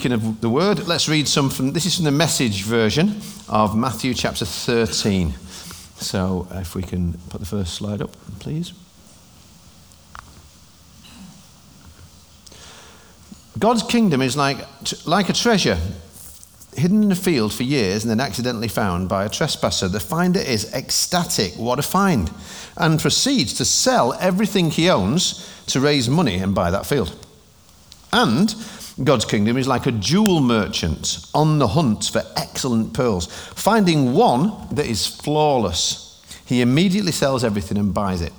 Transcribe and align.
Speaking 0.00 0.12
of 0.14 0.40
the 0.40 0.48
word, 0.48 0.88
let's 0.88 1.10
read 1.10 1.28
some 1.28 1.50
from 1.50 1.74
this 1.74 1.84
is 1.84 1.96
from 1.96 2.06
the 2.06 2.10
message 2.10 2.62
version 2.62 3.20
of 3.50 3.76
Matthew 3.76 4.14
chapter 4.14 4.46
13. 4.46 5.34
So 5.96 6.48
if 6.52 6.74
we 6.74 6.80
can 6.80 7.18
put 7.28 7.38
the 7.38 7.46
first 7.46 7.74
slide 7.74 8.00
up, 8.00 8.10
please. 8.38 8.72
God's 13.58 13.82
kingdom 13.82 14.22
is 14.22 14.38
like, 14.38 14.64
like 15.06 15.28
a 15.28 15.34
treasure 15.34 15.76
hidden 16.74 17.02
in 17.02 17.12
a 17.12 17.14
field 17.14 17.52
for 17.52 17.64
years 17.64 18.02
and 18.02 18.10
then 18.10 18.20
accidentally 18.20 18.68
found 18.68 19.06
by 19.06 19.26
a 19.26 19.28
trespasser. 19.28 19.86
The 19.86 20.00
finder 20.00 20.40
is 20.40 20.72
ecstatic, 20.72 21.52
what 21.58 21.78
a 21.78 21.82
find, 21.82 22.30
and 22.78 22.98
proceeds 22.98 23.52
to 23.58 23.66
sell 23.66 24.14
everything 24.14 24.70
he 24.70 24.88
owns 24.88 25.46
to 25.66 25.78
raise 25.78 26.08
money 26.08 26.36
and 26.36 26.54
buy 26.54 26.70
that 26.70 26.86
field. 26.86 27.14
And 28.14 28.54
God's 29.02 29.24
kingdom 29.24 29.56
is 29.56 29.68
like 29.68 29.86
a 29.86 29.92
jewel 29.92 30.40
merchant 30.40 31.26
on 31.34 31.58
the 31.58 31.68
hunt 31.68 32.04
for 32.04 32.22
excellent 32.36 32.92
pearls. 32.92 33.26
Finding 33.26 34.12
one 34.12 34.52
that 34.72 34.86
is 34.86 35.06
flawless, 35.06 36.22
he 36.44 36.60
immediately 36.60 37.12
sells 37.12 37.44
everything 37.44 37.78
and 37.78 37.94
buys 37.94 38.20
it. 38.20 38.32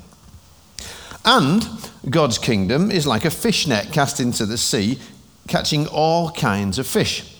And 1.23 1.67
God's 2.09 2.37
kingdom 2.37 2.91
is 2.91 3.07
like 3.07 3.25
a 3.25 3.29
fish 3.29 3.67
net 3.67 3.91
cast 3.91 4.19
into 4.19 4.45
the 4.45 4.57
sea, 4.57 4.99
catching 5.47 5.87
all 5.87 6.31
kinds 6.31 6.79
of 6.79 6.87
fish. 6.87 7.37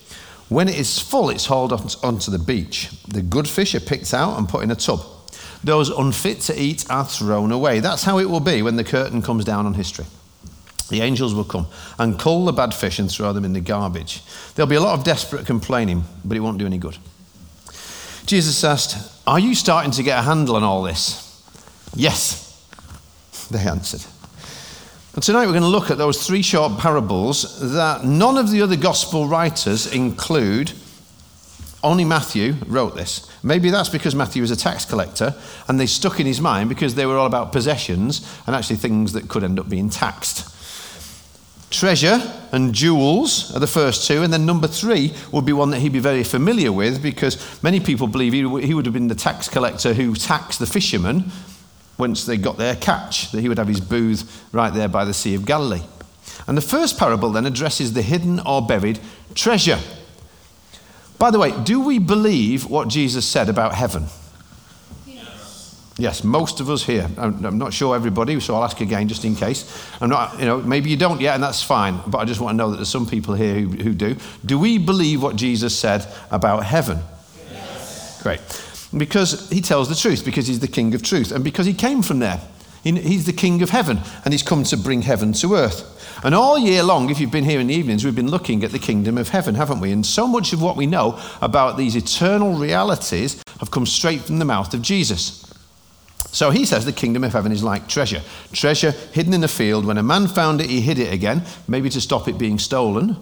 When 0.50 0.68
it 0.68 0.78
is 0.78 1.00
full, 1.00 1.30
it's 1.30 1.46
hauled 1.46 1.72
onto 1.72 2.32
the 2.32 2.40
beach. 2.40 2.90
The 3.08 3.22
good 3.22 3.48
fish 3.48 3.74
are 3.74 3.80
picked 3.80 4.14
out 4.14 4.38
and 4.38 4.50
put 4.50 4.64
in 4.64 4.72
a 4.72 4.76
tub. 4.76 5.02
Those 5.64 5.90
unfit 5.90 6.42
to 6.42 6.60
eat 6.60 6.86
are 6.90 7.06
thrown 7.06 7.52
away. 7.52 7.80
That's 7.80 8.04
how 8.04 8.20
it 8.20 8.30
will 8.30 8.40
be 8.40 8.62
when 8.62 8.76
the 8.76 8.84
curtain 8.84 9.22
comes 9.22 9.46
down 9.46 9.66
on 9.66 9.76
history. 9.76 10.06
The 10.92 11.00
angels 11.00 11.34
will 11.34 11.46
come 11.46 11.68
and 11.98 12.20
cull 12.20 12.44
the 12.44 12.52
bad 12.52 12.74
fish 12.74 13.00
and 13.00 13.10
throw 13.10 13.32
them 13.32 13.46
in 13.46 13.54
the 13.54 13.62
garbage. 13.62 14.22
There'll 14.54 14.70
be 14.70 14.76
a 14.76 14.82
lot 14.82 15.00
of 15.00 15.06
desperate 15.06 15.46
complaining, 15.46 16.04
but 16.26 16.36
it 16.36 16.42
won't 16.42 16.58
do 16.58 16.66
any 16.66 16.78
good. 16.78 16.98
Jesus 18.26 18.62
asked, 18.66 19.22
Are 19.26 19.40
you 19.40 19.56
starting 19.56 19.92
to 19.92 20.04
get 20.04 20.20
a 20.20 20.22
handle 20.22 20.58
on 20.58 20.64
all 20.64 20.84
this? 20.84 21.42
Yes, 21.96 22.62
they 23.52 23.60
answered. 23.60 24.02
And 25.14 25.24
tonight 25.24 25.46
we're 25.46 25.54
going 25.54 25.62
to 25.62 25.70
look 25.70 25.92
at 25.92 25.98
those 25.98 26.28
three 26.28 26.42
short 26.42 26.78
parables 26.78 27.72
that 27.74 28.04
none 28.04 28.38
of 28.38 28.52
the 28.52 28.62
other 28.62 28.76
gospel 28.76 29.28
writers 29.30 29.88
include. 29.88 30.74
Only 31.82 32.04
Matthew 32.04 32.56
wrote 32.68 32.98
this. 32.98 33.32
Maybe 33.44 33.70
that's 33.70 33.90
because 33.90 34.14
Matthew 34.14 34.42
was 34.42 34.52
a 34.52 34.58
tax 34.58 34.84
collector 34.84 35.36
and 35.70 35.80
they 35.80 35.86
stuck 35.86 36.20
in 36.20 36.26
his 36.26 36.42
mind 36.42 36.68
because 36.68 36.96
they 36.96 37.06
were 37.06 37.18
all 37.18 37.28
about 37.28 37.54
possessions 37.54 38.30
and 38.46 38.58
actually 38.58 38.76
things 38.76 39.14
that 39.14 39.30
could 39.30 39.46
end 39.46 39.58
up 39.58 39.70
being 39.70 39.90
taxed. 39.90 40.51
Treasure 41.72 42.22
and 42.52 42.76
jewels 42.76 43.56
are 43.56 43.60
the 43.60 43.66
first 43.66 44.06
two, 44.06 44.24
and 44.24 44.32
then 44.32 44.46
number 44.46 44.68
three 44.68 45.14
would 45.32 45.46
be 45.46 45.54
one 45.54 45.70
that 45.70 45.80
he'd 45.80 45.94
be 45.94 46.00
very 46.00 46.24
familiar 46.24 46.72
with 46.72 47.02
because 47.02 47.64
many 47.64 47.80
people 47.80 48.08
believe 48.08 48.34
he 48.34 48.74
would 48.74 48.86
have 48.86 48.94
been 48.94 49.08
the 49.08 49.16
tax 49.16 49.48
collector 49.48 49.94
who 49.94 50.14
taxed 50.14 50.60
the 50.60 50.66
fishermen 50.66 51.32
once 51.98 52.26
they 52.26 52.36
got 52.36 52.58
their 52.58 52.76
catch, 52.76 53.32
that 53.32 53.40
he 53.40 53.48
would 53.48 53.58
have 53.58 53.70
his 53.70 53.80
booth 53.80 54.46
right 54.52 54.74
there 54.74 54.90
by 54.90 55.06
the 55.06 55.14
Sea 55.14 55.34
of 55.34 55.46
Galilee. 55.46 55.84
And 56.46 56.58
the 56.58 56.62
first 56.62 56.98
parable 57.00 57.32
then 57.32 57.46
addresses 57.46 57.94
the 57.94 58.02
hidden 58.02 58.42
or 58.42 58.62
buried 58.62 59.00
treasure. 59.34 59.80
By 61.18 61.32
the 61.32 61.40
way, 61.40 61.54
do 61.64 61.80
we 61.80 62.00
believe 62.00 62.70
what 62.70 62.90
Jesus 62.90 63.26
said 63.26 63.48
about 63.48 63.76
heaven? 63.76 64.08
Yes, 66.02 66.24
most 66.24 66.60
of 66.60 66.68
us 66.68 66.84
here. 66.84 67.08
I'm, 67.16 67.46
I'm, 67.46 67.58
not 67.60 67.74
sure 67.74 67.96
everybody, 67.96 68.40
so 68.40 68.56
I'll 68.56 68.64
ask 68.64 68.82
again 68.82 69.08
just 69.08 69.24
in 69.24 69.36
case. 69.36 69.72
I'm 70.02 70.10
not, 70.10 70.40
you 70.40 70.46
know, 70.46 70.58
maybe 70.60 70.90
you 70.90 70.98
don't 70.98 71.22
yet, 71.22 71.36
and 71.36 71.44
that's 71.44 71.62
fine. 71.62 72.02
But 72.08 72.18
I 72.18 72.26
just 72.26 72.42
want 72.42 72.54
to 72.54 72.58
know 72.58 72.72
that 72.72 72.78
there's 72.78 72.90
some 72.90 73.06
people 73.06 73.36
here 73.36 73.54
who, 73.54 73.68
who 73.68 73.94
do. 73.94 74.16
Do 74.44 74.58
we 74.58 74.80
believe 74.80 75.22
what 75.22 75.36
Jesus 75.36 75.78
said 75.78 76.08
about 76.32 76.66
heaven? 76.66 77.02
Yes. 77.52 78.20
Great. 78.24 78.42
Because 78.98 79.48
he 79.52 79.62
tells 79.62 79.90
the 79.90 79.96
truth, 79.96 80.26
because 80.26 80.48
he's 80.48 80.60
the 80.60 80.68
King 80.68 80.96
of 80.96 81.04
truth, 81.04 81.32
and 81.32 81.44
because 81.44 81.68
he 81.68 81.74
came 81.76 82.02
from 82.02 82.18
there. 82.18 82.42
He's 82.84 83.28
the 83.28 83.34
King 83.34 83.62
of 83.62 83.70
heaven, 83.70 84.00
and 84.26 84.34
he's 84.34 84.42
come 84.42 84.64
to 84.64 84.78
bring 84.78 85.04
heaven 85.04 85.34
to 85.34 85.54
earth. 85.54 86.24
And 86.24 86.34
all 86.34 86.58
year 86.58 86.82
long, 86.82 87.12
if 87.12 87.20
you've 87.20 87.30
been 87.30 87.44
here 87.44 87.60
in 87.60 87.68
the 87.68 87.76
evenings, 87.76 88.04
we've 88.04 88.16
been 88.16 88.32
looking 88.32 88.64
at 88.64 88.72
the 88.72 88.80
kingdom 88.80 89.20
of 89.20 89.30
heaven, 89.30 89.54
haven't 89.54 89.82
we? 89.82 89.92
And 89.92 90.04
so 90.04 90.26
much 90.26 90.52
of 90.52 90.64
what 90.64 90.76
we 90.76 90.88
know 90.88 91.22
about 91.44 91.78
these 91.78 91.96
eternal 91.96 92.58
realities 92.58 93.44
have 93.60 93.70
come 93.70 93.86
straight 93.86 94.22
from 94.22 94.40
the 94.40 94.46
mouth 94.46 94.74
of 94.74 94.82
Jesus. 94.82 95.51
So 96.32 96.50
he 96.50 96.66
says 96.66 96.86
the 96.86 96.94
kingdom 96.94 97.24
of 97.24 97.34
heaven 97.34 97.52
is 97.52 97.64
like 97.64 97.88
treasure. 97.88 98.22
Treasure 98.54 98.92
hidden 98.92 99.34
in 99.34 99.44
a 99.44 99.50
field. 99.50 99.86
When 99.86 99.98
a 99.98 100.04
man 100.04 100.28
found 100.28 100.62
it, 100.62 100.70
he 100.70 100.80
hid 100.82 100.98
it 100.98 101.14
again, 101.14 101.44
maybe 101.68 101.90
to 101.90 102.00
stop 102.00 102.28
it 102.28 102.38
being 102.38 102.58
stolen. 102.58 103.18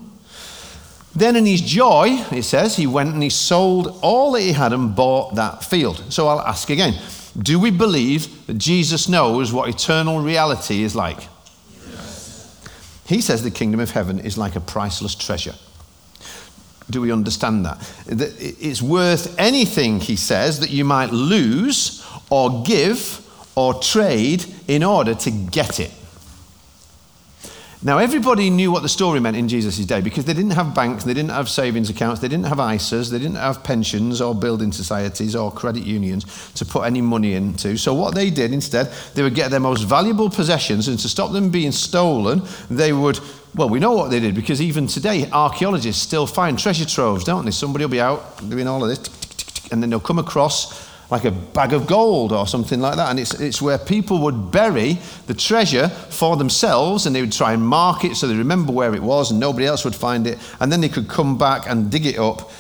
Then 1.16 1.36
in 1.36 1.48
his 1.48 1.62
joy, 1.62 2.24
it 2.32 2.44
says, 2.44 2.76
he 2.76 2.86
went 2.86 3.14
and 3.14 3.24
he 3.24 3.32
sold 3.32 4.00
all 4.04 4.32
that 4.34 4.42
he 4.42 4.52
had 4.52 4.74
and 4.74 4.96
bought 4.96 5.36
that 5.36 5.64
field. 5.64 6.04
So 6.14 6.28
I'll 6.28 6.42
ask 6.42 6.70
again 6.70 6.94
do 7.38 7.60
we 7.60 7.72
believe 7.72 8.48
that 8.48 8.58
Jesus 8.58 9.08
knows 9.08 9.54
what 9.54 9.70
eternal 9.70 10.20
reality 10.20 10.84
is 10.84 10.96
like? 10.96 11.28
Yes. 11.88 12.68
He 13.06 13.22
says 13.22 13.44
the 13.44 13.52
kingdom 13.52 13.80
of 13.80 13.92
heaven 13.92 14.20
is 14.20 14.38
like 14.38 14.56
a 14.56 14.60
priceless 14.60 15.16
treasure. 15.16 15.54
Do 16.90 17.02
we 17.02 17.12
understand 17.12 17.66
that? 17.66 17.78
It's 18.08 18.82
worth 18.82 19.38
anything, 19.40 20.00
he 20.00 20.16
says, 20.16 20.60
that 20.60 20.70
you 20.70 20.86
might 20.86 21.12
lose 21.12 22.06
or 22.30 22.64
give 22.64 23.26
or 23.56 23.76
trade 23.76 24.46
in 24.68 24.84
order 24.84 25.14
to 25.14 25.32
get 25.32 25.80
it. 25.80 25.92
Now, 27.82 27.98
everybody 27.98 28.50
knew 28.50 28.74
what 28.74 28.82
the 28.82 28.90
story 28.90 29.22
meant 29.22 29.38
in 29.38 29.48
Jesus' 29.48 29.86
day 29.86 30.02
because 30.02 30.26
they 30.26 30.34
didn't 30.34 30.52
have 30.52 30.76
banks, 30.76 31.06
they 31.06 31.14
didn't 31.14 31.32
have 31.32 31.48
savings 31.48 31.90
accounts, 31.90 32.20
they 32.20 32.28
didn't 32.28 32.48
have 32.48 32.58
ISAs, 32.58 33.10
they 33.10 33.20
didn't 33.20 33.38
have 33.38 33.64
pensions 33.64 34.20
or 34.20 34.36
building 34.36 34.74
societies 34.74 35.34
or 35.34 35.50
credit 35.50 35.86
unions 35.86 36.52
to 36.56 36.66
put 36.66 36.82
any 36.82 37.00
money 37.00 37.36
into. 37.36 37.78
So, 37.78 37.94
what 37.94 38.16
they 38.16 38.32
did 38.32 38.52
instead, 38.52 38.92
they 39.14 39.24
would 39.24 39.34
get 39.34 39.50
their 39.50 39.62
most 39.62 39.84
valuable 39.84 40.30
possessions 40.30 40.90
and 40.90 41.00
to 41.00 41.08
stop 41.08 41.32
them 41.32 41.52
being 41.52 41.72
stolen, 41.72 42.42
they 42.70 42.92
would, 42.92 43.22
well, 43.56 43.70
we 43.70 43.80
know 43.80 43.94
what 43.94 44.12
they 44.12 44.20
did 44.20 44.36
because 44.36 44.62
even 44.62 44.88
today, 44.88 45.30
archaeologists 45.32 46.02
still 46.02 46.28
find 46.28 46.58
treasure 46.58 46.86
troves, 46.86 47.24
don't 47.24 47.46
they? 47.46 47.52
Somebody 47.52 47.86
will 47.86 47.92
be 47.92 48.02
out 48.02 48.48
doing 48.48 48.68
all 48.68 48.84
of 48.84 48.90
this, 48.90 49.00
and 49.72 49.82
then 49.82 49.90
they'll 49.90 50.00
come 50.00 50.20
across 50.20 50.88
like 51.10 51.26
a 51.26 51.32
bag 51.32 51.74
of 51.74 51.88
gold 51.88 52.32
or 52.32 52.46
something 52.46 52.80
like 52.80 52.96
that. 52.96 53.10
And 53.10 53.20
it's, 53.20 53.34
it's 53.40 53.62
where 53.62 53.78
people 53.78 54.20
would 54.20 54.52
bury 54.52 55.00
the 55.26 55.34
treasure 55.34 55.90
for 55.90 56.38
themselves 56.38 57.06
and 57.06 57.16
they 57.16 57.22
would 57.22 57.32
try 57.32 57.54
and 57.54 57.64
mark 57.64 58.06
it 58.06 58.16
so 58.16 58.28
they 58.28 58.36
remember 58.36 58.72
where 58.72 58.94
it 58.94 59.02
was 59.02 59.32
and 59.32 59.40
nobody 59.40 59.66
else 59.66 59.84
would 59.86 59.96
find 59.96 60.28
it. 60.28 60.38
And 60.60 60.72
then 60.72 60.82
they 60.82 60.90
could 60.90 61.08
come 61.08 61.38
back 61.38 61.68
and 61.68 61.92
dig 61.92 62.06
it 62.06 62.20
up. 62.20 62.52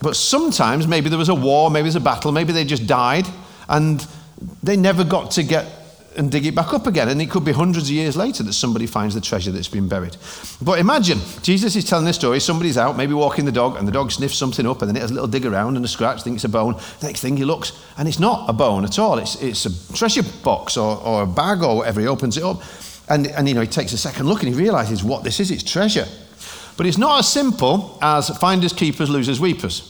But 0.00 0.16
sometimes 0.16 0.86
maybe 0.86 1.08
there 1.10 1.18
was 1.18 1.28
a 1.28 1.34
war, 1.34 1.70
maybe 1.70 1.84
there's 1.84 1.96
a 1.96 2.00
battle, 2.00 2.32
maybe 2.32 2.52
they 2.52 2.64
just 2.64 2.86
died 2.86 3.26
and 3.68 4.04
they 4.62 4.76
never 4.76 5.04
got 5.04 5.30
to 5.32 5.44
get 5.44 5.66
and 6.16 6.30
dig 6.30 6.46
it 6.46 6.54
back 6.54 6.72
up 6.72 6.86
again. 6.86 7.08
And 7.08 7.20
it 7.20 7.30
could 7.30 7.44
be 7.44 7.52
hundreds 7.52 7.88
of 7.88 7.92
years 7.92 8.16
later 8.16 8.42
that 8.42 8.52
somebody 8.52 8.86
finds 8.86 9.14
the 9.14 9.20
treasure 9.20 9.50
that's 9.50 9.68
been 9.68 9.88
buried. 9.88 10.16
But 10.60 10.78
imagine, 10.78 11.18
Jesus 11.42 11.76
is 11.76 11.84
telling 11.84 12.04
this 12.04 12.16
story, 12.16 12.40
somebody's 12.40 12.78
out, 12.78 12.96
maybe 12.96 13.14
walking 13.14 13.44
the 13.44 13.52
dog, 13.52 13.76
and 13.76 13.86
the 13.86 13.92
dog 13.92 14.12
sniffs 14.12 14.36
something 14.36 14.66
up, 14.66 14.82
and 14.82 14.88
then 14.88 14.96
it 14.96 15.00
has 15.00 15.10
a 15.10 15.14
little 15.14 15.28
dig 15.28 15.46
around 15.46 15.76
and 15.76 15.84
a 15.84 15.88
scratch, 15.88 16.22
thinks 16.22 16.44
it's 16.44 16.44
a 16.44 16.48
bone. 16.48 16.76
Next 17.02 17.20
thing 17.20 17.36
he 17.36 17.44
looks, 17.44 17.72
and 17.96 18.08
it's 18.08 18.18
not 18.18 18.48
a 18.48 18.52
bone 18.52 18.84
at 18.84 18.98
all. 18.98 19.18
It's, 19.18 19.40
it's 19.42 19.66
a 19.66 19.94
treasure 19.94 20.24
box 20.42 20.76
or, 20.76 20.98
or 20.98 21.22
a 21.22 21.26
bag 21.26 21.62
or 21.62 21.78
whatever. 21.78 22.00
He 22.00 22.06
opens 22.06 22.36
it 22.36 22.42
up, 22.42 22.62
and, 23.08 23.26
and 23.28 23.48
you 23.48 23.54
know, 23.54 23.62
he 23.62 23.66
takes 23.66 23.92
a 23.92 23.98
second 23.98 24.26
look 24.26 24.42
and 24.42 24.52
he 24.52 24.58
realizes 24.58 25.02
what 25.02 25.24
this 25.24 25.40
is. 25.40 25.50
It's 25.50 25.62
treasure. 25.62 26.06
But 26.76 26.86
it's 26.86 26.98
not 26.98 27.18
as 27.18 27.28
simple 27.28 27.98
as 28.00 28.30
finders, 28.38 28.72
keepers, 28.72 29.10
losers, 29.10 29.38
weepers. 29.38 29.88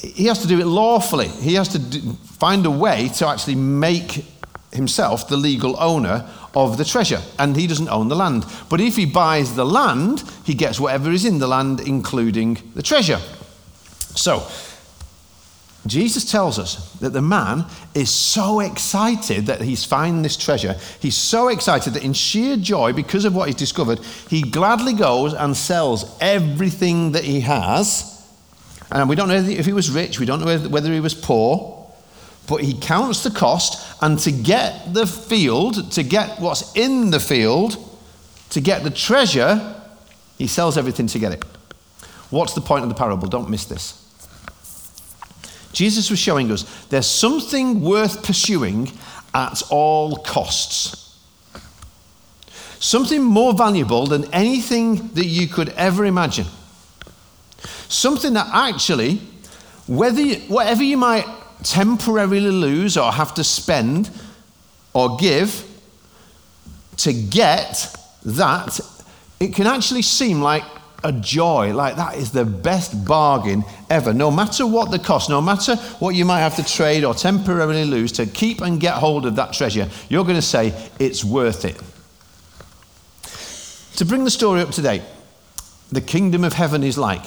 He 0.00 0.26
has 0.26 0.40
to 0.40 0.48
do 0.48 0.58
it 0.58 0.66
lawfully. 0.66 1.28
He 1.28 1.54
has 1.54 1.68
to 1.68 1.78
do, 1.78 2.00
find 2.38 2.64
a 2.64 2.70
way 2.70 3.10
to 3.16 3.28
actually 3.28 3.56
make 3.56 4.24
himself 4.72 5.28
the 5.28 5.36
legal 5.36 5.76
owner 5.80 6.28
of 6.54 6.78
the 6.78 6.84
treasure, 6.84 7.20
and 7.38 7.56
he 7.56 7.66
doesn't 7.66 7.88
own 7.88 8.08
the 8.08 8.16
land. 8.16 8.44
But 8.68 8.80
if 8.80 8.96
he 8.96 9.06
buys 9.06 9.54
the 9.54 9.66
land, 9.66 10.22
he 10.44 10.54
gets 10.54 10.80
whatever 10.80 11.10
is 11.10 11.24
in 11.24 11.38
the 11.38 11.46
land, 11.46 11.80
including 11.80 12.58
the 12.74 12.82
treasure. 12.82 13.20
So, 14.14 14.46
Jesus 15.86 16.30
tells 16.30 16.58
us 16.58 16.92
that 16.94 17.10
the 17.10 17.22
man 17.22 17.64
is 17.94 18.10
so 18.10 18.60
excited 18.60 19.46
that 19.46 19.62
he's 19.62 19.84
found 19.84 20.24
this 20.24 20.36
treasure. 20.36 20.76
He's 21.00 21.16
so 21.16 21.48
excited 21.48 21.94
that 21.94 22.04
in 22.04 22.12
sheer 22.12 22.56
joy, 22.56 22.92
because 22.92 23.24
of 23.24 23.34
what 23.34 23.48
he's 23.48 23.56
discovered, 23.56 23.98
he 24.28 24.42
gladly 24.42 24.92
goes 24.92 25.32
and 25.32 25.56
sells 25.56 26.16
everything 26.20 27.12
that 27.12 27.24
he 27.24 27.40
has. 27.40 28.18
And 28.92 29.08
we 29.08 29.16
don't 29.16 29.28
know 29.28 29.36
if 29.36 29.64
he 29.64 29.72
was 29.72 29.90
rich, 29.90 30.20
we 30.20 30.26
don't 30.26 30.40
know 30.40 30.58
whether 30.68 30.92
he 30.92 31.00
was 31.00 31.14
poor. 31.14 31.79
But 32.48 32.62
he 32.62 32.74
counts 32.74 33.22
the 33.22 33.30
cost, 33.30 33.86
and 34.02 34.18
to 34.20 34.32
get 34.32 34.92
the 34.92 35.06
field, 35.06 35.92
to 35.92 36.02
get 36.02 36.40
what's 36.40 36.74
in 36.74 37.10
the 37.10 37.20
field, 37.20 37.76
to 38.50 38.60
get 38.60 38.82
the 38.82 38.90
treasure, 38.90 39.76
he 40.38 40.46
sells 40.46 40.76
everything 40.76 41.06
to 41.06 41.18
get 41.18 41.32
it. 41.32 41.44
What's 42.30 42.54
the 42.54 42.60
point 42.60 42.82
of 42.82 42.88
the 42.88 42.94
parable? 42.94 43.28
Don't 43.28 43.50
miss 43.50 43.64
this. 43.64 43.96
Jesus 45.72 46.10
was 46.10 46.18
showing 46.18 46.50
us 46.50 46.62
there's 46.86 47.06
something 47.06 47.80
worth 47.80 48.24
pursuing 48.24 48.90
at 49.34 49.62
all 49.70 50.16
costs. 50.16 51.18
Something 52.80 53.22
more 53.22 53.52
valuable 53.52 54.06
than 54.06 54.32
anything 54.32 55.08
that 55.08 55.26
you 55.26 55.46
could 55.46 55.68
ever 55.70 56.04
imagine. 56.04 56.46
Something 57.88 58.32
that 58.32 58.48
actually, 58.52 59.20
whether 59.86 60.22
you, 60.22 60.36
whatever 60.48 60.82
you 60.82 60.96
might 60.96 61.26
temporarily 61.62 62.50
lose 62.50 62.96
or 62.96 63.12
have 63.12 63.34
to 63.34 63.44
spend 63.44 64.10
or 64.92 65.16
give 65.16 65.66
to 66.98 67.12
get 67.12 67.94
that, 68.24 68.80
it 69.38 69.54
can 69.54 69.66
actually 69.66 70.02
seem 70.02 70.42
like 70.42 70.64
a 71.02 71.12
joy. 71.12 71.72
Like 71.72 71.96
that 71.96 72.16
is 72.16 72.32
the 72.32 72.44
best 72.44 73.06
bargain 73.06 73.64
ever. 73.88 74.12
No 74.12 74.30
matter 74.30 74.66
what 74.66 74.90
the 74.90 74.98
cost, 74.98 75.30
no 75.30 75.40
matter 75.40 75.76
what 75.98 76.14
you 76.14 76.24
might 76.24 76.40
have 76.40 76.56
to 76.56 76.64
trade 76.64 77.04
or 77.04 77.14
temporarily 77.14 77.84
lose 77.84 78.12
to 78.12 78.26
keep 78.26 78.60
and 78.60 78.80
get 78.80 78.94
hold 78.94 79.26
of 79.26 79.36
that 79.36 79.52
treasure, 79.52 79.88
you're 80.08 80.24
going 80.24 80.36
to 80.36 80.42
say 80.42 80.74
it's 80.98 81.24
worth 81.24 81.64
it. 81.64 81.80
To 83.96 84.04
bring 84.04 84.24
the 84.24 84.30
story 84.30 84.60
up 84.60 84.70
to 84.72 84.82
date, 84.82 85.02
the 85.90 86.00
kingdom 86.00 86.44
of 86.44 86.52
heaven 86.52 86.84
is 86.84 86.96
like 86.96 87.24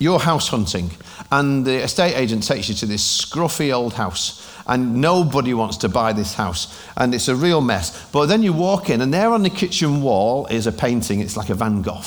you're 0.00 0.18
house 0.18 0.48
hunting, 0.48 0.90
and 1.30 1.64
the 1.64 1.84
estate 1.84 2.16
agent 2.16 2.42
takes 2.42 2.68
you 2.68 2.74
to 2.74 2.86
this 2.86 3.22
scruffy 3.22 3.72
old 3.72 3.92
house, 3.92 4.50
and 4.66 5.00
nobody 5.00 5.54
wants 5.54 5.76
to 5.76 5.88
buy 5.88 6.12
this 6.12 6.34
house, 6.34 6.82
and 6.96 7.14
it's 7.14 7.28
a 7.28 7.36
real 7.36 7.60
mess. 7.60 8.10
But 8.10 8.26
then 8.26 8.42
you 8.42 8.52
walk 8.52 8.90
in, 8.90 9.00
and 9.00 9.14
there 9.14 9.30
on 9.30 9.44
the 9.44 9.50
kitchen 9.50 10.02
wall 10.02 10.46
is 10.46 10.66
a 10.66 10.72
painting. 10.72 11.20
It's 11.20 11.36
like 11.36 11.50
a 11.50 11.54
Van 11.54 11.82
Gogh, 11.82 12.02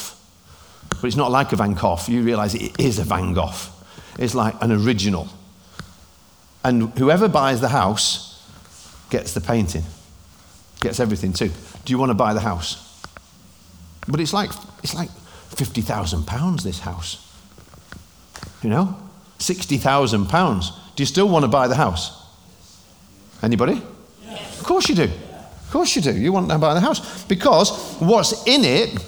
but 0.90 1.04
it's 1.04 1.16
not 1.16 1.32
like 1.32 1.54
a 1.54 1.56
Van 1.56 1.76
Gogh. 1.76 2.00
You 2.08 2.24
realize 2.24 2.56
it 2.56 2.80
is 2.80 3.00
a 3.00 3.04
Van 3.04 3.34
Gogh. 3.34 3.54
It's 4.18 4.36
like 4.36 4.56
an 4.62 4.72
original. 4.72 5.28
And 6.64 6.98
whoever 6.98 7.28
buys 7.28 7.62
the 7.62 7.70
house 7.70 8.42
gets 9.10 9.34
the 9.34 9.42
painting, 9.42 9.84
gets 10.80 11.00
everything 11.00 11.34
too. 11.34 11.52
Do 11.86 11.92
you 11.92 12.00
want 12.00 12.10
to 12.10 12.16
buy 12.16 12.34
the 12.34 12.40
house? 12.40 12.80
But 14.08 14.20
it's 14.20 14.34
like, 14.34 14.50
it's 14.82 14.96
like 14.96 15.10
£50,000, 15.52 16.64
this 16.64 16.80
house. 16.80 17.23
You 18.64 18.70
know? 18.70 18.98
£60,000. 19.40 20.96
Do 20.96 21.04
you 21.04 21.08
still 21.08 21.28
want 21.28 21.44
to 21.44 21.50
buy 21.50 21.68
the 21.68 21.76
house? 21.76 22.26
Anybody? 23.42 23.82
Yes. 24.24 24.60
Of 24.60 24.66
course 24.66 24.88
you 24.88 24.96
do. 24.96 25.04
Of 25.04 25.70
course 25.72 25.96
you 25.96 26.02
do. 26.02 26.18
You 26.18 26.32
want 26.32 26.50
to 26.50 26.58
buy 26.58 26.74
the 26.74 26.80
house. 26.80 27.26
Because 27.26 27.98
what's 28.00 28.48
in 28.48 28.64
it 28.64 29.04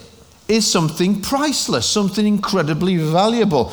is 0.48 0.70
something 0.70 1.22
priceless, 1.22 1.90
something 1.90 2.26
incredibly 2.26 2.98
valuable. 2.98 3.72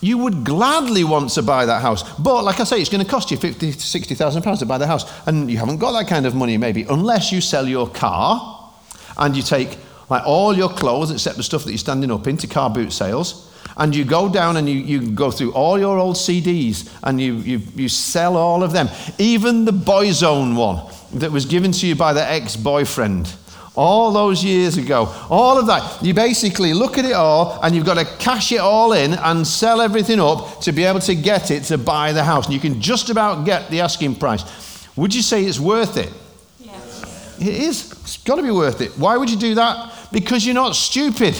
You 0.00 0.18
would 0.18 0.44
gladly 0.44 1.04
want 1.04 1.30
to 1.30 1.42
buy 1.42 1.64
that 1.64 1.80
house. 1.80 2.02
But 2.18 2.42
like 2.42 2.60
I 2.60 2.64
say, 2.64 2.80
it's 2.80 2.90
going 2.90 3.04
to 3.04 3.10
cost 3.10 3.30
you 3.30 3.36
50 3.36 3.72
to 3.72 3.80
60,000 3.80 4.42
pounds 4.42 4.58
to 4.58 4.66
buy 4.66 4.78
the 4.78 4.86
house. 4.86 5.10
And 5.26 5.50
you 5.50 5.58
haven't 5.58 5.78
got 5.78 5.92
that 5.92 6.08
kind 6.08 6.26
of 6.26 6.34
money, 6.34 6.56
maybe, 6.56 6.82
unless 6.82 7.30
you 7.30 7.40
sell 7.40 7.66
your 7.68 7.88
car 7.88 8.72
and 9.16 9.36
you 9.36 9.42
take 9.42 9.78
like 10.10 10.26
all 10.26 10.54
your 10.54 10.68
clothes, 10.68 11.10
except 11.10 11.36
the 11.36 11.42
stuff 11.42 11.64
that 11.64 11.70
you're 11.70 11.78
standing 11.78 12.10
up 12.10 12.26
into 12.26 12.46
car 12.46 12.68
boot 12.68 12.92
sales, 12.92 13.53
and 13.76 13.94
you 13.94 14.04
go 14.04 14.28
down 14.28 14.56
and 14.56 14.68
you, 14.68 14.76
you 14.76 15.10
go 15.10 15.30
through 15.30 15.52
all 15.52 15.78
your 15.78 15.98
old 15.98 16.16
CDs 16.16 16.88
and 17.02 17.20
you, 17.20 17.34
you, 17.36 17.60
you 17.74 17.88
sell 17.88 18.36
all 18.36 18.62
of 18.62 18.72
them. 18.72 18.88
Even 19.18 19.64
the 19.64 19.72
Boyzone 19.72 20.56
one 20.56 20.92
that 21.14 21.30
was 21.30 21.44
given 21.44 21.72
to 21.72 21.86
you 21.86 21.94
by 21.94 22.12
the 22.12 22.24
ex 22.24 22.56
boyfriend 22.56 23.34
all 23.76 24.12
those 24.12 24.44
years 24.44 24.76
ago. 24.76 25.12
All 25.28 25.58
of 25.58 25.66
that. 25.66 26.02
You 26.02 26.14
basically 26.14 26.72
look 26.74 26.98
at 26.98 27.04
it 27.04 27.12
all 27.12 27.58
and 27.62 27.74
you've 27.74 27.86
got 27.86 27.94
to 27.94 28.04
cash 28.18 28.52
it 28.52 28.60
all 28.60 28.92
in 28.92 29.14
and 29.14 29.46
sell 29.46 29.80
everything 29.80 30.20
up 30.20 30.60
to 30.62 30.72
be 30.72 30.84
able 30.84 31.00
to 31.00 31.14
get 31.14 31.50
it 31.50 31.64
to 31.64 31.78
buy 31.78 32.12
the 32.12 32.22
house. 32.22 32.46
And 32.46 32.54
you 32.54 32.60
can 32.60 32.80
just 32.80 33.10
about 33.10 33.44
get 33.44 33.70
the 33.70 33.80
asking 33.80 34.16
price. 34.16 34.44
Would 34.96 35.14
you 35.14 35.22
say 35.22 35.44
it's 35.44 35.58
worth 35.58 35.96
it? 35.96 36.12
Yes. 36.60 37.38
It 37.40 37.48
is. 37.48 37.92
It's 37.92 38.18
got 38.18 38.36
to 38.36 38.42
be 38.42 38.50
worth 38.52 38.80
it. 38.80 38.92
Why 38.92 39.16
would 39.16 39.28
you 39.28 39.38
do 39.38 39.56
that? 39.56 39.92
Because 40.12 40.46
you're 40.46 40.54
not 40.54 40.76
stupid, 40.76 41.34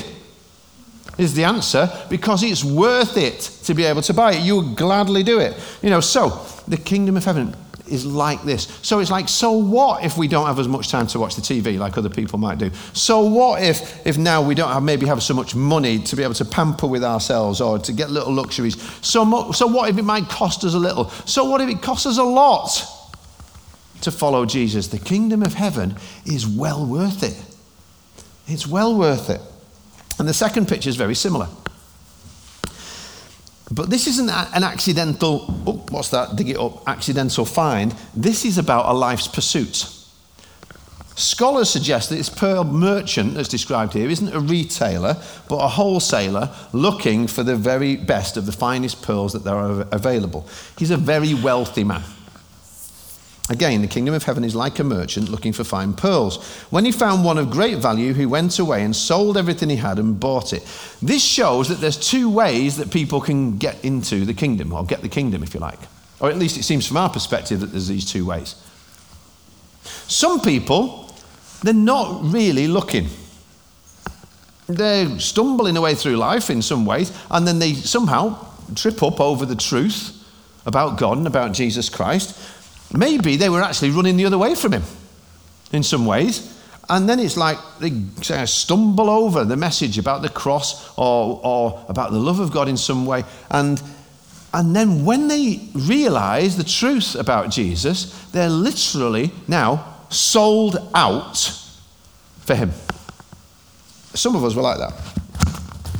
is 1.19 1.35
the 1.35 1.45
answer. 1.45 1.91
Because 2.09 2.43
it's 2.43 2.65
worth 2.65 3.17
it 3.17 3.41
to 3.65 3.75
be 3.75 3.85
able 3.85 4.03
to 4.03 4.15
buy 4.15 4.35
it. 4.35 4.43
You 4.43 4.57
would 4.57 4.77
gladly 4.77 5.23
do 5.23 5.41
it. 5.41 5.59
You 5.83 5.91
know, 5.91 6.01
so 6.01 6.47
the 6.69 6.77
kingdom 6.77 7.17
of 7.17 7.25
heaven 7.25 7.55
is 7.87 8.07
like 8.07 8.43
this. 8.43 8.65
So 8.83 8.99
it's 9.01 9.11
like, 9.11 9.29
so 9.29 9.53
what 9.53 10.05
if 10.05 10.17
we 10.17 10.27
don't 10.27 10.47
have 10.47 10.59
as 10.59 10.69
much 10.69 10.91
time 10.91 11.07
to 11.09 11.19
watch 11.19 11.37
the 11.37 11.43
TV 11.43 11.79
like 11.79 11.99
other 11.99 12.09
people 12.09 12.39
might 12.39 12.59
do? 12.59 12.71
So 12.93 13.21
what 13.21 13.63
if, 13.63 14.07
if 14.07 14.17
now 14.17 14.43
we 14.43 14.55
don't 14.55 14.73
have, 14.73 14.83
maybe 14.83 15.07
have 15.07 15.23
so 15.23 15.35
much 15.35 15.55
money 15.55 15.99
to 16.05 16.17
be 16.17 16.23
able 16.23 16.35
to 16.35 16.45
pamper 16.45 16.87
with 16.87 17.05
ourselves 17.05 17.61
or 17.61 17.79
to 17.81 17.93
get 17.93 18.11
little 18.11 18.33
luxuries? 18.33 18.81
So, 19.03 19.25
mo- 19.25 19.53
so 19.53 19.67
what 19.67 19.91
if 19.91 19.99
it 19.99 20.03
might 20.03 20.29
cost 20.29 20.65
us 20.65 20.75
a 20.75 20.79
little? 20.79 21.11
So 21.27 21.45
what 21.45 21.61
if 21.61 21.69
it 21.69 21.83
costs 21.83 22.07
us 22.07 22.19
a 22.19 22.25
lot 22.25 22.83
to 24.01 24.11
follow 24.11 24.47
Jesus? 24.47 24.89
The 24.89 24.99
kingdom 24.99 25.43
of 25.43 25.55
heaven 25.55 25.97
is 26.25 26.47
well 26.47 26.87
worth 26.87 27.23
it. 27.23 27.41
It's 28.47 28.67
well 28.67 28.97
worth 28.97 29.31
it. 29.31 29.41
And 30.19 30.29
the 30.29 30.35
second 30.35 30.69
picture 30.69 30.89
is 30.89 30.97
very 30.97 31.15
similar. 31.15 31.49
But 33.71 33.91
this 33.91 34.07
isn't 34.07 34.29
an 34.29 34.63
accidental, 34.63 35.47
oh, 35.67 35.85
what's 35.91 36.11
that? 36.11 36.37
Dig 36.37 36.51
it 36.51 36.59
up, 36.59 36.87
accidental 36.87 37.45
find. 37.45 37.95
This 38.15 38.45
is 38.45 38.59
about 38.59 38.87
a 38.87 38.93
life's 38.93 39.27
pursuit. 39.27 39.91
Scholars 41.17 41.71
suggest 41.71 42.11
that 42.11 42.17
this 42.17 42.29
pearl 42.29 42.65
merchant 42.65 43.35
that's 43.35 43.49
described 43.49 43.93
here 43.93 44.11
isn't 44.11 44.35
a 44.35 44.41
retailer, 44.41 45.17
but 45.49 45.57
a 45.57 45.69
wholesaler 45.69 46.51
looking 46.73 47.27
for 47.27 47.43
the 47.43 47.57
very 47.57 47.97
best 47.97 48.37
of 48.37 48.47
the 48.47 48.53
finest 48.53 49.01
pearls 49.03 49.33
that 49.33 49.47
are 49.47 49.87
available. 49.93 50.47
He's 50.77 50.91
a 50.91 50.97
very 50.97 51.33
wealthy 51.33 51.85
man. 51.85 52.03
Again, 53.50 53.82
the 53.82 53.88
kingdom 53.88 54.14
of 54.14 54.23
heaven 54.23 54.43
is 54.43 54.55
like 54.55 54.79
a 54.79 54.85
merchant 54.85 55.29
looking 55.29 55.52
for 55.52 55.64
fine 55.64 55.93
pearls. 55.93 56.43
When 56.70 56.87
he 56.87 56.93
found 56.93 57.25
one 57.25 57.37
of 57.37 57.50
great 57.50 57.76
value, 57.76 58.14
he 58.14 58.25
went 58.25 58.58
away 58.58 58.82
and 58.82 58.96
sold 58.96 59.37
everything 59.37 59.69
he 59.69 59.76
had 59.76 59.99
and 59.99 60.19
bought 60.19 60.55
it. 60.55 60.62
This 61.02 61.23
shows 61.23 61.69
that 61.69 61.75
there's 61.75 61.99
two 61.99 62.31
ways 62.31 62.79
that 62.79 62.91
people 62.91 63.20
can 63.20 63.58
get 63.58 63.85
into 63.85 64.25
the 64.25 64.32
kingdom, 64.32 64.73
or 64.73 64.82
get 64.85 65.02
the 65.02 65.11
kingdom, 65.11 65.43
if 65.43 65.52
you 65.52 65.61
like. 65.61 65.79
Or 66.20 66.31
at 66.31 66.38
least 66.38 66.56
it 66.56 66.62
seems 66.62 66.87
from 66.87 66.96
our 66.96 67.11
perspective 67.11 67.61
that 67.61 67.67
there's 67.67 67.88
these 67.88 68.11
two 68.11 68.25
ways. 68.25 68.55
Some 70.06 70.41
people, 70.41 71.15
they're 71.63 71.74
not 71.74 72.20
really 72.22 72.67
looking. 72.67 73.08
They're 74.69 75.19
stumbling 75.19 75.77
away 75.77 75.94
through 75.94 76.17
life 76.17 76.48
in 76.48 76.63
some 76.63 76.86
ways, 76.86 77.13
and 77.31 77.46
then 77.46 77.58
they 77.58 77.74
somehow 77.74 78.46
trip 78.74 79.03
up 79.03 79.20
over 79.20 79.44
the 79.44 79.55
truth 79.55 80.19
about 80.65 80.96
God 80.96 81.19
and 81.19 81.27
about 81.27 81.53
Jesus 81.53 81.91
Christ 81.91 82.41
Maybe 82.96 83.36
they 83.36 83.48
were 83.48 83.63
actually 83.63 83.91
running 83.91 84.17
the 84.17 84.24
other 84.24 84.39
way 84.39 84.55
from 84.55 84.72
him 84.72 84.84
in 85.72 85.82
some 85.82 86.06
ways. 86.06 86.51
And 86.89 87.08
then 87.08 87.19
it's 87.19 87.36
like 87.36 87.58
they 87.81 87.93
uh, 88.32 88.46
stumble 88.46 89.10
over 89.10 89.44
the 89.44 89.56
message 89.56 89.98
about 89.98 90.22
the 90.22 90.29
cross 90.29 90.96
or, 90.96 91.41
or 91.43 91.84
about 91.89 92.13
the 92.13 92.19
love 92.19 92.41
of 92.41 92.53
God 92.53 92.69
in 92.69 92.77
some 92.77 93.06
way. 93.06 93.24
And, 93.51 93.82
and 94.53 94.77
then 94.77 95.05
when 95.05 95.29
they 95.29 95.69
realize 95.74 96.56
the 96.56 96.65
truth 96.65 97.15
about 97.15 97.51
Jesus, 97.51 98.13
they're 98.32 98.51
literally 98.51 99.32
now 99.48 99.96
sold 100.10 100.77
out 100.94 101.39
for 102.41 102.55
him. 102.55 102.70
Some 104.15 104.36
of 104.36 104.44
us 104.44 104.55
were 104.55 104.63
like 104.63 104.79
that. 104.79 104.93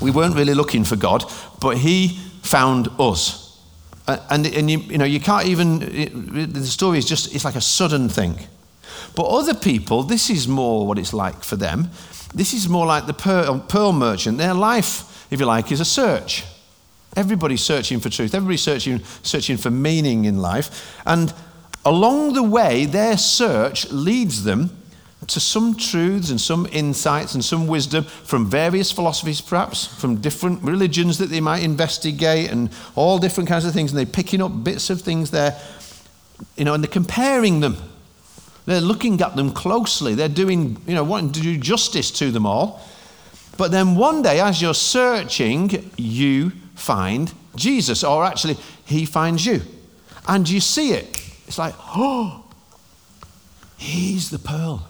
We 0.01 0.11
weren't 0.11 0.37
really 0.37 0.55
looking 0.55 0.85
for 0.85 0.97
God, 0.97 1.25
but 1.61 1.79
he 1.79 2.19
found 2.43 2.89
us. 3.01 3.44
Uh, 4.07 4.19
and, 4.31 4.47
and 4.47 4.71
you, 4.71 4.79
you 4.79 4.99
know, 4.99 5.05
you 5.05 5.21
can't 5.21 5.47
even, 5.47 5.83
it, 5.83 6.53
the 6.53 6.65
story 6.67 6.99
is 6.99 7.07
just, 7.07 7.35
it's 7.35 7.45
like 7.45 7.57
a 7.57 7.61
sudden 7.61 8.09
thing. 8.09 8.37
But 9.17 9.25
other 9.25 9.55
people, 9.55 10.03
this 10.03 10.29
is 10.29 10.47
more 10.47 10.87
what 10.87 10.99
it's 10.99 11.13
like 11.15 11.43
for 11.43 11.57
them. 11.57 11.91
This 12.35 12.53
is 12.53 12.69
more 12.69 12.85
like 12.85 13.07
the 13.07 13.15
pearl, 13.15 13.61
pearl 13.61 13.93
merchant. 13.93 14.39
Their 14.39 14.55
life, 14.55 15.27
if 15.31 15.41
you 15.41 15.47
like, 15.47 15.71
is 15.73 15.81
a 15.81 15.85
search. 15.85 16.45
Everybody's 17.17 17.63
searching 17.63 18.01
for 18.01 18.11
truth. 18.11 18.35
Everybody's 18.35 18.63
searching, 18.63 19.03
searching 19.23 19.57
for 19.57 19.71
meaning 19.71 20.25
in 20.25 20.39
life. 20.39 21.01
And 21.07 21.33
along 21.85 22.35
the 22.35 22.43
way, 22.43 22.87
their 22.87 23.17
search 23.17 23.91
leads 23.91 24.43
them 24.43 24.77
to 25.29 25.41
some 25.41 25.75
truths 25.77 26.31
and 26.31 26.41
some 26.41 26.67
insights 26.73 27.35
and 27.35 27.45
some 27.45 27.67
wisdom 27.67 28.05
from 28.05 28.49
various 28.49 28.91
philosophies, 28.93 29.41
perhaps, 29.41 29.87
from 29.87 30.17
different 30.21 30.63
religions 30.63 31.19
that 31.19 31.31
they 31.31 31.41
might 31.41 31.63
investigate 31.63 32.51
and 32.51 32.71
all 32.95 33.19
different 33.19 33.49
kinds 33.49 33.65
of 33.65 33.73
things. 33.73 33.91
And 33.93 33.99
they're 33.99 34.07
picking 34.07 34.43
up 34.43 34.65
bits 34.65 34.91
of 34.91 35.01
things 35.01 35.31
there, 35.31 35.59
you 36.57 36.65
know, 36.65 36.75
and 36.75 36.83
they're 36.83 36.91
comparing 36.91 37.61
them. 37.61 37.77
They're 38.67 38.81
looking 38.81 39.21
at 39.21 39.37
them 39.37 39.53
closely. 39.53 40.15
They're 40.15 40.29
doing, 40.29 40.81
you 40.87 40.95
know, 40.95 41.05
wanting 41.05 41.33
to 41.33 41.41
do 41.41 41.57
justice 41.57 42.11
to 42.13 42.31
them 42.31 42.47
all. 42.47 42.81
But 43.57 43.71
then 43.71 43.95
one 43.95 44.23
day, 44.23 44.41
as 44.41 44.61
you're 44.61 44.75
searching, 44.75 45.91
you 45.97 46.51
find 46.75 47.33
Jesus, 47.55 48.03
or 48.03 48.25
actually, 48.25 48.57
he 48.85 49.05
finds 49.05 49.47
you. 49.47 49.63
And 50.27 50.49
you 50.49 50.61
see 50.61 50.93
it. 50.93 51.07
It's 51.47 51.59
like, 51.59 51.75
oh, 51.79 52.45
he's 53.77 54.31
the 54.31 54.39
pearl. 54.39 54.89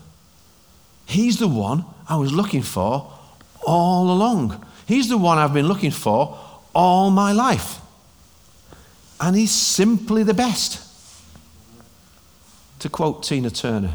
He's 1.07 1.39
the 1.39 1.49
one 1.49 1.85
I 2.09 2.17
was 2.17 2.33
looking 2.33 2.63
for 2.63 3.13
all 3.67 4.11
along. 4.11 4.65
He's 4.87 5.09
the 5.09 5.19
one 5.19 5.39
I've 5.39 5.55
been 5.55 5.69
looking 5.69 5.91
for 5.91 6.39
all 6.75 7.11
my 7.11 7.33
life. 7.33 7.81
And 9.21 9.37
he's 9.37 9.53
simply 9.53 10.23
the 10.23 10.35
best. 10.35 10.81
To 12.81 12.89
quote 12.89 13.23
Tina 13.23 13.51
Turner. 13.51 13.95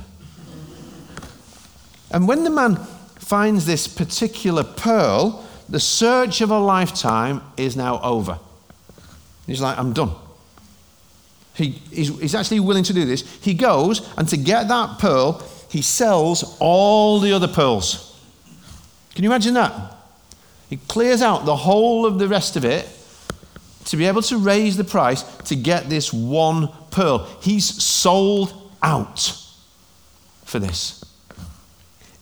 And 2.12 2.28
when 2.28 2.44
the 2.44 2.50
man 2.50 2.78
finds 3.20 3.66
this 3.66 3.88
particular 3.88 4.64
pearl, 4.64 5.46
the 5.68 5.80
search 5.80 6.42
of 6.42 6.50
a 6.50 6.58
lifetime 6.58 7.42
is 7.58 7.76
now 7.76 8.02
over. 8.02 8.40
He's 9.46 9.62
like, 9.62 9.78
I'm 9.78 9.94
done. 9.94 10.12
He, 11.54 11.72
he's, 11.92 12.18
he's 12.20 12.36
actually 12.36 12.62
willing 12.62 12.86
to 12.86 12.94
do 12.94 13.06
this. 13.06 13.22
He 13.42 13.54
goes, 13.54 14.08
and 14.18 14.28
to 14.30 14.38
get 14.38 14.68
that 14.70 14.98
pearl, 14.98 15.44
he 15.70 15.82
sells 15.82 16.58
all 16.60 17.20
the 17.20 17.32
other 17.32 17.48
pearls. 17.48 18.20
Can 19.16 19.24
you 19.24 19.30
imagine 19.30 19.54
that? 19.54 19.96
He 20.70 20.78
clears 20.78 21.22
out 21.22 21.46
the 21.46 21.56
whole 21.56 22.06
of 22.06 22.20
the 22.20 22.28
rest 22.28 22.56
of 22.56 22.66
it 22.66 22.88
to 23.86 23.98
be 23.98 24.06
able 24.06 24.22
to 24.24 24.38
raise 24.38 24.78
the 24.78 24.84
price 24.84 25.24
to 25.24 25.56
get 25.56 25.90
this 25.90 26.14
one 26.14 26.70
pearl. 26.92 27.28
He's 27.42 27.66
sold 27.84 28.72
out 28.82 29.36
for 30.46 30.60
this. 30.60 31.04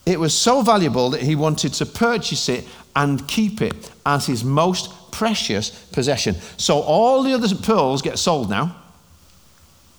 It 0.06 0.18
was 0.18 0.34
so 0.34 0.62
valuable 0.62 1.10
that 1.10 1.22
he 1.22 1.34
wanted 1.34 1.74
to 1.74 1.86
purchase 1.86 2.48
it 2.48 2.66
and 2.96 3.28
keep 3.28 3.60
it 3.60 3.90
as 4.06 4.26
his 4.26 4.42
most 4.42 5.12
precious 5.12 5.70
possession. 5.70 6.36
So 6.56 6.80
all 6.80 7.22
the 7.22 7.34
other 7.34 7.54
pearls 7.54 8.02
get 8.02 8.18
sold 8.18 8.48
now. 8.48 8.76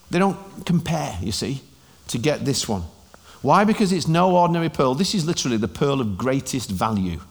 They 0.10 0.18
don't 0.18 0.38
compare, 0.66 1.16
you 1.22 1.32
see, 1.32 1.62
to 2.08 2.18
get 2.18 2.46
this 2.46 2.68
one. 2.68 2.84
Why? 3.42 3.64
Because 3.64 3.92
it's 3.92 4.08
no 4.08 4.36
ordinary 4.36 4.70
pearl. 4.70 4.96
This 4.96 5.16
is 5.16 5.26
literally 5.26 5.58
the 5.58 5.68
pearl 5.68 6.02
of 6.02 6.18
greatest 6.18 6.70
value. 6.70 7.22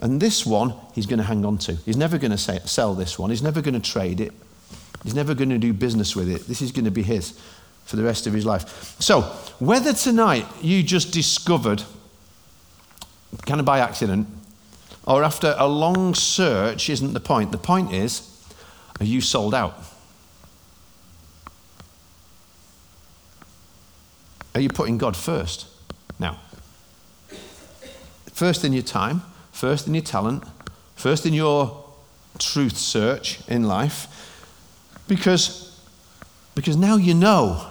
And 0.00 0.20
this 0.20 0.44
one, 0.44 0.74
he's 0.94 1.06
going 1.06 1.18
to 1.18 1.24
hang 1.24 1.44
on 1.44 1.58
to. 1.58 1.74
He's 1.74 1.96
never 1.96 2.18
going 2.18 2.30
to 2.30 2.38
sell 2.38 2.94
this 2.94 3.18
one. 3.18 3.30
He's 3.30 3.42
never 3.42 3.60
going 3.62 3.74
to 3.74 3.80
trade 3.80 4.20
it. 4.20 4.32
He's 5.02 5.14
never 5.14 5.34
going 5.34 5.50
to 5.50 5.58
do 5.58 5.72
business 5.72 6.14
with 6.14 6.28
it. 6.28 6.46
This 6.46 6.60
is 6.60 6.72
going 6.72 6.84
to 6.84 6.90
be 6.90 7.02
his 7.02 7.38
for 7.84 7.96
the 7.96 8.02
rest 8.02 8.26
of 8.26 8.32
his 8.32 8.44
life. 8.44 8.96
So, 9.00 9.22
whether 9.58 9.92
tonight 9.92 10.46
you 10.60 10.82
just 10.82 11.12
discovered, 11.12 11.82
kind 13.46 13.60
of 13.60 13.66
by 13.66 13.78
accident, 13.78 14.26
or 15.06 15.22
after 15.22 15.54
a 15.56 15.68
long 15.68 16.14
search 16.14 16.90
isn't 16.90 17.12
the 17.12 17.20
point. 17.20 17.52
The 17.52 17.58
point 17.58 17.92
is, 17.92 18.28
are 18.98 19.04
you 19.04 19.20
sold 19.20 19.54
out? 19.54 19.80
Are 24.56 24.60
you 24.60 24.70
putting 24.70 24.96
God 24.96 25.18
first 25.18 25.66
now? 26.18 26.38
First 28.32 28.64
in 28.64 28.72
your 28.72 28.82
time, 28.82 29.20
first 29.52 29.86
in 29.86 29.92
your 29.92 30.02
talent, 30.02 30.44
first 30.94 31.26
in 31.26 31.34
your 31.34 31.84
truth 32.38 32.78
search 32.78 33.46
in 33.48 33.64
life, 33.64 34.06
because, 35.08 35.78
because 36.54 36.74
now 36.74 36.96
you 36.96 37.12
know 37.12 37.66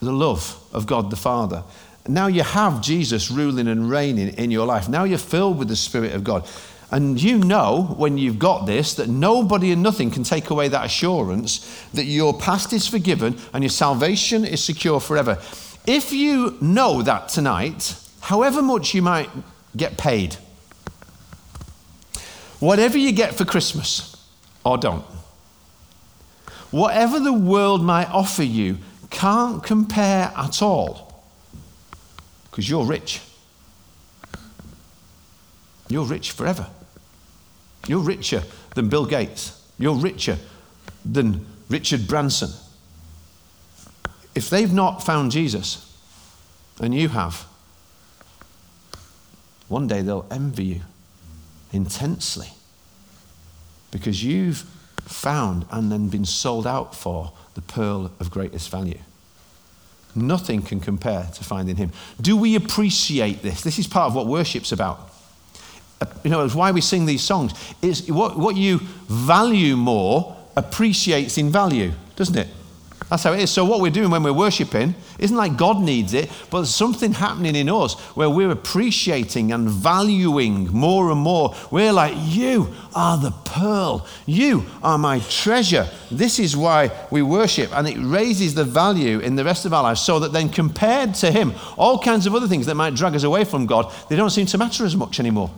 the 0.00 0.12
love 0.12 0.62
of 0.72 0.86
God 0.86 1.10
the 1.10 1.16
Father. 1.16 1.64
Now 2.06 2.28
you 2.28 2.44
have 2.44 2.80
Jesus 2.80 3.28
ruling 3.28 3.66
and 3.66 3.90
reigning 3.90 4.28
in 4.34 4.52
your 4.52 4.66
life. 4.66 4.88
Now 4.88 5.02
you're 5.02 5.18
filled 5.18 5.58
with 5.58 5.66
the 5.66 5.74
Spirit 5.74 6.14
of 6.14 6.22
God. 6.22 6.48
And 6.92 7.20
you 7.20 7.38
know, 7.38 7.92
when 7.96 8.18
you've 8.18 8.38
got 8.38 8.66
this, 8.66 8.94
that 8.94 9.08
nobody 9.08 9.72
and 9.72 9.82
nothing 9.82 10.12
can 10.12 10.22
take 10.22 10.50
away 10.50 10.68
that 10.68 10.86
assurance 10.86 11.86
that 11.92 12.04
your 12.04 12.38
past 12.38 12.72
is 12.72 12.86
forgiven 12.86 13.36
and 13.52 13.64
your 13.64 13.70
salvation 13.70 14.44
is 14.44 14.62
secure 14.62 15.00
forever. 15.00 15.38
If 15.88 16.12
you 16.12 16.56
know 16.60 17.02
that 17.02 17.28
tonight, 17.30 17.98
however 18.20 18.62
much 18.62 18.94
you 18.94 19.02
might 19.02 19.30
get 19.76 19.96
paid, 19.96 20.36
Whatever 22.60 22.98
you 22.98 23.12
get 23.12 23.34
for 23.34 23.44
Christmas, 23.44 24.16
or 24.64 24.78
don't, 24.78 25.04
whatever 26.70 27.20
the 27.20 27.32
world 27.32 27.82
might 27.82 28.10
offer 28.10 28.42
you 28.42 28.78
can't 29.10 29.62
compare 29.62 30.32
at 30.36 30.60
all 30.60 31.22
because 32.50 32.68
you're 32.68 32.84
rich. 32.84 33.20
You're 35.88 36.04
rich 36.04 36.32
forever. 36.32 36.66
You're 37.86 38.02
richer 38.02 38.42
than 38.74 38.88
Bill 38.88 39.06
Gates. 39.06 39.64
You're 39.78 39.94
richer 39.94 40.36
than 41.04 41.46
Richard 41.70 42.08
Branson. 42.08 42.50
If 44.38 44.50
they've 44.50 44.72
not 44.72 45.02
found 45.02 45.32
Jesus, 45.32 45.84
and 46.80 46.94
you 46.94 47.08
have, 47.08 47.44
one 49.66 49.88
day 49.88 50.00
they'll 50.00 50.28
envy 50.30 50.64
you 50.64 50.80
intensely 51.72 52.50
because 53.90 54.22
you've 54.22 54.58
found 55.00 55.66
and 55.72 55.90
then 55.90 56.08
been 56.08 56.24
sold 56.24 56.68
out 56.68 56.94
for 56.94 57.32
the 57.54 57.62
pearl 57.62 58.12
of 58.20 58.30
greatest 58.30 58.70
value. 58.70 59.00
Nothing 60.14 60.62
can 60.62 60.78
compare 60.78 61.28
to 61.34 61.42
finding 61.42 61.74
him. 61.74 61.90
Do 62.20 62.36
we 62.36 62.54
appreciate 62.54 63.42
this? 63.42 63.62
This 63.62 63.80
is 63.80 63.88
part 63.88 64.06
of 64.06 64.14
what 64.14 64.28
worship's 64.28 64.70
about. 64.70 65.10
Uh, 66.00 66.06
you 66.22 66.30
know, 66.30 66.44
it's 66.44 66.54
why 66.54 66.70
we 66.70 66.80
sing 66.80 67.06
these 67.06 67.24
songs. 67.24 67.54
It's 67.82 68.08
what, 68.08 68.38
what 68.38 68.54
you 68.54 68.78
value 69.08 69.76
more 69.76 70.36
appreciates 70.54 71.38
in 71.38 71.50
value, 71.50 71.90
doesn't 72.14 72.36
it? 72.36 72.46
That's 73.08 73.22
how 73.22 73.32
it 73.32 73.40
is. 73.40 73.50
So, 73.50 73.64
what 73.64 73.80
we're 73.80 73.90
doing 73.90 74.10
when 74.10 74.22
we're 74.22 74.34
worshiping 74.34 74.94
isn't 75.18 75.36
like 75.36 75.56
God 75.56 75.80
needs 75.80 76.12
it, 76.12 76.30
but 76.50 76.58
there's 76.58 76.74
something 76.74 77.12
happening 77.12 77.56
in 77.56 77.70
us 77.70 77.98
where 78.14 78.28
we're 78.28 78.50
appreciating 78.50 79.50
and 79.50 79.68
valuing 79.68 80.66
more 80.68 81.10
and 81.10 81.20
more. 81.20 81.54
We're 81.70 81.92
like, 81.92 82.14
You 82.16 82.74
are 82.94 83.16
the 83.16 83.30
pearl. 83.30 84.06
You 84.26 84.66
are 84.82 84.98
my 84.98 85.20
treasure. 85.20 85.88
This 86.10 86.38
is 86.38 86.54
why 86.54 86.90
we 87.10 87.22
worship. 87.22 87.74
And 87.74 87.88
it 87.88 87.96
raises 87.98 88.54
the 88.54 88.64
value 88.64 89.20
in 89.20 89.36
the 89.36 89.44
rest 89.44 89.64
of 89.64 89.72
our 89.72 89.84
lives 89.84 90.02
so 90.02 90.18
that 90.18 90.32
then, 90.34 90.50
compared 90.50 91.14
to 91.16 91.30
Him, 91.30 91.54
all 91.78 91.98
kinds 91.98 92.26
of 92.26 92.34
other 92.34 92.48
things 92.48 92.66
that 92.66 92.74
might 92.74 92.94
drag 92.94 93.14
us 93.14 93.22
away 93.22 93.44
from 93.44 93.64
God, 93.64 93.90
they 94.10 94.16
don't 94.16 94.30
seem 94.30 94.46
to 94.46 94.58
matter 94.58 94.84
as 94.84 94.96
much 94.96 95.18
anymore. 95.18 95.50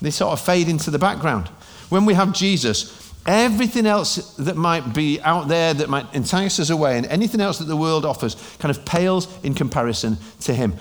They 0.00 0.10
sort 0.10 0.32
of 0.32 0.40
fade 0.40 0.68
into 0.68 0.90
the 0.90 0.98
background. 0.98 1.48
When 1.88 2.06
we 2.06 2.14
have 2.14 2.32
Jesus, 2.32 3.05
Everything 3.26 3.86
else 3.86 4.34
that 4.36 4.56
might 4.56 4.94
be 4.94 5.20
out 5.20 5.48
there 5.48 5.74
that 5.74 5.88
might 5.88 6.14
entice 6.14 6.60
us 6.60 6.70
away, 6.70 6.96
and 6.96 7.06
anything 7.06 7.40
else 7.40 7.58
that 7.58 7.64
the 7.64 7.76
world 7.76 8.04
offers, 8.04 8.36
kind 8.58 8.74
of 8.74 8.84
pales 8.84 9.26
in 9.42 9.54
comparison 9.54 10.16
to 10.40 10.54
him. 10.54 10.72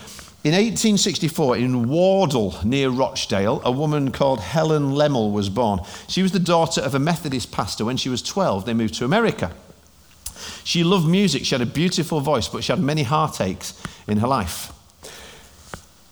In 0.44 0.52
1864, 0.52 1.58
in 1.58 1.90
Wardle, 1.90 2.56
near 2.64 2.90
Rochdale, 2.90 3.62
a 3.66 3.72
woman 3.72 4.12
called 4.12 4.42
Helen 4.42 4.92
Lemmel 4.92 5.32
was 5.32 5.50
born. 5.50 5.80
She 6.08 6.22
was 6.22 6.34
the 6.34 6.40
daughter 6.40 6.82
of 6.82 6.94
a 6.94 7.00
Methodist 7.00 7.52
pastor. 7.52 7.84
When 7.84 7.98
she 7.98 8.10
was 8.10 8.22
12, 8.22 8.66
they 8.66 8.76
moved 8.76 8.94
to 8.96 9.06
America. 9.06 9.52
She 10.64 10.84
loved 10.84 11.08
music. 11.08 11.46
She 11.46 11.56
had 11.56 11.64
a 11.64 11.66
beautiful 11.66 12.20
voice, 12.20 12.48
but 12.48 12.64
she 12.64 12.72
had 12.72 12.80
many 12.80 13.02
heartaches 13.02 13.82
in 14.08 14.20
her 14.20 14.28
life. 14.28 14.72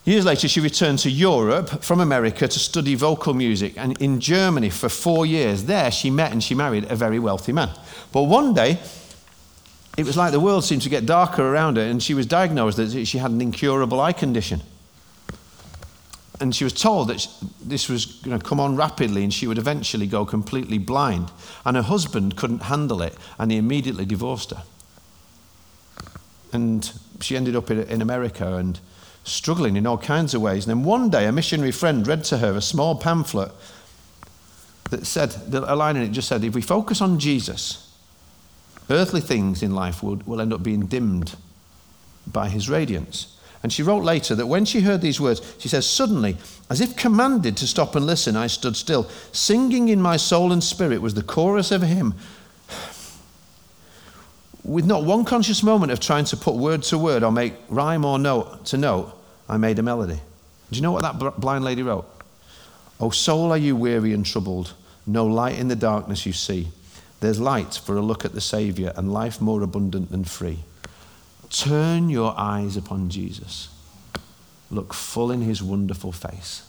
Years 0.05 0.25
later, 0.25 0.49
she 0.49 0.59
returned 0.59 0.99
to 0.99 1.09
Europe 1.09 1.81
from 1.81 2.01
America 2.01 2.45
to 2.45 2.59
study 2.59 2.93
vocal 2.93 3.33
music. 3.33 3.77
And 3.77 3.99
in 4.01 4.19
Germany 4.19 4.69
for 4.69 4.89
four 4.89 5.25
years, 5.25 5.63
there 5.63 5.91
she 5.91 6.09
met 6.09 6.33
and 6.33 6.43
she 6.43 6.55
married 6.55 6.91
a 6.91 6.95
very 6.95 7.19
wealthy 7.19 7.53
man. 7.53 7.69
But 8.11 8.23
one 8.23 8.53
day, 8.53 8.79
it 9.95 10.05
was 10.05 10.17
like 10.17 10.33
the 10.33 10.41
world 10.41 10.65
seemed 10.65 10.81
to 10.81 10.89
get 10.89 11.05
darker 11.05 11.41
around 11.41 11.77
her, 11.77 11.83
and 11.83 12.03
she 12.03 12.13
was 12.13 12.25
diagnosed 12.25 12.77
that 12.77 13.05
she 13.05 13.17
had 13.17 13.31
an 13.31 13.39
incurable 13.39 14.01
eye 14.01 14.11
condition. 14.11 14.61
And 16.41 16.53
she 16.53 16.65
was 16.65 16.73
told 16.73 17.07
that 17.07 17.25
this 17.63 17.87
was 17.87 18.05
going 18.05 18.37
to 18.37 18.45
come 18.45 18.59
on 18.59 18.75
rapidly 18.75 19.23
and 19.23 19.33
she 19.33 19.47
would 19.47 19.57
eventually 19.57 20.07
go 20.07 20.25
completely 20.25 20.79
blind. 20.79 21.31
And 21.63 21.77
her 21.77 21.83
husband 21.83 22.35
couldn't 22.35 22.63
handle 22.63 23.01
it, 23.01 23.15
and 23.39 23.51
he 23.51 23.57
immediately 23.57 24.03
divorced 24.03 24.51
her. 24.51 24.63
And 26.51 26.91
she 27.21 27.37
ended 27.37 27.55
up 27.55 27.71
in 27.71 28.01
America 28.01 28.55
and 28.55 28.79
struggling 29.23 29.75
in 29.75 29.87
all 29.87 29.97
kinds 29.97 30.33
of 30.33 30.41
ways. 30.41 30.67
And 30.67 30.77
then 30.77 30.85
one 30.85 31.09
day, 31.09 31.25
a 31.25 31.31
missionary 31.31 31.71
friend 31.71 32.05
read 32.05 32.23
to 32.25 32.39
her 32.39 32.55
a 32.55 32.61
small 32.61 32.95
pamphlet 32.95 33.51
that 34.89 35.05
said, 35.05 35.35
a 35.53 35.75
line 35.75 35.95
in 35.95 36.03
it 36.03 36.11
just 36.11 36.27
said, 36.27 36.43
if 36.43 36.53
we 36.53 36.61
focus 36.61 37.01
on 37.01 37.19
Jesus, 37.19 37.95
earthly 38.89 39.21
things 39.21 39.63
in 39.63 39.73
life 39.73 40.03
will, 40.03 40.17
will 40.25 40.41
end 40.41 40.53
up 40.53 40.63
being 40.63 40.85
dimmed 40.85 41.35
by 42.27 42.49
his 42.49 42.69
radiance. 42.69 43.37
And 43.63 43.71
she 43.71 43.81
wrote 43.81 44.03
later 44.03 44.35
that 44.35 44.47
when 44.47 44.65
she 44.65 44.81
heard 44.81 44.99
these 44.99 45.21
words, 45.21 45.55
she 45.57 45.69
says, 45.69 45.87
Suddenly, 45.87 46.37
as 46.69 46.81
if 46.81 46.97
commanded 46.97 47.55
to 47.57 47.67
stop 47.67 47.95
and 47.95 48.05
listen, 48.05 48.35
I 48.35 48.47
stood 48.47 48.75
still. 48.75 49.05
Singing 49.31 49.87
in 49.87 50.01
my 50.01 50.17
soul 50.17 50.51
and 50.51 50.61
spirit 50.61 51.01
was 51.01 51.13
the 51.13 51.23
chorus 51.23 51.71
of 51.71 51.81
a 51.81 51.87
hymn. 51.87 52.13
With 54.63 54.85
not 54.85 55.03
one 55.03 55.25
conscious 55.25 55.61
moment 55.61 55.91
of 55.91 55.99
trying 55.99 56.25
to 56.25 56.37
put 56.37 56.55
word 56.55 56.83
to 56.83 56.97
word 56.97 57.23
or 57.23 57.31
make 57.31 57.53
rhyme 57.69 58.05
or 58.05 58.17
note 58.17 58.65
to 58.67 58.77
note, 58.77 59.13
I 59.49 59.57
made 59.57 59.77
a 59.77 59.83
melody. 59.83 60.19
Do 60.71 60.75
you 60.77 60.81
know 60.81 60.91
what 60.91 61.01
that 61.01 61.39
blind 61.39 61.63
lady 61.63 61.83
wrote? 61.83 62.09
Oh, 62.99 63.09
soul, 63.09 63.51
are 63.51 63.57
you 63.57 63.75
weary 63.75 64.13
and 64.13 64.25
troubled? 64.25 64.73
No 65.05 65.25
light 65.25 65.59
in 65.59 65.67
the 65.67 65.75
darkness 65.75 66.25
you 66.25 66.31
see. 66.31 66.69
There's 67.19 67.39
light 67.39 67.73
for 67.73 67.97
a 67.97 68.01
look 68.01 68.25
at 68.25 68.33
the 68.33 68.41
Saviour 68.41 68.93
and 68.95 69.11
life 69.11 69.41
more 69.41 69.61
abundant 69.61 70.11
than 70.11 70.23
free. 70.23 70.59
Turn 71.49 72.09
your 72.09 72.33
eyes 72.37 72.77
upon 72.77 73.09
Jesus. 73.09 73.69
Look 74.71 74.93
full 74.93 75.31
in 75.31 75.41
his 75.41 75.61
wonderful 75.61 76.11
face. 76.11 76.67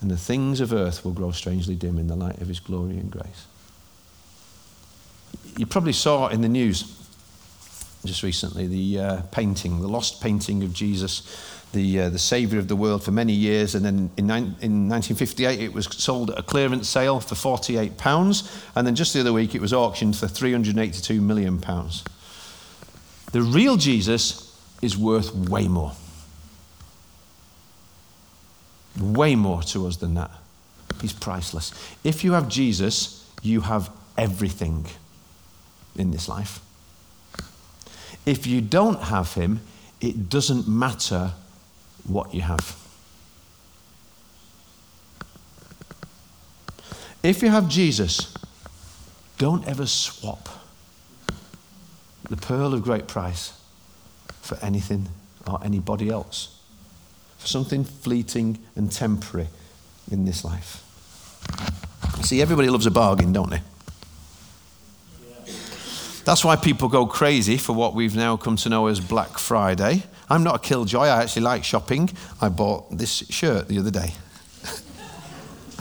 And 0.00 0.10
the 0.10 0.16
things 0.16 0.60
of 0.60 0.72
earth 0.72 1.04
will 1.04 1.12
grow 1.12 1.32
strangely 1.32 1.74
dim 1.74 1.98
in 1.98 2.06
the 2.06 2.16
light 2.16 2.40
of 2.40 2.48
his 2.48 2.60
glory 2.60 2.96
and 2.96 3.10
grace. 3.10 3.46
You 5.58 5.66
probably 5.66 5.92
saw 5.92 6.28
in 6.28 6.40
the 6.40 6.48
news 6.48 6.94
just 8.04 8.22
recently 8.22 8.68
the 8.68 9.00
uh, 9.00 9.22
painting, 9.32 9.80
the 9.80 9.88
lost 9.88 10.22
painting 10.22 10.62
of 10.62 10.72
Jesus, 10.72 11.66
the, 11.72 12.02
uh, 12.02 12.08
the 12.10 12.18
Saviour 12.18 12.60
of 12.60 12.68
the 12.68 12.76
world 12.76 13.02
for 13.02 13.10
many 13.10 13.32
years. 13.32 13.74
And 13.74 13.84
then 13.84 14.10
in, 14.16 14.30
in 14.30 14.88
1958, 14.88 15.60
it 15.60 15.72
was 15.72 15.86
sold 15.86 16.30
at 16.30 16.38
a 16.38 16.42
clearance 16.42 16.88
sale 16.88 17.18
for 17.18 17.34
£48. 17.34 18.68
And 18.76 18.86
then 18.86 18.94
just 18.94 19.14
the 19.14 19.20
other 19.20 19.32
week, 19.32 19.56
it 19.56 19.60
was 19.60 19.72
auctioned 19.72 20.16
for 20.16 20.26
£382 20.26 21.20
million. 21.20 21.58
The 23.32 23.42
real 23.42 23.76
Jesus 23.76 24.56
is 24.80 24.96
worth 24.96 25.34
way 25.34 25.66
more. 25.66 25.92
Way 28.98 29.34
more 29.34 29.62
to 29.64 29.88
us 29.88 29.96
than 29.96 30.14
that. 30.14 30.30
He's 31.00 31.12
priceless. 31.12 31.72
If 32.04 32.22
you 32.22 32.32
have 32.32 32.48
Jesus, 32.48 33.28
you 33.42 33.62
have 33.62 33.90
everything 34.16 34.86
in 35.98 36.10
this 36.10 36.28
life. 36.28 36.60
If 38.24 38.46
you 38.46 38.60
don't 38.60 39.00
have 39.02 39.34
him, 39.34 39.60
it 40.00 40.28
doesn't 40.28 40.68
matter 40.68 41.32
what 42.06 42.34
you 42.34 42.42
have. 42.42 42.76
If 47.22 47.42
you 47.42 47.48
have 47.48 47.68
Jesus, 47.68 48.34
don't 49.38 49.66
ever 49.66 49.86
swap 49.86 50.48
the 52.28 52.36
pearl 52.36 52.74
of 52.74 52.82
great 52.82 53.08
price 53.08 53.52
for 54.40 54.58
anything 54.62 55.08
or 55.46 55.58
anybody 55.64 56.10
else, 56.10 56.60
for 57.38 57.46
something 57.46 57.84
fleeting 57.84 58.58
and 58.76 58.92
temporary 58.92 59.48
in 60.10 60.24
this 60.24 60.44
life. 60.44 60.84
See, 62.22 62.42
everybody 62.42 62.68
loves 62.68 62.86
a 62.86 62.90
bargain, 62.90 63.32
don't 63.32 63.50
they? 63.50 63.62
That's 66.28 66.44
why 66.44 66.56
people 66.56 66.90
go 66.90 67.06
crazy 67.06 67.56
for 67.56 67.72
what 67.72 67.94
we've 67.94 68.14
now 68.14 68.36
come 68.36 68.56
to 68.56 68.68
know 68.68 68.88
as 68.88 69.00
Black 69.00 69.38
Friday. 69.38 70.02
I'm 70.28 70.44
not 70.44 70.56
a 70.56 70.58
killjoy, 70.58 71.04
I 71.04 71.22
actually 71.22 71.40
like 71.40 71.64
shopping. 71.64 72.10
I 72.38 72.50
bought 72.50 72.98
this 72.98 73.26
shirt 73.30 73.68
the 73.68 73.78
other 73.78 73.90
day. 73.90 74.12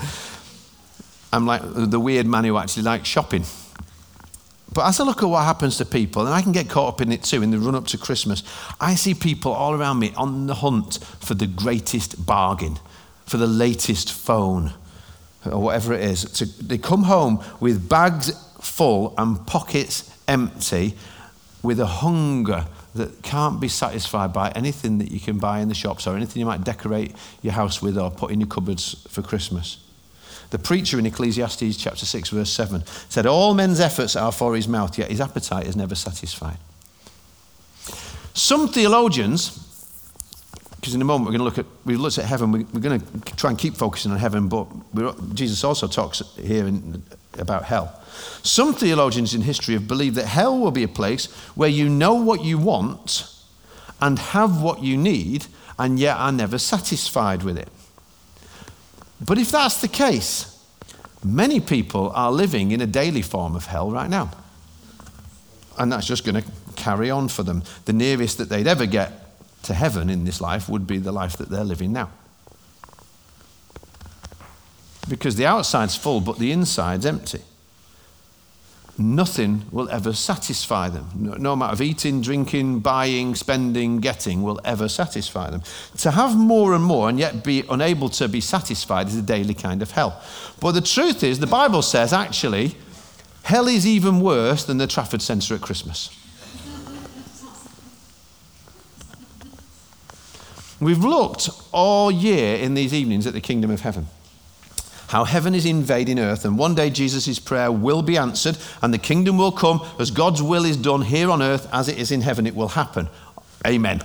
I'm 1.34 1.46
like 1.46 1.64
the 1.66 2.00
weird 2.00 2.28
man 2.28 2.46
who 2.46 2.58
actually 2.58 2.84
likes 2.84 3.10
shopping. 3.10 3.44
But 4.72 4.88
as 4.88 5.02
I 5.02 5.04
look 5.04 5.22
at 5.22 5.26
what 5.26 5.44
happens 5.44 5.76
to 5.80 5.86
people, 5.86 6.26
and 6.26 6.34
I 6.34 6.42
can 6.42 6.54
get 6.54 6.70
caught 6.70 6.94
up 6.94 7.02
in 7.02 7.12
it 7.12 7.24
too 7.24 7.44
in 7.44 7.52
the 7.52 7.60
run 7.60 7.76
up 7.76 7.88
to 7.88 7.98
Christmas, 7.98 8.42
I 8.80 8.96
see 8.96 9.16
people 9.16 9.52
all 9.52 9.74
around 9.74 10.00
me 10.00 10.14
on 10.16 10.48
the 10.48 10.56
hunt 10.56 11.00
for 11.20 11.34
the 11.34 11.48
greatest 11.48 12.26
bargain, 12.26 12.80
for 13.26 13.36
the 13.36 13.48
latest 13.48 14.14
phone, 14.14 14.76
or 15.46 15.62
whatever 15.62 15.94
it 15.94 16.06
is. 16.06 16.24
they 16.60 16.78
come 16.78 17.04
home 17.04 17.44
with 17.60 17.90
bags 17.90 18.32
full 18.62 19.14
and 19.18 19.46
pockets 19.46 20.14
empty 20.28 20.96
with 21.64 21.80
a 21.80 21.86
hunger 21.86 22.66
that 22.96 23.22
can't 23.22 23.60
be 23.60 23.68
satisfied 23.68 24.34
by 24.34 24.52
anything 24.52 24.98
that 24.98 25.12
you 25.12 25.20
can 25.20 25.38
buy 25.38 25.60
in 25.60 25.68
the 25.68 25.76
shops 25.76 26.08
or 26.08 26.16
anything 26.16 26.40
you 26.40 26.46
might 26.46 26.64
decorate 26.64 27.16
your 27.42 27.54
house 27.54 27.82
with 27.82 27.98
or 27.98 28.10
put 28.12 28.32
in 28.32 28.40
your 28.40 28.48
cupboards 28.48 29.06
for 29.10 29.22
Christmas. 29.22 29.78
The 30.50 30.60
preacher 30.60 30.98
in 30.98 31.06
Ecclesiastes 31.06 31.78
chapter 31.78 32.06
6, 32.06 32.30
verse 32.30 32.50
7 32.50 32.84
said, 33.10 33.26
All 33.26 33.54
men's 33.54 33.80
efforts 33.80 34.16
are 34.16 34.32
for 34.32 34.56
his 34.56 34.68
mouth, 34.68 34.98
yet 34.98 35.10
his 35.10 35.20
appetite 35.20 35.68
is 35.68 35.76
never 35.76 35.96
satisfied. 35.96 36.58
Some 38.34 38.68
theologians, 38.68 39.64
because 40.78 40.96
in 40.96 41.02
a 41.02 41.06
moment 41.06 41.26
we're 41.26 41.38
going 41.38 41.40
to 41.40 41.46
look 41.46 41.58
at, 41.58 41.66
we've 41.86 42.00
looked 42.00 42.18
at 42.18 42.26
heaven, 42.26 42.52
we're 42.52 42.80
going 42.80 43.02
to 43.02 43.36
try 43.36 43.50
and 43.50 43.60
keep 43.60 43.76
focusing 43.76 44.12
on 44.12 44.20
heaven, 44.20 44.48
but 44.48 44.68
Jesus 45.34 45.64
also 45.64 45.88
talks 45.88 46.22
here 46.38 46.66
in, 46.66 47.04
about 47.40 47.66
hell. 47.66 48.02
Some 48.44 48.74
theologians 48.74 49.34
in 49.34 49.42
history 49.42 49.74
have 49.76 49.88
believed 49.88 50.16
that 50.16 50.26
hell 50.26 50.58
will 50.58 50.72
be 50.72 50.84
a 50.84 50.88
place 50.88 51.26
where 51.56 51.70
you 51.70 51.90
know 51.90 52.16
what 52.16 52.44
you 52.44 52.58
want 52.58 53.32
and 54.02 54.20
have 54.20 54.62
what 54.62 54.84
you 54.84 54.96
need, 54.96 55.48
and 55.80 56.00
yet 56.00 56.18
are 56.18 56.32
never 56.32 56.58
satisfied 56.58 57.44
with 57.44 57.58
it. 57.58 57.70
But 59.26 59.38
if 59.38 59.52
that's 59.52 59.82
the 59.82 59.88
case, 59.88 60.64
many 61.24 61.60
people 61.60 62.12
are 62.14 62.32
living 62.32 62.72
in 62.72 62.82
a 62.82 62.88
daily 62.88 63.22
form 63.22 63.56
of 63.56 63.66
hell 63.66 63.90
right 63.92 64.10
now. 64.10 64.32
And 65.78 65.92
that's 65.92 66.08
just 66.08 66.26
going 66.26 66.42
to 66.42 66.48
carry 66.76 67.10
on 67.10 67.28
for 67.28 67.44
them. 67.44 67.64
The 67.86 67.94
nearest 67.94 68.38
that 68.38 68.50
they'd 68.50 68.68
ever 68.68 68.86
get 68.86 69.12
to 69.64 69.74
heaven 69.74 70.10
in 70.10 70.26
this 70.26 70.42
life 70.42 70.70
would 70.70 70.88
be 70.88 70.98
the 70.98 71.12
life 71.12 71.38
that 71.38 71.50
they're 71.50 71.64
living 71.64 71.92
now. 71.92 72.12
Because 75.10 75.36
the 75.36 75.46
outside's 75.46 75.96
full, 75.96 76.22
but 76.22 76.38
the 76.38 76.52
inside's 76.52 77.06
empty 77.06 77.42
nothing 78.98 79.64
will 79.72 79.90
ever 79.90 80.14
satisfy 80.14 80.90
them. 80.90 81.10
No, 81.16 81.34
no, 81.34 81.54
amount 81.54 81.74
of 81.74 81.82
eating, 81.82 82.22
drinking, 82.22 82.80
buying, 82.80 83.36
spending, 83.36 84.00
getting 84.00 84.42
will 84.42 84.60
ever 84.66 84.90
satisfy 84.90 85.50
them. 85.50 85.62
To 86.00 86.12
have 86.12 86.36
more 86.36 86.74
and 86.74 86.84
more 86.84 87.10
and 87.10 87.20
yet 87.20 87.44
be 87.44 87.64
unable 87.70 88.10
to 88.10 88.28
be 88.28 88.42
satisfied 88.42 89.08
is 89.08 89.16
a 89.16 89.22
daily 89.22 89.54
kind 89.54 89.82
of 89.82 89.92
hell. 89.92 90.22
But 90.60 90.72
the 90.72 90.82
truth 90.82 91.24
is, 91.24 91.40
the 91.40 91.48
Bible 91.48 91.82
says 91.82 92.12
actually, 92.12 92.76
hell 93.44 93.68
is 93.68 93.86
even 93.86 94.20
worse 94.20 94.64
than 94.66 94.78
the 94.78 94.88
Trafford 94.88 95.22
Centre 95.22 95.56
at 95.56 95.62
Christmas. 95.62 96.10
We've 100.80 101.04
looked 101.04 101.50
all 101.72 102.12
year 102.12 102.58
in 102.58 102.76
these 102.76 102.94
evenings 102.94 103.26
at 103.26 103.34
the 103.34 103.42
kingdom 103.42 103.72
of 103.72 103.82
heaven 103.82 104.08
how 105.08 105.24
heaven 105.24 105.56
is 105.56 105.66
invading 105.66 106.20
earth, 106.20 106.44
and 106.46 106.58
one 106.58 106.76
day 106.76 106.90
Jesus' 106.90 107.40
prayer 107.40 107.72
will 107.72 108.02
be 108.02 108.18
answered, 108.18 108.58
and 108.82 108.94
the 108.94 108.98
kingdom 108.98 109.38
will 109.38 109.52
come 109.52 109.82
as 110.00 110.12
God's 110.12 110.42
will 110.44 110.66
is 110.66 110.78
done 110.78 111.02
here 111.02 111.32
on 111.32 111.42
earth 111.42 111.68
as 111.72 111.88
it 111.88 111.98
is 111.98 112.12
in 112.12 112.22
heaven. 112.22 112.46
It 112.46 112.56
will 112.56 112.70
happen. 112.70 113.10
Amen. 113.66 114.02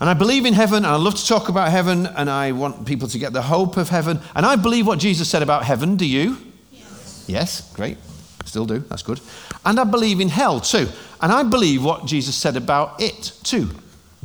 And 0.00 0.08
I 0.08 0.14
believe 0.14 0.46
in 0.46 0.54
heaven, 0.54 0.78
and 0.78 0.86
I 0.86 0.96
love 0.96 1.16
to 1.16 1.26
talk 1.26 1.48
about 1.48 1.70
heaven, 1.70 2.06
and 2.06 2.30
I 2.30 2.52
want 2.52 2.86
people 2.86 3.08
to 3.08 3.18
get 3.18 3.32
the 3.32 3.42
hope 3.42 3.76
of 3.76 3.88
heaven. 3.88 4.20
And 4.36 4.46
I 4.46 4.54
believe 4.54 4.86
what 4.86 5.00
Jesus 5.00 5.28
said 5.28 5.42
about 5.42 5.64
heaven. 5.64 5.96
Do 5.96 6.06
you? 6.06 6.36
Yes. 6.70 7.24
Yes, 7.26 7.72
great. 7.74 7.98
Still 8.44 8.64
do. 8.64 8.78
That's 8.78 9.02
good. 9.02 9.20
And 9.64 9.80
I 9.80 9.84
believe 9.84 10.20
in 10.20 10.28
hell 10.28 10.60
too. 10.60 10.88
And 11.20 11.32
I 11.32 11.42
believe 11.42 11.82
what 11.82 12.06
Jesus 12.06 12.36
said 12.36 12.56
about 12.56 13.02
it 13.02 13.32
too. 13.42 13.70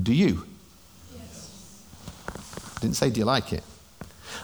Do 0.01 0.13
you? 0.13 0.45
Yes. 1.17 1.81
Didn't 2.79 2.95
say, 2.95 3.09
do 3.09 3.19
you 3.19 3.25
like 3.25 3.51
it? 3.51 3.63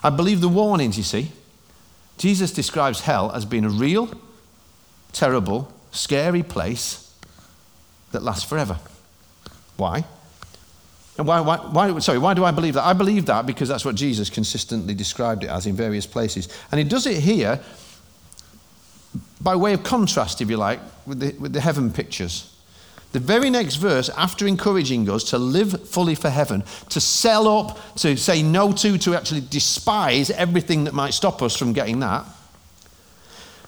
I 0.03 0.09
believe 0.09 0.41
the 0.41 0.49
warnings, 0.49 0.97
you 0.97 1.03
see. 1.03 1.31
Jesus 2.17 2.51
describes 2.51 3.01
hell 3.01 3.31
as 3.31 3.45
being 3.45 3.65
a 3.65 3.69
real, 3.69 4.09
terrible, 5.11 5.71
scary 5.91 6.43
place 6.43 7.13
that 8.11 8.23
lasts 8.23 8.43
forever. 8.43 8.79
Why? 9.77 10.03
And 11.17 11.27
why, 11.27 11.41
why, 11.41 11.57
why, 11.57 11.99
sorry, 11.99 12.17
why 12.17 12.33
do 12.33 12.45
I 12.45 12.51
believe 12.51 12.75
that? 12.75 12.85
I 12.85 12.93
believe 12.93 13.25
that 13.25 13.45
because 13.45 13.67
that's 13.67 13.83
what 13.83 13.95
Jesus 13.95 14.29
consistently 14.29 14.93
described 14.93 15.43
it 15.43 15.49
as 15.49 15.65
in 15.65 15.75
various 15.75 16.05
places. 16.05 16.47
And 16.71 16.79
he 16.79 16.85
does 16.85 17.05
it 17.05 17.17
here 17.17 17.59
by 19.41 19.55
way 19.55 19.73
of 19.73 19.83
contrast, 19.83 20.41
if 20.41 20.49
you 20.49 20.57
like, 20.57 20.79
with 21.05 21.19
the, 21.19 21.31
with 21.39 21.53
the 21.53 21.61
heaven 21.61 21.91
pictures. 21.91 22.55
The 23.11 23.19
very 23.19 23.49
next 23.49 23.75
verse, 23.75 24.09
after 24.09 24.45
encouraging 24.45 25.09
us 25.09 25.23
to 25.25 25.39
live 25.39 25.89
fully 25.89 26.13
for 26.13 26.29
heaven, 26.29 26.63
to 26.89 27.01
sell 27.01 27.47
up, 27.47 27.79
to 27.95 28.15
say 28.15 28.43
no 28.43 28.71
to, 28.73 28.97
to 28.99 29.15
actually 29.15 29.41
despise 29.41 30.29
everything 30.29 30.83
that 30.83 30.93
might 30.93 31.13
stop 31.13 31.41
us 31.41 31.55
from 31.55 31.73
getting 31.73 31.99
that. 32.01 32.25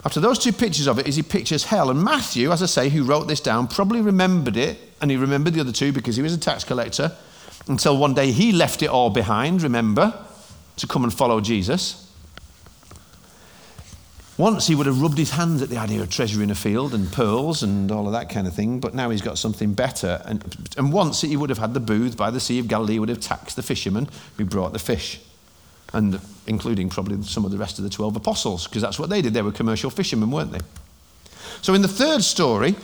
After 0.05 0.19
those 0.19 0.37
two 0.37 0.51
pictures 0.51 0.87
of 0.87 0.99
it, 0.99 1.07
is 1.07 1.15
he 1.15 1.23
pictures 1.23 1.63
hell. 1.63 1.89
And 1.89 2.03
Matthew, 2.03 2.51
as 2.51 2.61
I 2.61 2.67
say, 2.67 2.89
who 2.89 3.03
wrote 3.03 3.27
this 3.27 3.39
down, 3.39 3.67
probably 3.67 4.01
remembered 4.01 4.57
it, 4.57 4.79
and 5.01 5.09
he 5.09 5.17
remembered 5.17 5.53
the 5.53 5.61
other 5.61 5.71
two 5.71 5.91
because 5.91 6.15
he 6.15 6.21
was 6.21 6.33
a 6.33 6.39
tax 6.39 6.63
collector 6.63 7.15
until 7.67 7.97
one 7.97 8.13
day 8.13 8.31
he 8.31 8.51
left 8.51 8.81
it 8.83 8.87
all 8.87 9.09
behind, 9.09 9.61
remember, 9.61 10.13
to 10.77 10.87
come 10.87 11.03
and 11.03 11.13
follow 11.13 11.41
Jesus. 11.41 12.10
Once 14.37 14.67
he 14.67 14.75
would 14.75 14.85
have 14.85 15.01
rubbed 15.01 15.17
his 15.17 15.31
hands 15.31 15.61
at 15.61 15.69
the 15.69 15.77
idea 15.77 16.01
of 16.01 16.09
treasure 16.09 16.41
in 16.41 16.49
a 16.49 16.55
field 16.55 16.93
and 16.93 17.11
pearls 17.11 17.61
and 17.63 17.91
all 17.91 18.07
of 18.07 18.13
that 18.13 18.29
kind 18.29 18.47
of 18.47 18.55
thing, 18.55 18.79
but 18.79 18.95
now 18.95 19.09
he's 19.09 19.21
got 19.21 19.37
something 19.37 19.73
better. 19.73 20.21
And, 20.25 20.69
and 20.77 20.93
once 20.93 21.21
he 21.21 21.35
would 21.35 21.49
have 21.49 21.59
had 21.59 21.73
the 21.73 21.79
booth 21.79 22.15
by 22.15 22.31
the 22.31 22.39
Sea 22.39 22.59
of 22.59 22.67
Galilee, 22.67 22.97
would 22.97 23.09
have 23.09 23.19
taxed 23.19 23.55
the 23.55 23.63
fishermen 23.63 24.07
who 24.37 24.45
brought 24.45 24.73
the 24.73 24.79
fish, 24.79 25.19
and 25.93 26.19
including 26.47 26.89
probably 26.89 27.21
some 27.23 27.45
of 27.45 27.51
the 27.51 27.57
rest 27.57 27.77
of 27.77 27.83
the 27.83 27.89
12 27.89 28.15
apostles, 28.15 28.67
because 28.67 28.81
that's 28.81 28.97
what 28.97 29.09
they 29.09 29.21
did. 29.21 29.33
They 29.33 29.41
were 29.41 29.51
commercial 29.51 29.89
fishermen, 29.89 30.31
weren't 30.31 30.53
they? 30.53 30.61
So 31.61 31.73
in 31.73 31.81
the 31.81 31.87
third 31.87 32.23
story, 32.23 32.75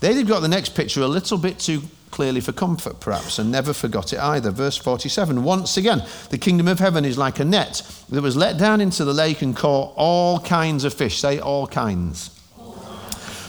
they've 0.00 0.28
got 0.28 0.40
the 0.40 0.48
next 0.48 0.74
picture 0.74 1.00
a 1.00 1.08
little 1.08 1.38
bit 1.38 1.58
too 1.58 1.82
clearly 2.10 2.40
for 2.40 2.52
comfort, 2.52 3.00
perhaps, 3.00 3.38
and 3.38 3.50
never 3.50 3.72
forgot 3.72 4.12
it 4.12 4.18
either. 4.18 4.50
Verse 4.50 4.76
47 4.76 5.42
Once 5.42 5.76
again, 5.76 6.02
the 6.30 6.38
kingdom 6.38 6.68
of 6.68 6.78
heaven 6.78 7.04
is 7.04 7.18
like 7.18 7.38
a 7.38 7.44
net 7.44 7.82
that 8.08 8.22
was 8.22 8.36
let 8.36 8.58
down 8.58 8.80
into 8.80 9.04
the 9.04 9.14
lake 9.14 9.42
and 9.42 9.56
caught 9.56 9.92
all 9.96 10.40
kinds 10.40 10.84
of 10.84 10.94
fish. 10.94 11.18
Say, 11.18 11.38
all 11.38 11.66
kinds. 11.66 12.36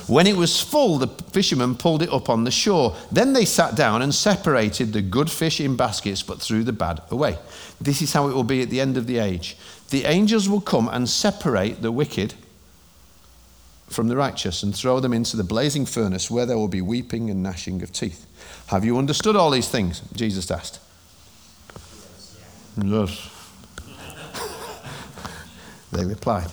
When 0.08 0.28
it 0.28 0.36
was 0.36 0.60
full, 0.60 0.98
the 0.98 1.08
fishermen 1.08 1.76
pulled 1.76 2.02
it 2.02 2.12
up 2.12 2.30
on 2.30 2.44
the 2.44 2.52
shore. 2.52 2.98
Then 3.14 3.32
they 3.32 3.46
sat 3.46 3.76
down 3.76 4.02
and 4.02 4.14
separated 4.14 4.92
the 4.92 5.02
good 5.02 5.32
fish 5.32 5.62
in 5.62 5.78
baskets, 5.78 6.22
but 6.22 6.42
threw 6.42 6.64
the 6.64 6.74
bad 6.74 7.02
away. 7.10 7.38
This 7.80 8.02
is 8.02 8.12
how 8.12 8.28
it 8.28 8.34
will 8.34 8.44
be 8.44 8.62
at 8.62 8.70
the 8.70 8.82
end 8.82 8.98
of 8.98 9.08
the 9.08 9.20
age. 9.20 9.56
The 9.90 10.04
angels 10.06 10.50
will 10.50 10.60
come 10.60 10.90
and 10.90 11.08
separate 11.08 11.82
the 11.82 11.94
wicked 11.94 12.34
from 13.88 14.08
the 14.08 14.16
righteous 14.16 14.64
and 14.64 14.76
throw 14.76 15.00
them 15.00 15.14
into 15.14 15.38
the 15.38 15.44
blazing 15.44 15.86
furnace 15.86 16.32
where 16.32 16.46
there 16.46 16.58
will 16.58 16.68
be 16.68 16.82
weeping 16.82 17.30
and 17.30 17.44
gnashing 17.44 17.82
of 17.82 17.92
teeth. 17.92 18.26
Have 18.68 18.86
you 18.86 18.98
understood 18.98 19.36
all 19.36 19.52
these 19.52 19.70
things? 19.70 20.02
Jesus 20.14 20.50
asked. 20.50 20.80
Yes. 22.82 23.30
they 25.92 26.06
replied. 26.06 26.50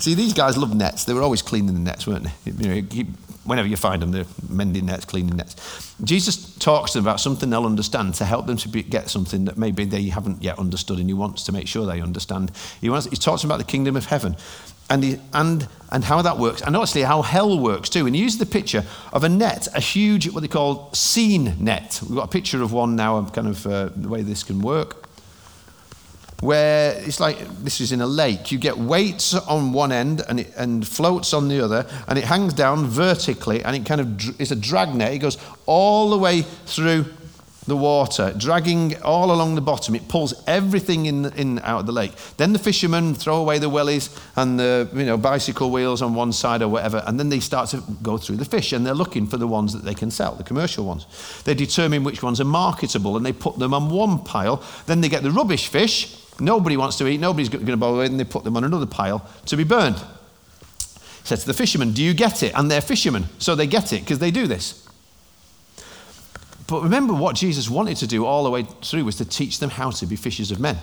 See, 0.00 0.14
these 0.14 0.32
guys 0.32 0.56
love 0.56 0.74
nets. 0.74 1.04
They 1.04 1.12
were 1.12 1.22
always 1.22 1.42
cleaning 1.42 1.74
the 1.74 1.80
nets, 1.80 2.06
weren't 2.06 2.24
they? 2.44 2.52
You 2.52 2.82
know, 2.82 3.12
whenever 3.44 3.68
you 3.68 3.76
find 3.76 4.00
them, 4.00 4.12
they're 4.12 4.26
mending 4.48 4.86
nets, 4.86 5.04
cleaning 5.04 5.36
nets. 5.36 5.94
Jesus 6.02 6.54
talks 6.56 6.92
to 6.92 6.98
them 6.98 7.04
about 7.04 7.20
something 7.20 7.50
they'll 7.50 7.66
understand 7.66 8.14
to 8.14 8.24
help 8.24 8.46
them 8.46 8.56
to 8.58 8.68
be, 8.68 8.82
get 8.82 9.10
something 9.10 9.44
that 9.46 9.58
maybe 9.58 9.84
they 9.84 10.04
haven't 10.04 10.42
yet 10.42 10.58
understood, 10.58 10.98
and 10.98 11.08
he 11.08 11.14
wants 11.14 11.42
to 11.44 11.52
make 11.52 11.66
sure 11.66 11.86
they 11.86 12.00
understand. 12.00 12.52
He, 12.80 12.88
wants, 12.88 13.06
he 13.06 13.16
talks 13.16 13.44
about 13.44 13.58
the 13.58 13.64
kingdom 13.64 13.96
of 13.96 14.06
heaven 14.06 14.36
and, 14.90 15.02
he, 15.04 15.18
and, 15.32 15.66
and 15.90 16.04
how 16.04 16.20
that 16.20 16.36
works, 16.36 16.60
and 16.60 16.76
obviously 16.76 17.02
how 17.02 17.22
hell 17.22 17.58
works 17.58 17.88
too. 17.88 18.06
And 18.06 18.14
he 18.14 18.22
uses 18.22 18.38
the 18.38 18.46
picture 18.46 18.84
of 19.12 19.24
a 19.24 19.28
net, 19.28 19.68
a 19.74 19.80
huge, 19.80 20.28
what 20.30 20.40
they 20.40 20.48
call 20.48 20.92
seine 20.92 21.54
net. 21.58 22.00
We've 22.02 22.16
got 22.16 22.24
a 22.24 22.28
picture 22.28 22.62
of 22.62 22.72
one 22.72 22.96
now, 22.96 23.16
of 23.16 23.32
kind 23.32 23.48
of 23.48 23.66
uh, 23.66 23.90
the 23.96 24.08
way 24.08 24.22
this 24.22 24.42
can 24.42 24.60
work 24.60 25.06
where 26.40 26.94
it's 27.04 27.20
like 27.20 27.38
this 27.62 27.80
is 27.80 27.92
in 27.92 28.00
a 28.00 28.06
lake. 28.06 28.50
You 28.50 28.58
get 28.58 28.78
weights 28.78 29.34
on 29.34 29.72
one 29.72 29.92
end 29.92 30.22
and, 30.28 30.40
it, 30.40 30.52
and 30.56 30.86
floats 30.86 31.32
on 31.34 31.48
the 31.48 31.62
other, 31.62 31.86
and 32.08 32.18
it 32.18 32.24
hangs 32.24 32.54
down 32.54 32.86
vertically, 32.86 33.62
and 33.62 33.76
it 33.76 33.86
kind 33.86 34.00
of 34.00 34.40
is 34.40 34.50
a 34.50 34.56
dragnet. 34.56 35.12
It 35.12 35.18
goes 35.18 35.38
all 35.66 36.10
the 36.10 36.18
way 36.18 36.42
through 36.42 37.04
the 37.70 37.76
water, 37.76 38.34
dragging 38.36 39.00
all 39.02 39.32
along 39.32 39.54
the 39.54 39.62
bottom. 39.62 39.94
It 39.94 40.08
pulls 40.08 40.34
everything 40.46 41.06
in, 41.06 41.32
in 41.32 41.58
out 41.60 41.80
of 41.80 41.86
the 41.86 41.92
lake. 41.92 42.12
Then 42.36 42.52
the 42.52 42.58
fishermen 42.58 43.14
throw 43.14 43.36
away 43.36 43.58
the 43.58 43.70
wellies 43.70 44.14
and 44.36 44.60
the 44.60 44.90
you 44.92 45.06
know 45.06 45.16
bicycle 45.16 45.70
wheels 45.70 46.02
on 46.02 46.14
one 46.14 46.32
side 46.32 46.60
or 46.60 46.68
whatever, 46.68 47.02
and 47.06 47.18
then 47.18 47.30
they 47.30 47.40
start 47.40 47.70
to 47.70 47.82
go 48.02 48.18
through 48.18 48.36
the 48.36 48.44
fish, 48.44 48.74
and 48.74 48.84
they're 48.84 48.92
looking 48.92 49.26
for 49.26 49.38
the 49.38 49.46
ones 49.46 49.72
that 49.72 49.84
they 49.84 49.94
can 49.94 50.10
sell, 50.10 50.34
the 50.34 50.44
commercial 50.44 50.84
ones. 50.84 51.06
They 51.44 51.54
determine 51.54 52.04
which 52.04 52.22
ones 52.22 52.40
are 52.40 52.44
marketable, 52.44 53.16
and 53.16 53.24
they 53.24 53.32
put 53.32 53.58
them 53.58 53.72
on 53.72 53.88
one 53.88 54.18
pile. 54.24 54.62
Then 54.84 55.00
they 55.00 55.08
get 55.08 55.22
the 55.22 55.30
rubbish 55.30 55.68
fish 55.68 56.16
nobody 56.40 56.76
wants 56.76 56.96
to 56.96 57.06
eat, 57.06 57.20
nobody's 57.20 57.48
going 57.48 57.66
to 57.66 57.76
bother 57.76 58.02
and 58.02 58.18
they 58.18 58.24
put 58.24 58.44
them 58.44 58.56
on 58.56 58.64
another 58.64 58.86
pile 58.86 59.28
to 59.46 59.56
be 59.56 59.64
burned. 59.64 60.02
Said 61.24 61.38
to 61.40 61.46
the 61.46 61.54
fishermen, 61.54 61.92
Do 61.92 62.02
you 62.02 62.14
get 62.14 62.42
it? 62.42 62.52
And 62.56 62.70
they're 62.70 62.80
fishermen, 62.80 63.26
so 63.38 63.54
they 63.54 63.66
get 63.66 63.92
it 63.92 64.00
because 64.00 64.18
they 64.18 64.30
do 64.30 64.46
this. 64.46 64.88
But 66.70 66.84
remember, 66.84 67.12
what 67.12 67.34
Jesus 67.34 67.68
wanted 67.68 67.96
to 67.96 68.06
do 68.06 68.24
all 68.24 68.44
the 68.44 68.50
way 68.50 68.62
through 68.62 69.04
was 69.04 69.16
to 69.16 69.24
teach 69.24 69.58
them 69.58 69.70
how 69.70 69.90
to 69.90 70.06
be 70.06 70.14
fishers 70.14 70.52
of 70.52 70.60
men. 70.60 70.78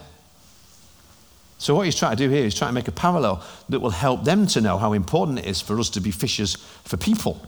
So, 1.59 1.73
what 1.73 1.85
he's 1.85 1.95
trying 1.95 2.15
to 2.17 2.27
do 2.27 2.29
here 2.29 2.45
is 2.45 2.53
trying 2.53 2.69
to 2.69 2.75
make 2.75 2.89
a 2.89 2.91
parallel 2.91 3.41
that 3.69 3.79
will 3.79 3.91
help 3.91 4.25
them 4.25 4.45
to 4.47 4.61
know 4.61 4.77
how 4.77 4.91
important 4.91 5.39
it 5.39 5.45
is 5.45 5.61
for 5.61 5.79
us 5.79 5.89
to 5.91 6.01
be 6.01 6.11
fishers 6.11 6.55
for 6.83 6.97
people 6.97 7.41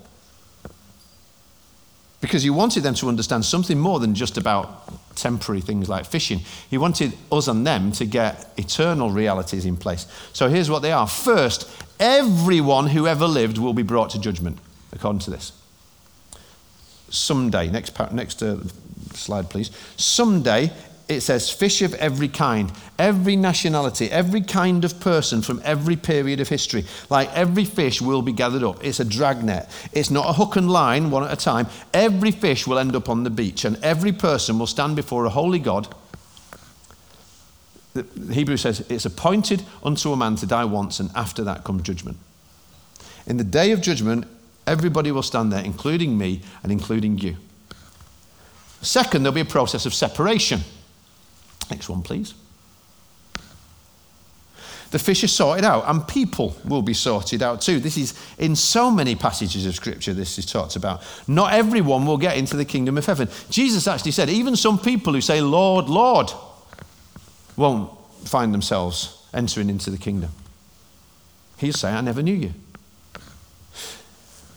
because 2.22 2.44
he 2.44 2.50
wanted 2.50 2.84
them 2.84 2.94
to 2.96 3.08
understand 3.08 3.46
something 3.46 3.80
more 3.80 4.00
than 4.00 4.14
just 4.14 4.38
about 4.38 4.90
temporary 5.16 5.62
things 5.62 5.88
like 5.88 6.06
fishing. 6.06 6.40
He 6.70 6.78
wanted 6.78 7.14
us 7.32 7.48
and 7.48 7.66
them 7.66 7.92
to 7.94 8.06
get 8.06 8.52
eternal 8.58 9.12
realities 9.12 9.66
in 9.66 9.78
place. 9.78 10.06
So 10.34 10.50
here's 10.50 10.70
what 10.70 10.82
they 10.82 10.92
are. 10.92 11.08
First, 11.08 11.70
everyone 12.00 12.88
who 12.88 13.08
ever 13.08 13.26
lived 13.26 13.58
will 13.58 13.74
be 13.74 13.84
brought 13.84 14.10
to 14.12 14.20
judgment, 14.20 14.60
according 14.92 15.20
to 15.22 15.32
this. 15.32 15.59
Someday, 17.10 17.70
next, 17.70 17.98
next 18.12 18.44
uh, 18.44 18.58
slide, 19.14 19.50
please. 19.50 19.72
Someday, 19.98 20.72
it 21.10 21.22
says 21.22 21.50
fish 21.50 21.82
of 21.82 21.96
every 21.96 22.28
kind, 22.28 22.72
every 23.00 23.36
nationality, 23.36 24.12
every 24.12 24.42
kind 24.42 24.86
of 24.86 25.00
person 25.00 25.42
from 25.42 25.60
every 25.66 25.96
period 25.96 26.40
of 26.40 26.48
history. 26.48 26.86
Like 27.10 27.34
every 27.34 27.66
fish 27.66 28.00
will 28.00 28.22
be 28.22 28.32
gathered 28.32 28.64
up. 28.64 28.86
It's 28.86 29.00
a 29.00 29.06
dragnet. 29.06 29.68
It's 29.92 30.12
not 30.12 30.30
a 30.30 30.34
hook 30.34 30.56
and 30.56 30.70
line, 30.70 31.10
one 31.10 31.24
at 31.24 31.34
a 31.34 31.36
time. 31.36 31.66
Every 31.96 32.30
fish 32.30 32.68
will 32.68 32.78
end 32.78 32.96
up 32.96 33.10
on 33.10 33.24
the 33.24 33.32
beach, 33.32 33.66
and 33.66 33.84
every 33.84 34.12
person 34.12 34.60
will 34.60 34.68
stand 34.68 34.96
before 34.96 35.26
a 35.26 35.30
holy 35.30 35.58
God. 35.58 35.88
The 37.96 38.06
Hebrew 38.32 38.58
says, 38.58 38.82
It's 38.82 39.06
appointed 39.06 39.64
unto 39.84 40.12
a 40.12 40.16
man 40.16 40.36
to 40.38 40.46
die 40.46 40.66
once, 40.66 41.00
and 41.00 41.10
after 41.16 41.44
that 41.44 41.64
comes 41.64 41.82
judgment. 41.82 42.18
In 43.26 43.38
the 43.38 43.44
day 43.44 43.72
of 43.72 43.82
judgment, 43.82 44.28
everybody 44.70 45.12
will 45.12 45.24
stand 45.24 45.52
there, 45.52 45.64
including 45.64 46.18
me 46.18 46.42
and 46.64 46.72
including 46.72 47.18
you. 47.18 47.36
Second, 48.82 49.24
there'll 49.24 49.36
be 49.36 49.42
a 49.42 49.46
process 49.46 49.86
of 49.86 49.94
separation. 49.94 50.62
Next 51.70 51.90
one, 51.90 52.02
please. 52.02 52.34
The 54.92 55.00
fish 55.00 55.24
are 55.24 55.28
sorted 55.28 55.66
out, 55.66 55.84
and 55.88 56.08
people 56.08 56.56
will 56.66 56.82
be 56.82 56.96
sorted 56.96 57.44
out 57.44 57.62
too. 57.62 57.80
This 57.80 57.98
is 57.98 58.20
in 58.40 58.56
so 58.56 58.90
many 58.90 59.16
passages 59.16 59.66
of 59.68 59.76
Scripture, 59.76 60.14
this 60.14 60.40
is 60.40 60.46
talked 60.46 60.76
about. 60.76 61.04
Not 61.28 61.54
everyone 61.54 62.08
will 62.08 62.18
get 62.18 62.38
into 62.38 62.58
the 62.58 62.66
kingdom 62.66 62.98
of 62.98 63.06
heaven. 63.06 63.30
Jesus 63.52 63.88
actually 63.88 64.12
said, 64.12 64.30
even 64.30 64.56
some 64.56 64.80
people 64.80 65.14
who 65.14 65.22
say, 65.22 65.42
Lord, 65.42 65.90
Lord, 65.90 66.32
won't 67.56 67.92
find 68.26 68.54
themselves 68.54 69.16
entering 69.34 69.70
into 69.70 69.92
the 69.92 69.98
kingdom. 69.98 70.32
He'll 71.58 71.74
say, 71.74 71.92
I 71.92 72.02
never 72.02 72.24
knew 72.24 72.34
you. 72.34 72.54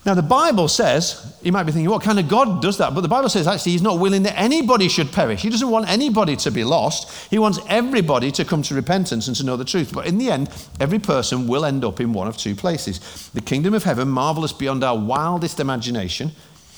Now, 0.05 0.15
the 0.15 0.23
Bible 0.23 0.67
says, 0.67 1.38
you 1.43 1.53
might 1.53 1.62
be 1.62 1.71
thinking, 1.71 1.88
what 1.88 2.03
kind 2.03 2.19
of 2.19 2.29
God 2.29 2.61
does 2.61 2.79
that? 2.79 2.93
But 2.93 3.03
the 3.03 3.09
Bible 3.09 3.29
says 3.29 3.47
actually 3.47 3.73
he's 3.73 3.83
not 3.83 4.01
willing 4.01 4.25
that 4.25 4.37
anybody 4.37 4.88
should 4.88 5.12
perish. 5.12 5.43
He 5.43 5.49
doesn't 5.49 5.71
want 5.71 5.88
anybody 5.88 6.35
to 6.37 6.51
be 6.51 6.65
lost. 6.65 7.31
He 7.31 7.38
wants 7.38 7.61
everybody 7.69 8.33
to 8.33 8.45
come 8.45 8.62
to 8.62 8.75
repentance 8.75 9.29
and 9.29 9.37
to 9.37 9.45
know 9.45 9.57
the 9.57 9.65
truth. 9.65 9.93
But 9.95 10.07
in 10.07 10.19
the 10.19 10.29
end, 10.29 10.51
every 10.81 10.99
person 10.99 11.47
will 11.47 11.65
end 11.65 11.85
up 11.85 12.01
in 12.01 12.12
one 12.12 12.27
of 12.27 12.37
two 12.37 12.57
places 12.57 13.31
the 13.33 13.41
kingdom 13.41 13.75
of 13.75 13.85
heaven, 13.85 14.09
marvelous 14.09 14.53
beyond 14.53 14.83
our 14.83 14.99
wildest 14.99 15.61
imagination, 15.61 16.33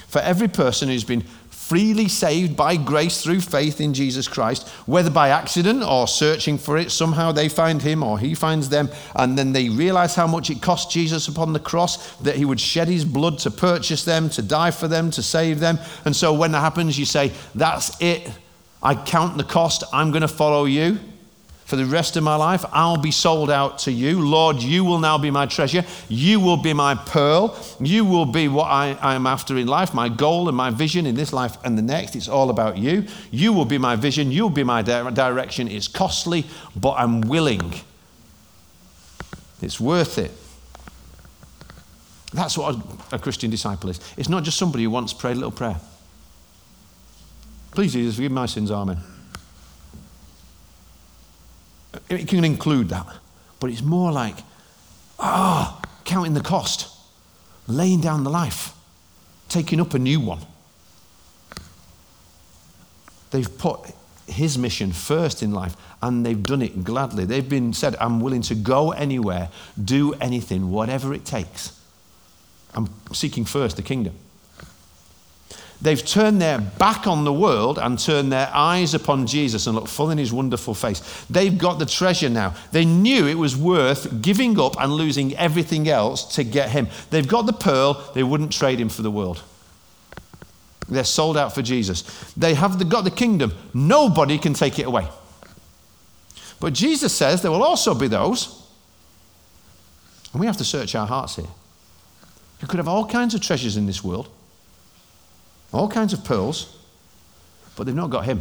for 0.07 0.21
every 0.21 0.49
person 0.49 0.89
who's 0.89 1.05
been 1.05 1.25
freely 1.69 2.09
saved 2.09 2.55
by 2.57 2.77
grace 2.77 3.23
through 3.23 3.41
faith 3.41 3.81
in 3.81 3.95
Jesus 3.95 4.29
Christ, 4.29 4.69
whether 4.87 5.09
by 5.09 5.31
accident 5.31 5.83
or 5.83 6.07
searching 6.07 6.59
for 6.59 6.77
it. 6.77 6.91
Somehow 6.91 7.33
they 7.33 7.49
find 7.49 7.81
him 7.81 8.03
or 8.03 8.19
he 8.19 8.35
finds 8.35 8.69
them, 8.69 8.91
and 9.17 9.39
then 9.39 9.53
they 9.53 9.71
realize 9.71 10.15
how 10.15 10.27
much 10.27 10.51
it 10.51 10.61
cost 10.61 10.91
Jesus 10.91 11.27
upon 11.27 11.55
the 11.55 11.61
cross 11.61 12.17
that 12.17 12.37
he 12.37 12.45
would 12.45 12.61
shed 12.61 12.89
his 12.89 13.05
blood 13.05 13.39
to 13.41 13.51
purchase 13.51 14.05
them, 14.05 14.29
to 14.31 14.43
die 14.43 14.71
for 14.71 14.89
them, 14.89 15.11
to 15.13 15.23
save 15.23 15.59
them. 15.59 15.79
And 16.05 16.15
so 16.15 16.35
when 16.35 16.53
that 16.53 16.61
happens, 16.61 16.99
you 16.99 17.07
say, 17.07 17.33
That's 17.55 18.01
it. 18.01 18.31
I 18.83 18.95
count 18.95 19.39
the 19.39 19.45
cost. 19.45 19.85
I'm 19.93 20.11
going 20.11 20.23
to 20.23 20.29
follow 20.29 20.67
you 20.67 20.99
for 21.65 21.77
the 21.77 21.85
rest 21.85 22.17
of 22.17 22.23
my 22.23 22.37
life. 22.37 22.65
I'll 22.73 22.97
be 22.97 23.11
sold 23.11 23.51
out 23.51 23.79
to 23.81 23.93
you. 23.93 24.21
Lord, 24.21 24.63
you 24.63 24.85
will 24.85 24.99
now 24.99 25.19
be 25.19 25.31
my 25.31 25.47
treasure. 25.47 25.85
You 26.09 26.41
will 26.41 26.57
be 26.57 26.73
my 26.73 26.95
pearl. 26.95 27.59
You 27.81 28.05
will 28.05 28.27
be 28.27 28.49
what 28.49 28.67
I, 28.67 28.97
I, 29.01 29.15
am 29.15 29.27
after 29.27 29.57
in 29.57 29.67
life, 29.67 29.95
my 29.95 30.09
goal 30.09 30.49
and 30.49 30.57
my 30.57 30.71
vision 30.71 31.07
in 31.07 31.15
this 31.15 31.33
life 31.33 31.57
and 31.65 31.77
the 31.79 31.83
next. 31.83 32.17
It's 32.17 32.29
all 32.29 32.51
about 32.51 32.77
you. 32.77 33.07
You 33.31 33.53
will 33.53 33.65
be 33.65 33.79
my 33.79 33.97
vision. 33.97 34.31
You'll 34.31 34.51
be 34.51 34.65
my 34.65 34.83
di- 34.83 35.11
direction. 35.11 35.69
It's 35.69 35.89
costly, 35.89 36.45
but 36.77 36.95
I'm 36.99 37.23
willing. 37.23 37.75
It's 39.63 39.81
worth 39.81 40.19
it. 40.19 40.33
That's 42.35 42.59
what 42.59 42.75
a, 42.75 43.17
a 43.17 43.19
Christian 43.19 43.51
disciple 43.51 43.91
is. 43.91 44.01
It's 44.17 44.29
not 44.29 44.43
just 44.43 44.59
somebody 44.59 44.85
who 44.85 44.91
wants 44.91 45.13
to 45.13 45.19
pray 45.19 45.33
a 45.33 45.35
little 45.35 45.53
prayer. 45.53 45.77
Please, 47.71 47.93
Jesus, 47.93 48.17
forgive 48.17 48.33
my 48.33 48.47
sins. 48.47 48.71
Amen. 48.71 48.99
It 52.15 52.29
can 52.29 52.45
include 52.45 52.89
that. 52.91 53.07
But 53.61 53.71
it's 53.71 53.83
more 53.83 54.13
like, 54.13 54.37
ah, 55.19 55.81
oh, 55.81 55.91
counting 56.05 56.35
the 56.35 56.41
cost, 56.41 56.89
laying 57.67 58.01
down 58.01 58.25
the 58.25 58.31
life, 58.31 58.75
taking 59.49 59.81
up 59.81 59.95
a 59.95 59.99
new 59.99 60.21
one. 60.21 60.41
They've 63.31 63.59
put 63.59 63.81
his 64.27 64.57
mission 64.57 64.93
first 64.93 65.43
in 65.43 65.53
life 65.53 65.77
and 66.03 66.25
they've 66.25 66.43
done 66.43 66.63
it 66.63 66.85
gladly. 66.85 67.25
They've 67.25 67.49
been 67.49 67.73
said, 67.73 67.97
I'm 68.01 68.21
willing 68.21 68.43
to 68.43 68.55
go 68.55 68.93
anywhere, 68.93 69.49
do 69.83 70.13
anything, 70.15 70.71
whatever 70.71 71.15
it 71.15 71.25
takes. 71.25 71.79
I'm 72.75 72.89
seeking 73.13 73.45
first 73.45 73.77
the 73.77 73.83
kingdom. 73.83 74.15
They've 75.85 76.03
turned 76.03 76.41
their 76.41 76.61
back 76.61 77.07
on 77.07 77.25
the 77.25 77.33
world 77.33 77.79
and 77.79 77.99
turned 77.99 78.33
their 78.33 78.51
eyes 78.55 78.95
upon 78.95 79.27
Jesus 79.27 79.67
and 79.67 79.77
looked 79.77 79.89
full 79.89 80.11
in 80.11 80.17
his 80.17 80.33
wonderful 80.33 80.73
face. 80.73 81.27
They've 81.29 81.59
got 81.59 81.79
the 81.79 81.85
treasure 81.85 82.31
now. 82.31 82.55
They 82.73 82.87
knew 82.87 83.27
it 83.27 83.35
was 83.35 83.55
worth 83.55 84.23
giving 84.23 84.59
up 84.59 84.81
and 84.81 84.91
losing 84.91 85.37
everything 85.37 85.87
else 85.87 86.25
to 86.37 86.43
get 86.43 86.71
him. 86.71 86.89
They've 87.11 87.29
got 87.29 87.45
the 87.45 87.53
pearl, 87.53 88.03
they 88.15 88.23
wouldn't 88.23 88.51
trade 88.51 88.81
him 88.81 88.89
for 88.89 89.03
the 89.03 89.11
world. 89.11 89.43
They're 90.89 91.05
sold 91.05 91.37
out 91.37 91.55
for 91.55 91.61
Jesus. 91.61 92.33
They 92.35 92.55
have 92.55 92.79
the, 92.79 92.87
got 92.87 93.05
the 93.05 93.11
kingdom. 93.11 93.53
Nobody 93.75 94.39
can 94.39 94.55
take 94.55 94.79
it 94.79 94.87
away. 94.87 95.07
But 96.61 96.73
Jesus 96.73 97.13
says 97.13 97.43
there 97.43 97.51
will 97.51 97.63
also 97.63 97.95
be 97.95 98.09
those, 98.09 98.67
and 100.33 100.41
we 100.41 100.47
have 100.47 100.57
to 100.57 100.65
search 100.65 100.95
our 100.95 101.07
hearts 101.07 101.37
here, 101.37 101.49
who 102.61 102.67
could 102.69 102.79
have 102.79 102.89
all 102.89 103.07
kinds 103.07 103.35
of 103.35 103.43
treasures 103.43 103.77
in 103.77 103.85
this 103.85 104.03
world, 104.03 104.31
all 105.75 105.89
kinds 105.89 106.13
of 106.13 106.25
pearls, 106.25 106.77
but 107.77 107.85
they've 107.85 107.95
not 107.95 108.11
got 108.11 108.25
Him. 108.25 108.41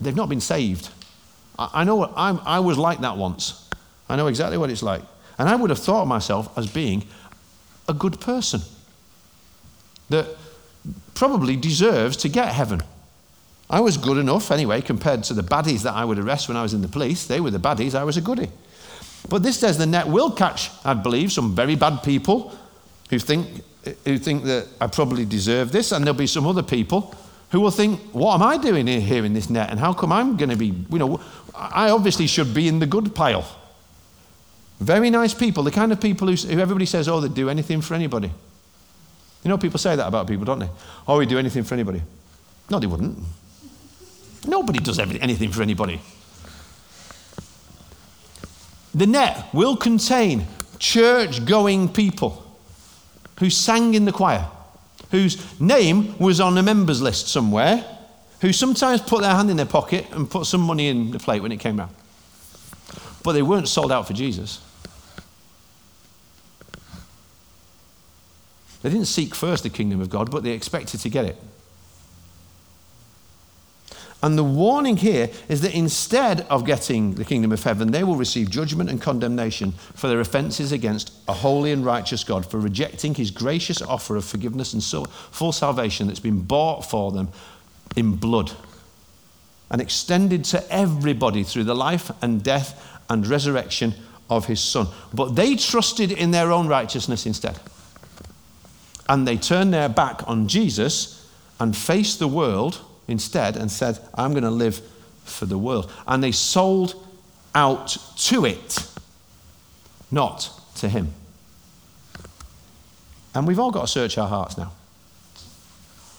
They've 0.00 0.14
not 0.14 0.28
been 0.28 0.40
saved. 0.40 0.90
I, 1.58 1.70
I 1.72 1.84
know 1.84 2.12
I'm, 2.16 2.40
I 2.44 2.60
was 2.60 2.76
like 2.76 3.00
that 3.00 3.16
once. 3.16 3.68
I 4.08 4.16
know 4.16 4.26
exactly 4.26 4.58
what 4.58 4.70
it's 4.70 4.82
like. 4.82 5.02
And 5.38 5.48
I 5.48 5.56
would 5.56 5.70
have 5.70 5.78
thought 5.78 6.02
of 6.02 6.08
myself 6.08 6.56
as 6.58 6.70
being 6.70 7.06
a 7.88 7.94
good 7.94 8.20
person 8.20 8.60
that 10.10 10.26
probably 11.14 11.56
deserves 11.56 12.16
to 12.18 12.28
get 12.28 12.48
heaven. 12.48 12.82
I 13.70 13.80
was 13.80 13.96
good 13.96 14.18
enough 14.18 14.50
anyway 14.50 14.82
compared 14.82 15.24
to 15.24 15.34
the 15.34 15.42
baddies 15.42 15.82
that 15.82 15.94
I 15.94 16.04
would 16.04 16.18
arrest 16.18 16.48
when 16.48 16.56
I 16.56 16.62
was 16.62 16.74
in 16.74 16.82
the 16.82 16.88
police. 16.88 17.26
They 17.26 17.40
were 17.40 17.50
the 17.50 17.58
baddies, 17.58 17.94
I 17.94 18.04
was 18.04 18.16
a 18.16 18.20
goodie. 18.20 18.50
But 19.28 19.42
this 19.42 19.58
says 19.58 19.78
the 19.78 19.86
net 19.86 20.06
will 20.06 20.30
catch, 20.30 20.70
I 20.84 20.94
believe, 20.94 21.32
some 21.32 21.54
very 21.54 21.76
bad 21.76 22.02
people 22.02 22.56
who 23.10 23.18
think, 23.18 23.62
who 24.04 24.18
think 24.18 24.44
that 24.44 24.68
I 24.80 24.86
probably 24.86 25.24
deserve 25.24 25.72
this, 25.72 25.92
and 25.92 26.04
there'll 26.04 26.18
be 26.18 26.26
some 26.26 26.46
other 26.46 26.62
people 26.62 27.14
who 27.50 27.60
will 27.60 27.70
think, 27.70 28.00
what 28.12 28.34
am 28.34 28.42
I 28.42 28.58
doing 28.58 28.86
here 28.86 29.24
in 29.24 29.32
this 29.32 29.48
net, 29.48 29.70
and 29.70 29.78
how 29.78 29.92
come 29.92 30.12
I'm 30.12 30.36
going 30.36 30.50
to 30.50 30.56
be, 30.56 30.74
you 30.90 30.98
know, 30.98 31.20
I 31.54 31.90
obviously 31.90 32.26
should 32.26 32.52
be 32.52 32.68
in 32.68 32.80
the 32.80 32.86
good 32.86 33.14
pile. 33.14 33.46
Very 34.80 35.08
nice 35.08 35.32
people, 35.32 35.62
the 35.62 35.70
kind 35.70 35.92
of 35.92 36.00
people 36.00 36.26
who, 36.26 36.34
who 36.34 36.58
everybody 36.58 36.86
says, 36.86 37.08
oh, 37.08 37.20
they'd 37.20 37.32
do 37.32 37.48
anything 37.48 37.80
for 37.80 37.94
anybody. 37.94 38.30
You 39.42 39.48
know, 39.48 39.58
people 39.58 39.78
say 39.78 39.94
that 39.94 40.06
about 40.06 40.26
people, 40.26 40.44
don't 40.44 40.58
they? 40.58 40.70
Oh, 41.06 41.18
we 41.18 41.26
do 41.26 41.38
anything 41.38 41.64
for 41.64 41.74
anybody. 41.74 42.02
No, 42.68 42.78
they 42.78 42.86
wouldn't. 42.86 43.18
Nobody 44.46 44.80
does 44.80 44.98
anything 44.98 45.52
for 45.52 45.62
anybody. 45.62 46.00
The 48.94 49.06
net 49.06 49.52
will 49.52 49.76
contain 49.76 50.46
church 50.78 51.44
going 51.44 51.88
people 51.88 52.40
who 53.40 53.50
sang 53.50 53.94
in 53.94 54.04
the 54.04 54.12
choir, 54.12 54.48
whose 55.10 55.60
name 55.60 56.16
was 56.18 56.40
on 56.40 56.56
a 56.56 56.62
members 56.62 57.02
list 57.02 57.28
somewhere, 57.28 57.84
who 58.40 58.52
sometimes 58.52 59.00
put 59.00 59.22
their 59.22 59.34
hand 59.34 59.50
in 59.50 59.56
their 59.56 59.66
pocket 59.66 60.06
and 60.12 60.30
put 60.30 60.46
some 60.46 60.60
money 60.60 60.88
in 60.88 61.10
the 61.10 61.18
plate 61.18 61.42
when 61.42 61.50
it 61.50 61.58
came 61.58 61.78
round. 61.78 61.94
But 63.22 63.32
they 63.32 63.42
weren't 63.42 63.68
sold 63.68 63.90
out 63.90 64.06
for 64.06 64.12
Jesus. 64.12 64.60
They 68.82 68.90
didn't 68.90 69.06
seek 69.06 69.34
first 69.34 69.62
the 69.62 69.70
kingdom 69.70 70.02
of 70.02 70.10
God, 70.10 70.30
but 70.30 70.42
they 70.42 70.50
expected 70.50 71.00
to 71.00 71.08
get 71.08 71.24
it. 71.24 71.36
And 74.24 74.38
the 74.38 74.42
warning 74.42 74.96
here 74.96 75.28
is 75.50 75.60
that 75.60 75.74
instead 75.74 76.46
of 76.48 76.64
getting 76.64 77.12
the 77.16 77.26
kingdom 77.26 77.52
of 77.52 77.62
heaven, 77.62 77.92
they 77.92 78.04
will 78.04 78.16
receive 78.16 78.48
judgment 78.48 78.88
and 78.88 78.98
condemnation 78.98 79.72
for 79.72 80.08
their 80.08 80.20
offenses 80.20 80.72
against 80.72 81.12
a 81.28 81.34
holy 81.34 81.72
and 81.72 81.84
righteous 81.84 82.24
God, 82.24 82.50
for 82.50 82.58
rejecting 82.58 83.14
his 83.14 83.30
gracious 83.30 83.82
offer 83.82 84.16
of 84.16 84.24
forgiveness 84.24 84.72
and 84.72 84.82
full 84.82 85.52
salvation 85.52 86.06
that's 86.06 86.20
been 86.20 86.40
bought 86.40 86.86
for 86.86 87.12
them 87.12 87.28
in 87.96 88.16
blood 88.16 88.50
and 89.70 89.82
extended 89.82 90.42
to 90.46 90.72
everybody 90.72 91.42
through 91.42 91.64
the 91.64 91.76
life 91.76 92.10
and 92.22 92.42
death 92.42 92.98
and 93.10 93.26
resurrection 93.26 93.92
of 94.30 94.46
his 94.46 94.60
son. 94.60 94.86
But 95.12 95.36
they 95.36 95.54
trusted 95.54 96.10
in 96.10 96.30
their 96.30 96.50
own 96.50 96.66
righteousness 96.66 97.26
instead 97.26 97.60
and 99.06 99.28
they 99.28 99.36
turned 99.36 99.74
their 99.74 99.90
back 99.90 100.26
on 100.26 100.48
Jesus 100.48 101.30
and 101.60 101.76
faced 101.76 102.20
the 102.20 102.26
world 102.28 102.80
instead 103.08 103.56
and 103.56 103.70
said, 103.70 103.98
I'm 104.14 104.32
going 104.32 104.44
to 104.44 104.50
live 104.50 104.80
for 105.24 105.46
the 105.46 105.58
world. 105.58 105.90
And 106.06 106.22
they 106.22 106.32
sold 106.32 106.94
out 107.54 107.96
to 108.16 108.44
it, 108.44 108.88
not 110.10 110.50
to 110.76 110.88
Him. 110.88 111.12
And 113.34 113.46
we've 113.46 113.58
all 113.58 113.70
got 113.70 113.82
to 113.82 113.86
search 113.88 114.16
our 114.18 114.28
hearts 114.28 114.56
now. 114.56 114.72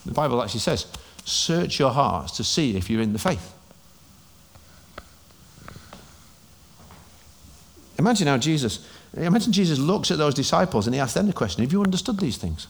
The 0.05 0.11
Bible 0.11 0.41
actually 0.41 0.59
says, 0.59 0.85
search 1.23 1.79
your 1.79 1.91
hearts 1.91 2.37
to 2.37 2.43
see 2.43 2.75
if 2.77 2.89
you're 2.89 3.01
in 3.01 3.13
the 3.13 3.19
faith. 3.19 3.53
Imagine 7.97 8.27
how 8.27 8.37
Jesus, 8.37 8.87
imagine 9.15 9.51
Jesus 9.51 9.79
looks 9.79 10.11
at 10.11 10.17
those 10.17 10.33
disciples 10.33 10.85
and 10.85 10.93
he 10.93 10.99
asks 10.99 11.13
them 11.13 11.27
the 11.27 11.33
question 11.33 11.63
Have 11.63 11.71
you 11.71 11.81
understood 11.81 12.19
these 12.19 12.37
things? 12.37 12.67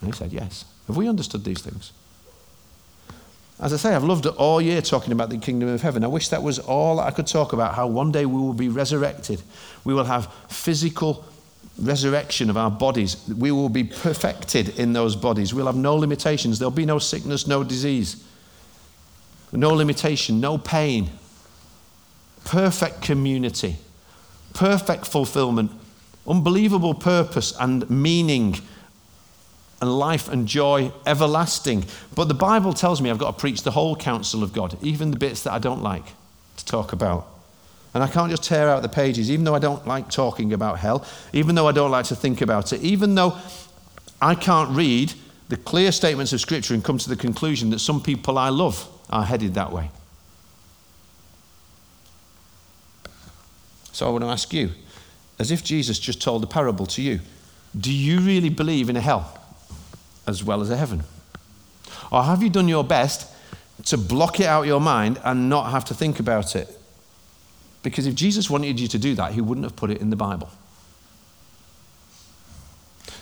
And 0.00 0.12
he 0.12 0.16
said, 0.16 0.32
Yes. 0.32 0.64
Have 0.86 0.96
we 0.96 1.08
understood 1.08 1.44
these 1.44 1.60
things? 1.60 1.92
As 3.60 3.72
I 3.72 3.76
say, 3.76 3.94
I've 3.94 4.04
loved 4.04 4.24
it 4.26 4.34
all 4.36 4.60
year 4.60 4.80
talking 4.80 5.12
about 5.12 5.30
the 5.30 5.38
kingdom 5.38 5.68
of 5.68 5.82
heaven. 5.82 6.04
I 6.04 6.06
wish 6.06 6.28
that 6.28 6.42
was 6.42 6.60
all 6.60 7.00
I 7.00 7.10
could 7.10 7.26
talk 7.26 7.52
about 7.52 7.74
how 7.74 7.88
one 7.88 8.12
day 8.12 8.24
we 8.24 8.40
will 8.40 8.54
be 8.54 8.68
resurrected. 8.68 9.42
We 9.84 9.92
will 9.94 10.04
have 10.04 10.32
physical 10.48 11.24
resurrection 11.78 12.50
of 12.50 12.56
our 12.56 12.70
bodies. 12.70 13.16
We 13.28 13.50
will 13.50 13.68
be 13.68 13.84
perfected 13.84 14.78
in 14.78 14.92
those 14.92 15.16
bodies. 15.16 15.52
We'll 15.52 15.66
have 15.66 15.76
no 15.76 15.96
limitations. 15.96 16.58
There'll 16.58 16.70
be 16.70 16.86
no 16.86 17.00
sickness, 17.00 17.48
no 17.48 17.64
disease, 17.64 18.24
no 19.52 19.70
limitation, 19.70 20.40
no 20.40 20.56
pain. 20.56 21.10
Perfect 22.44 23.02
community, 23.02 23.76
perfect 24.54 25.06
fulfillment, 25.06 25.72
unbelievable 26.26 26.94
purpose 26.94 27.52
and 27.58 27.88
meaning 27.90 28.56
and 29.80 29.98
life 29.98 30.28
and 30.28 30.46
joy 30.46 30.92
everlasting. 31.06 31.84
But 32.14 32.28
the 32.28 32.34
Bible 32.34 32.72
tells 32.72 33.00
me 33.00 33.10
I've 33.10 33.18
got 33.18 33.36
to 33.36 33.40
preach 33.40 33.62
the 33.62 33.70
whole 33.70 33.94
counsel 33.96 34.42
of 34.42 34.52
God, 34.52 34.76
even 34.82 35.10
the 35.10 35.18
bits 35.18 35.42
that 35.44 35.52
I 35.52 35.58
don't 35.58 35.82
like 35.82 36.04
to 36.56 36.64
talk 36.64 36.92
about. 36.92 37.26
And 37.94 38.02
I 38.02 38.08
can't 38.08 38.30
just 38.30 38.44
tear 38.44 38.68
out 38.68 38.82
the 38.82 38.88
pages, 38.88 39.30
even 39.30 39.44
though 39.44 39.54
I 39.54 39.60
don't 39.60 39.86
like 39.86 40.10
talking 40.10 40.52
about 40.52 40.78
hell, 40.78 41.04
even 41.32 41.54
though 41.54 41.68
I 41.68 41.72
don't 41.72 41.90
like 41.90 42.06
to 42.06 42.16
think 42.16 42.40
about 42.40 42.72
it, 42.72 42.82
even 42.82 43.14
though 43.14 43.36
I 44.20 44.34
can't 44.34 44.70
read 44.70 45.14
the 45.48 45.56
clear 45.56 45.92
statements 45.92 46.32
of 46.32 46.40
Scripture 46.40 46.74
and 46.74 46.84
come 46.84 46.98
to 46.98 47.08
the 47.08 47.16
conclusion 47.16 47.70
that 47.70 47.78
some 47.78 48.02
people 48.02 48.36
I 48.36 48.50
love 48.50 48.86
are 49.08 49.24
headed 49.24 49.54
that 49.54 49.72
way. 49.72 49.90
So 53.92 54.06
I 54.06 54.10
want 54.10 54.22
to 54.24 54.30
ask 54.30 54.52
you, 54.52 54.70
as 55.38 55.50
if 55.50 55.64
Jesus 55.64 55.98
just 55.98 56.20
told 56.20 56.44
a 56.44 56.46
parable 56.46 56.86
to 56.86 57.02
you, 57.02 57.20
do 57.78 57.92
you 57.92 58.20
really 58.20 58.50
believe 58.50 58.90
in 58.90 58.96
a 58.96 59.00
hell? 59.00 59.40
As 60.28 60.44
well 60.44 60.60
as 60.60 60.70
a 60.70 60.76
heaven? 60.76 61.02
Or 62.12 62.22
have 62.22 62.42
you 62.42 62.50
done 62.50 62.68
your 62.68 62.84
best 62.84 63.28
to 63.86 63.96
block 63.96 64.38
it 64.38 64.46
out 64.46 64.66
your 64.66 64.80
mind 64.80 65.20
and 65.24 65.48
not 65.48 65.70
have 65.70 65.84
to 65.86 65.94
think 65.94 66.20
about 66.20 66.54
it? 66.54 66.68
Because 67.82 68.06
if 68.06 68.14
Jesus 68.14 68.50
wanted 68.50 68.78
you 68.78 68.88
to 68.88 68.98
do 68.98 69.14
that, 69.14 69.32
he 69.32 69.40
wouldn't 69.40 69.64
have 69.64 69.76
put 69.76 69.90
it 69.90 70.00
in 70.00 70.10
the 70.10 70.16
Bible. 70.16 70.50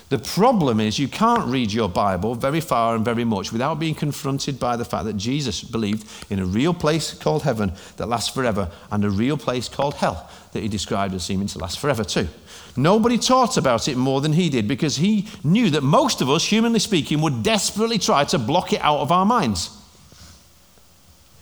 The 0.09 0.19
problem 0.19 0.79
is 0.79 0.99
you 0.99 1.09
can't 1.09 1.45
read 1.47 1.73
your 1.73 1.89
Bible 1.89 2.33
very 2.33 2.61
far 2.61 2.95
and 2.95 3.03
very 3.03 3.25
much 3.25 3.51
without 3.51 3.77
being 3.77 3.93
confronted 3.93 4.57
by 4.57 4.77
the 4.77 4.85
fact 4.85 5.03
that 5.03 5.17
Jesus 5.17 5.61
believed 5.61 6.07
in 6.31 6.39
a 6.39 6.45
real 6.45 6.73
place 6.73 7.13
called 7.13 7.43
heaven 7.43 7.73
that 7.97 8.07
lasts 8.07 8.33
forever 8.33 8.71
and 8.89 9.03
a 9.03 9.09
real 9.09 9.37
place 9.37 9.67
called 9.67 9.95
hell 9.95 10.29
that 10.53 10.61
he 10.61 10.69
described 10.69 11.13
as 11.13 11.25
seeming 11.25 11.47
to 11.47 11.59
last 11.59 11.79
forever 11.79 12.05
too. 12.05 12.29
Nobody 12.77 13.17
taught 13.17 13.57
about 13.57 13.89
it 13.89 13.97
more 13.97 14.21
than 14.21 14.33
he 14.33 14.49
did 14.49 14.65
because 14.65 14.97
he 14.97 15.27
knew 15.43 15.69
that 15.71 15.83
most 15.83 16.21
of 16.21 16.29
us, 16.29 16.45
humanly 16.45 16.79
speaking, 16.79 17.19
would 17.21 17.43
desperately 17.43 17.97
try 17.97 18.23
to 18.25 18.39
block 18.39 18.71
it 18.71 18.79
out 18.81 18.99
of 18.99 19.11
our 19.11 19.25
minds. 19.25 19.71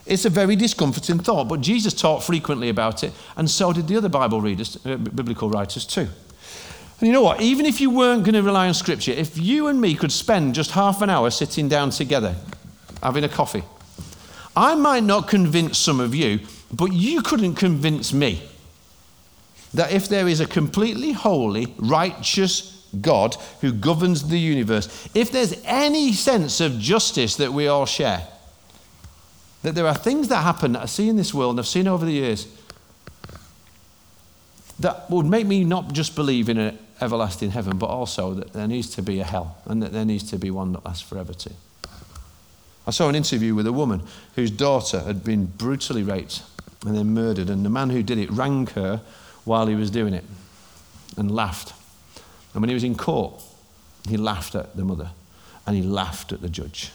It's 0.07 0.25
a 0.25 0.29
very 0.29 0.55
discomforting 0.55 1.19
thought, 1.19 1.49
but 1.49 1.61
Jesus 1.61 1.93
taught 1.93 2.23
frequently 2.23 2.69
about 2.69 3.03
it, 3.03 3.11
and 3.35 3.49
so 3.49 3.73
did 3.73 3.87
the 3.87 3.97
other 3.97 4.09
Bible 4.09 4.39
readers, 4.39 4.77
uh, 4.85 4.97
biblical 4.97 5.49
writers 5.49 5.85
too. 5.85 6.07
And 6.99 7.07
you 7.07 7.13
know 7.13 7.23
what? 7.23 7.41
Even 7.41 7.65
if 7.65 7.81
you 7.81 7.89
weren't 7.89 8.23
going 8.23 8.35
to 8.35 8.41
rely 8.41 8.67
on 8.67 8.73
Scripture, 8.73 9.11
if 9.11 9.37
you 9.37 9.67
and 9.67 9.81
me 9.81 9.95
could 9.95 10.11
spend 10.11 10.55
just 10.55 10.71
half 10.71 11.01
an 11.01 11.09
hour 11.09 11.29
sitting 11.29 11.67
down 11.67 11.89
together, 11.89 12.35
having 13.03 13.23
a 13.23 13.29
coffee, 13.29 13.63
I 14.55 14.75
might 14.75 15.03
not 15.03 15.27
convince 15.27 15.77
some 15.77 15.99
of 15.99 16.15
you, 16.15 16.39
but 16.71 16.93
you 16.93 17.21
couldn't 17.21 17.55
convince 17.55 18.13
me 18.13 18.41
that 19.73 19.91
if 19.91 20.07
there 20.07 20.27
is 20.27 20.39
a 20.39 20.45
completely 20.45 21.11
holy, 21.11 21.73
righteous 21.77 22.87
God 23.01 23.35
who 23.59 23.73
governs 23.73 24.29
the 24.29 24.39
universe, 24.39 25.09
if 25.13 25.31
there's 25.31 25.61
any 25.65 26.13
sense 26.13 26.61
of 26.61 26.79
justice 26.79 27.35
that 27.35 27.51
we 27.51 27.67
all 27.67 27.85
share, 27.85 28.25
that 29.63 29.75
there 29.75 29.87
are 29.87 29.95
things 29.95 30.29
that 30.29 30.43
happen 30.43 30.73
that 30.73 30.83
I 30.83 30.85
see 30.85 31.09
in 31.09 31.17
this 31.17 31.33
world 31.33 31.51
and 31.51 31.59
I've 31.59 31.67
seen 31.67 31.87
over 31.87 32.05
the 32.05 32.13
years 32.13 32.47
that 34.79 35.09
would 35.09 35.25
make 35.25 35.45
me 35.45 35.63
not 35.63 35.91
just 35.93 36.15
believe 36.15 36.49
in 36.49 36.57
an 36.57 36.77
everlasting 37.05 37.51
heaven, 37.51 37.77
but 37.77 37.87
also 37.87 38.33
that 38.33 38.51
there 38.51 38.67
needs 38.67 38.89
to 38.95 39.01
be 39.01 39.21
a 39.21 39.23
hell 39.23 39.57
and 39.65 39.81
that 39.81 39.93
there 39.93 40.05
needs 40.05 40.29
to 40.31 40.37
be 40.37 40.51
one 40.51 40.73
that 40.73 40.85
lasts 40.85 41.07
forever 41.07 41.33
too. 41.33 41.53
I 42.85 42.91
saw 42.91 43.07
an 43.07 43.15
interview 43.15 43.55
with 43.55 43.65
a 43.65 43.71
woman 43.71 44.01
whose 44.35 44.51
daughter 44.51 44.99
had 44.99 45.23
been 45.23 45.45
brutally 45.45 46.03
raped 46.03 46.43
and 46.85 46.95
then 46.95 47.13
murdered, 47.13 47.49
and 47.49 47.65
the 47.65 47.69
man 47.69 47.89
who 47.89 48.03
did 48.03 48.17
it 48.17 48.29
rang 48.29 48.67
her 48.67 49.01
while 49.45 49.67
he 49.67 49.75
was 49.75 49.89
doing 49.89 50.13
it. 50.13 50.25
and 51.17 51.31
laughed. 51.31 51.73
And 52.53 52.61
when 52.61 52.69
he 52.69 52.73
was 52.73 52.83
in 52.83 52.95
court, 52.95 53.41
he 54.07 54.17
laughed 54.17 54.55
at 54.55 54.75
the 54.75 54.83
mother 54.83 55.11
and 55.65 55.75
he 55.75 55.81
laughed 55.81 56.31
at 56.31 56.41
the 56.41 56.49
judge. 56.49 56.91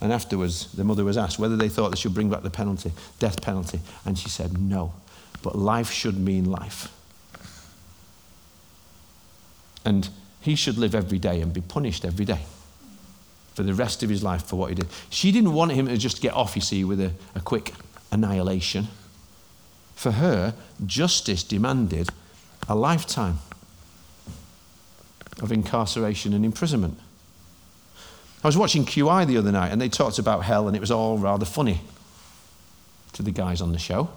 And 0.00 0.12
afterwards, 0.12 0.72
the 0.72 0.84
mother 0.84 1.04
was 1.04 1.16
asked 1.16 1.38
whether 1.38 1.56
they 1.56 1.68
thought 1.68 1.90
they 1.90 1.96
should 1.96 2.14
bring 2.14 2.28
back 2.28 2.42
the 2.42 2.50
penalty, 2.50 2.92
death 3.18 3.40
penalty. 3.40 3.80
And 4.04 4.18
she 4.18 4.28
said, 4.28 4.58
no. 4.58 4.92
But 5.42 5.56
life 5.56 5.90
should 5.90 6.18
mean 6.18 6.44
life. 6.44 6.92
And 9.86 10.08
he 10.40 10.54
should 10.54 10.76
live 10.76 10.94
every 10.94 11.18
day 11.18 11.40
and 11.40 11.52
be 11.52 11.62
punished 11.62 12.04
every 12.04 12.24
day 12.24 12.40
for 13.54 13.62
the 13.62 13.72
rest 13.72 14.02
of 14.02 14.10
his 14.10 14.22
life 14.22 14.44
for 14.44 14.56
what 14.56 14.68
he 14.68 14.74
did. 14.74 14.86
She 15.08 15.32
didn't 15.32 15.54
want 15.54 15.72
him 15.72 15.86
to 15.86 15.96
just 15.96 16.20
get 16.20 16.34
off, 16.34 16.56
you 16.56 16.60
see, 16.60 16.84
with 16.84 17.00
a, 17.00 17.12
a 17.34 17.40
quick 17.40 17.72
annihilation. 18.12 18.88
For 19.94 20.10
her, 20.10 20.54
justice 20.84 21.42
demanded 21.42 22.10
a 22.68 22.74
lifetime 22.74 23.38
of 25.40 25.52
incarceration 25.52 26.34
and 26.34 26.44
imprisonment. 26.44 26.98
I 28.44 28.48
was 28.48 28.56
watching 28.56 28.84
QI 28.84 29.26
the 29.26 29.38
other 29.38 29.52
night 29.52 29.72
and 29.72 29.80
they 29.80 29.88
talked 29.88 30.18
about 30.18 30.44
hell 30.44 30.68
and 30.68 30.76
it 30.76 30.80
was 30.80 30.90
all 30.90 31.16
rather 31.18 31.46
funny 31.46 31.80
to 33.14 33.22
the 33.22 33.30
guys 33.30 33.60
on 33.60 33.72
the 33.72 33.78
show. 33.78 34.10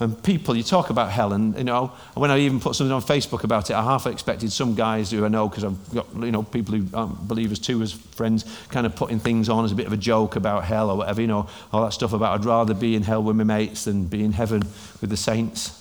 And 0.00 0.22
people, 0.22 0.56
you 0.56 0.62
talk 0.62 0.90
about 0.90 1.10
hell, 1.10 1.32
and 1.32 1.56
you 1.58 1.64
know, 1.64 1.88
when 2.14 2.30
I 2.30 2.38
even 2.38 2.60
put 2.60 2.76
something 2.76 2.92
on 2.92 3.02
Facebook 3.02 3.42
about 3.42 3.68
it, 3.68 3.74
I 3.74 3.82
half 3.82 4.06
expected 4.06 4.52
some 4.52 4.76
guys 4.76 5.10
who 5.10 5.24
I 5.24 5.28
know, 5.28 5.48
because 5.48 5.64
I've 5.64 5.92
got 5.92 6.06
you 6.14 6.30
know 6.30 6.44
people 6.44 6.76
who 6.76 6.96
aren't 6.96 7.26
believers 7.26 7.58
too 7.58 7.82
as 7.82 7.92
friends, 7.92 8.44
kind 8.68 8.86
of 8.86 8.94
putting 8.94 9.18
things 9.18 9.48
on 9.48 9.64
as 9.64 9.72
a 9.72 9.74
bit 9.74 9.86
of 9.86 9.92
a 9.92 9.96
joke 9.96 10.36
about 10.36 10.64
hell 10.64 10.90
or 10.90 10.96
whatever, 10.98 11.20
you 11.20 11.26
know, 11.26 11.48
all 11.72 11.84
that 11.84 11.92
stuff 11.92 12.12
about 12.12 12.38
I'd 12.38 12.44
rather 12.44 12.74
be 12.74 12.94
in 12.94 13.02
hell 13.02 13.24
with 13.24 13.34
my 13.34 13.42
mates 13.42 13.84
than 13.86 14.04
be 14.04 14.22
in 14.22 14.32
heaven 14.32 14.62
with 15.00 15.10
the 15.10 15.16
saints. 15.16 15.74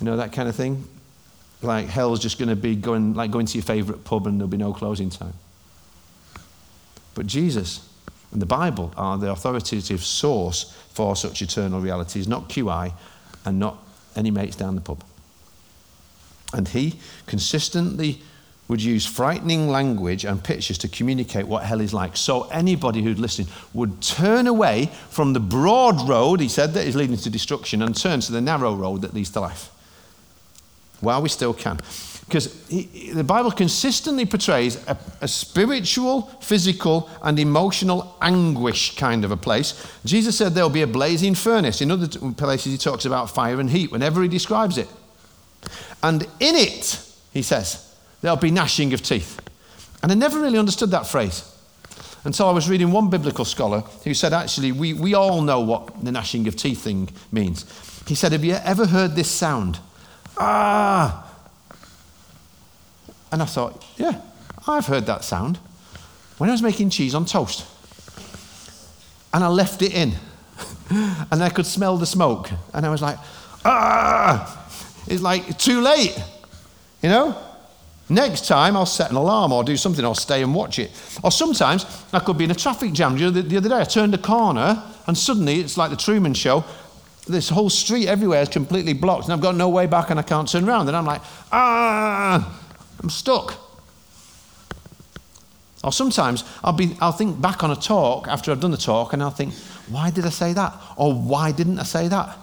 You 0.00 0.06
know 0.06 0.16
that 0.16 0.32
kind 0.32 0.48
of 0.48 0.56
thing. 0.56 0.84
Like 1.62 1.86
hell's 1.86 2.18
just 2.18 2.38
going 2.40 2.48
to 2.48 2.56
be 2.56 2.74
going 2.74 3.14
like 3.14 3.30
going 3.30 3.46
to 3.46 3.54
your 3.56 3.64
favourite 3.64 4.02
pub 4.02 4.26
and 4.26 4.40
there'll 4.40 4.48
be 4.48 4.56
no 4.56 4.72
closing 4.72 5.10
time. 5.10 5.34
But 7.14 7.28
Jesus 7.28 7.88
and 8.32 8.42
the 8.42 8.46
Bible 8.46 8.92
are 8.96 9.16
the 9.18 9.30
authoritative 9.30 10.04
source 10.04 10.74
for 10.92 11.16
such 11.16 11.42
eternal 11.42 11.80
realities, 11.80 12.26
not 12.26 12.48
QI 12.48 12.92
and 13.44 13.58
not 13.58 13.78
any 14.14 14.30
mates 14.30 14.56
down 14.56 14.74
the 14.74 14.80
pub. 14.80 15.04
And 16.52 16.68
he 16.68 16.98
consistently 17.26 18.22
would 18.68 18.82
use 18.82 19.06
frightening 19.06 19.68
language 19.68 20.24
and 20.24 20.42
pictures 20.42 20.78
to 20.78 20.88
communicate 20.88 21.46
what 21.46 21.62
hell 21.64 21.80
is 21.80 21.94
like. 21.94 22.16
So 22.16 22.44
anybody 22.48 23.02
who'd 23.02 23.18
listen 23.18 23.46
would 23.72 24.02
turn 24.02 24.46
away 24.46 24.90
from 25.08 25.32
the 25.32 25.40
broad 25.40 26.08
road, 26.08 26.40
he 26.40 26.48
said, 26.48 26.72
that 26.74 26.86
is 26.86 26.96
leading 26.96 27.16
to 27.18 27.30
destruction, 27.30 27.80
and 27.82 27.96
turn 27.96 28.20
to 28.20 28.32
the 28.32 28.40
narrow 28.40 28.74
road 28.74 29.02
that 29.02 29.14
leads 29.14 29.30
to 29.30 29.40
life. 29.40 29.70
While 31.00 31.22
we 31.22 31.28
still 31.28 31.54
can. 31.54 31.78
Because 32.26 32.66
the 32.66 33.22
Bible 33.22 33.52
consistently 33.52 34.26
portrays 34.26 34.76
a, 34.88 34.98
a, 35.20 35.28
spiritual, 35.28 36.22
physical, 36.40 37.08
and 37.22 37.38
emotional 37.38 38.16
anguish 38.20 38.96
kind 38.96 39.24
of 39.24 39.30
a 39.30 39.36
place. 39.36 39.86
Jesus 40.04 40.36
said 40.36 40.52
there'll 40.52 40.68
be 40.68 40.82
a 40.82 40.88
blazing 40.88 41.36
furnace. 41.36 41.80
In 41.80 41.92
other 41.92 42.08
places, 42.32 42.72
he 42.72 42.78
talks 42.78 43.04
about 43.04 43.30
fire 43.30 43.60
and 43.60 43.70
heat 43.70 43.92
whenever 43.92 44.22
he 44.22 44.28
describes 44.28 44.76
it. 44.76 44.88
And 46.02 46.22
in 46.40 46.56
it, 46.56 47.00
he 47.32 47.42
says, 47.42 47.94
there'll 48.22 48.36
be 48.36 48.50
gnashing 48.50 48.92
of 48.92 49.02
teeth. 49.02 49.40
And 50.02 50.10
I 50.10 50.16
never 50.16 50.40
really 50.40 50.58
understood 50.58 50.90
that 50.90 51.06
phrase 51.06 51.52
until 52.24 52.48
I 52.48 52.52
was 52.52 52.68
reading 52.68 52.90
one 52.90 53.08
biblical 53.08 53.44
scholar 53.44 53.80
who 54.02 54.14
said, 54.14 54.32
actually, 54.32 54.72
we, 54.72 54.94
we 54.94 55.14
all 55.14 55.42
know 55.42 55.60
what 55.60 56.04
the 56.04 56.10
gnashing 56.10 56.48
of 56.48 56.56
teeth 56.56 56.82
thing 56.82 57.08
means. 57.30 57.64
He 58.06 58.14
said, 58.14 58.32
Have 58.32 58.44
you 58.44 58.54
ever 58.54 58.86
heard 58.86 59.14
this 59.14 59.30
sound? 59.30 59.78
Ah! 60.36 61.25
And 63.36 63.42
I 63.42 63.44
thought, 63.44 63.84
yeah, 63.98 64.22
I've 64.66 64.86
heard 64.86 65.04
that 65.04 65.22
sound 65.22 65.58
when 66.38 66.48
I 66.48 66.54
was 66.54 66.62
making 66.62 66.88
cheese 66.88 67.14
on 67.14 67.26
toast. 67.26 67.66
And 69.34 69.44
I 69.44 69.48
left 69.48 69.82
it 69.82 69.92
in. 69.92 70.14
and 71.30 71.44
I 71.44 71.50
could 71.50 71.66
smell 71.66 71.98
the 71.98 72.06
smoke. 72.06 72.48
And 72.72 72.86
I 72.86 72.88
was 72.88 73.02
like, 73.02 73.18
ah! 73.62 74.66
It's 75.06 75.20
like 75.20 75.58
too 75.58 75.82
late. 75.82 76.18
You 77.02 77.10
know? 77.10 77.36
Next 78.08 78.48
time 78.48 78.74
I'll 78.74 78.86
set 78.86 79.10
an 79.10 79.16
alarm 79.16 79.52
or 79.52 79.62
do 79.64 79.76
something 79.76 80.06
or 80.06 80.14
stay 80.14 80.42
and 80.42 80.54
watch 80.54 80.78
it. 80.78 80.90
Or 81.22 81.30
sometimes 81.30 81.84
I 82.14 82.20
could 82.20 82.38
be 82.38 82.44
in 82.44 82.50
a 82.50 82.54
traffic 82.54 82.94
jam. 82.94 83.18
The, 83.18 83.42
the 83.42 83.58
other 83.58 83.68
day 83.68 83.80
I 83.80 83.84
turned 83.84 84.14
a 84.14 84.18
corner 84.18 84.82
and 85.06 85.18
suddenly 85.18 85.60
it's 85.60 85.76
like 85.76 85.90
the 85.90 85.96
Truman 85.98 86.32
Show. 86.32 86.64
This 87.28 87.50
whole 87.50 87.68
street 87.68 88.06
everywhere 88.06 88.40
is 88.40 88.48
completely 88.48 88.94
blocked 88.94 89.24
and 89.24 89.34
I've 89.34 89.42
got 89.42 89.56
no 89.56 89.68
way 89.68 89.84
back 89.84 90.08
and 90.08 90.18
I 90.18 90.22
can't 90.22 90.48
turn 90.48 90.66
around. 90.66 90.88
And 90.88 90.96
I'm 90.96 91.04
like, 91.04 91.20
ah! 91.52 92.62
I'm 93.06 93.10
stuck. 93.10 93.54
Or 95.84 95.92
sometimes 95.92 96.42
I'll, 96.64 96.72
be, 96.72 96.96
I'll 97.00 97.12
think 97.12 97.40
back 97.40 97.62
on 97.62 97.70
a 97.70 97.76
talk 97.76 98.26
after 98.26 98.50
I've 98.50 98.58
done 98.58 98.72
the 98.72 98.76
talk 98.76 99.12
and 99.12 99.22
I'll 99.22 99.30
think, 99.30 99.54
why 99.88 100.10
did 100.10 100.26
I 100.26 100.30
say 100.30 100.52
that? 100.54 100.74
Or 100.96 101.14
why 101.14 101.52
didn't 101.52 101.78
I 101.78 101.84
say 101.84 102.08
that? 102.08 102.36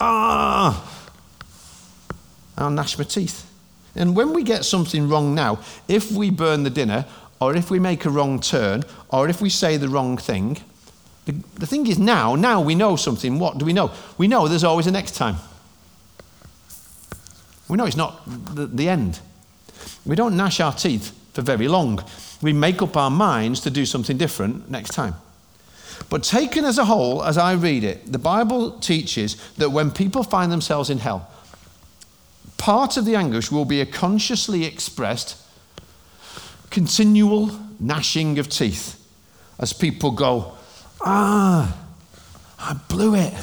Ah! 0.00 1.04
I'll 2.56 2.70
gnash 2.70 2.96
my 2.96 3.02
teeth. 3.02 3.50
And 3.96 4.14
when 4.14 4.32
we 4.32 4.44
get 4.44 4.64
something 4.64 5.08
wrong 5.08 5.34
now, 5.34 5.58
if 5.88 6.12
we 6.12 6.30
burn 6.30 6.62
the 6.62 6.70
dinner, 6.70 7.06
or 7.40 7.56
if 7.56 7.68
we 7.68 7.80
make 7.80 8.04
a 8.04 8.10
wrong 8.10 8.38
turn, 8.38 8.84
or 9.08 9.28
if 9.28 9.40
we 9.40 9.50
say 9.50 9.76
the 9.76 9.88
wrong 9.88 10.16
thing, 10.16 10.58
the, 11.24 11.32
the 11.56 11.66
thing 11.66 11.88
is 11.88 11.98
now, 11.98 12.36
now 12.36 12.60
we 12.60 12.76
know 12.76 12.94
something. 12.94 13.40
What 13.40 13.58
do 13.58 13.64
we 13.64 13.72
know? 13.72 13.90
We 14.16 14.28
know 14.28 14.46
there's 14.46 14.62
always 14.62 14.86
a 14.86 14.92
next 14.92 15.16
time. 15.16 15.38
We 17.68 17.76
know 17.76 17.86
it's 17.86 17.96
not 17.96 18.22
the, 18.54 18.66
the 18.66 18.88
end. 18.88 19.18
We 20.04 20.16
don't 20.16 20.36
gnash 20.36 20.60
our 20.60 20.72
teeth 20.72 21.12
for 21.32 21.42
very 21.42 21.68
long. 21.68 22.02
We 22.42 22.52
make 22.52 22.82
up 22.82 22.96
our 22.96 23.10
minds 23.10 23.60
to 23.60 23.70
do 23.70 23.86
something 23.86 24.16
different 24.16 24.70
next 24.70 24.90
time. 24.90 25.14
But 26.10 26.22
taken 26.22 26.64
as 26.64 26.78
a 26.78 26.84
whole, 26.84 27.22
as 27.22 27.38
I 27.38 27.52
read 27.54 27.84
it, 27.84 28.12
the 28.12 28.18
Bible 28.18 28.78
teaches 28.78 29.36
that 29.54 29.70
when 29.70 29.90
people 29.90 30.22
find 30.22 30.50
themselves 30.50 30.90
in 30.90 30.98
hell, 30.98 31.30
part 32.56 32.96
of 32.96 33.04
the 33.04 33.14
anguish 33.14 33.50
will 33.50 33.64
be 33.64 33.80
a 33.80 33.86
consciously 33.86 34.64
expressed 34.64 35.40
continual 36.70 37.50
gnashing 37.78 38.38
of 38.38 38.48
teeth 38.48 39.00
as 39.58 39.72
people 39.72 40.10
go, 40.10 40.52
Ah, 41.00 41.76
I 42.58 42.74
blew 42.88 43.14
it. 43.14 43.34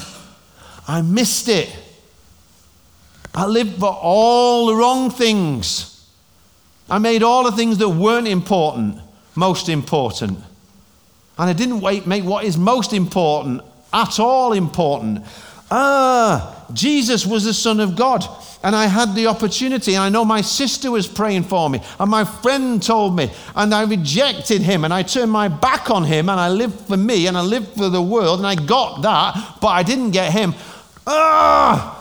I 0.86 1.00
missed 1.00 1.48
it. 1.48 1.74
I 3.34 3.46
lived 3.46 3.78
for 3.78 3.92
all 3.92 4.66
the 4.66 4.74
wrong 4.74 5.10
things. 5.10 5.91
I 6.90 6.98
made 6.98 7.22
all 7.22 7.44
the 7.44 7.52
things 7.52 7.78
that 7.78 7.88
weren't 7.88 8.28
important 8.28 8.98
most 9.34 9.68
important. 9.68 10.38
And 11.38 11.50
I 11.50 11.52
didn't 11.52 11.80
wait, 11.80 12.06
make 12.06 12.24
what 12.24 12.44
is 12.44 12.56
most 12.56 12.92
important 12.92 13.62
at 13.92 14.20
all 14.20 14.52
important. 14.52 15.24
Ah, 15.70 16.66
Jesus 16.72 17.26
was 17.26 17.44
the 17.44 17.54
Son 17.54 17.80
of 17.80 17.96
God. 17.96 18.24
And 18.62 18.76
I 18.76 18.86
had 18.86 19.16
the 19.16 19.26
opportunity, 19.26 19.94
and 19.94 20.04
I 20.04 20.08
know 20.08 20.24
my 20.24 20.40
sister 20.40 20.88
was 20.88 21.08
praying 21.08 21.44
for 21.44 21.68
me, 21.68 21.80
and 21.98 22.08
my 22.08 22.24
friend 22.24 22.80
told 22.80 23.16
me, 23.16 23.28
and 23.56 23.74
I 23.74 23.82
rejected 23.82 24.62
him, 24.62 24.84
and 24.84 24.94
I 24.94 25.02
turned 25.02 25.32
my 25.32 25.48
back 25.48 25.90
on 25.90 26.04
him, 26.04 26.28
and 26.28 26.38
I 26.38 26.48
lived 26.48 26.78
for 26.86 26.96
me, 26.96 27.26
and 27.26 27.36
I 27.36 27.40
lived 27.40 27.76
for 27.76 27.88
the 27.88 28.00
world, 28.00 28.38
and 28.38 28.46
I 28.46 28.54
got 28.54 29.02
that, 29.02 29.58
but 29.60 29.66
I 29.66 29.82
didn't 29.82 30.12
get 30.12 30.32
him. 30.32 30.54
Ah! 31.08 31.98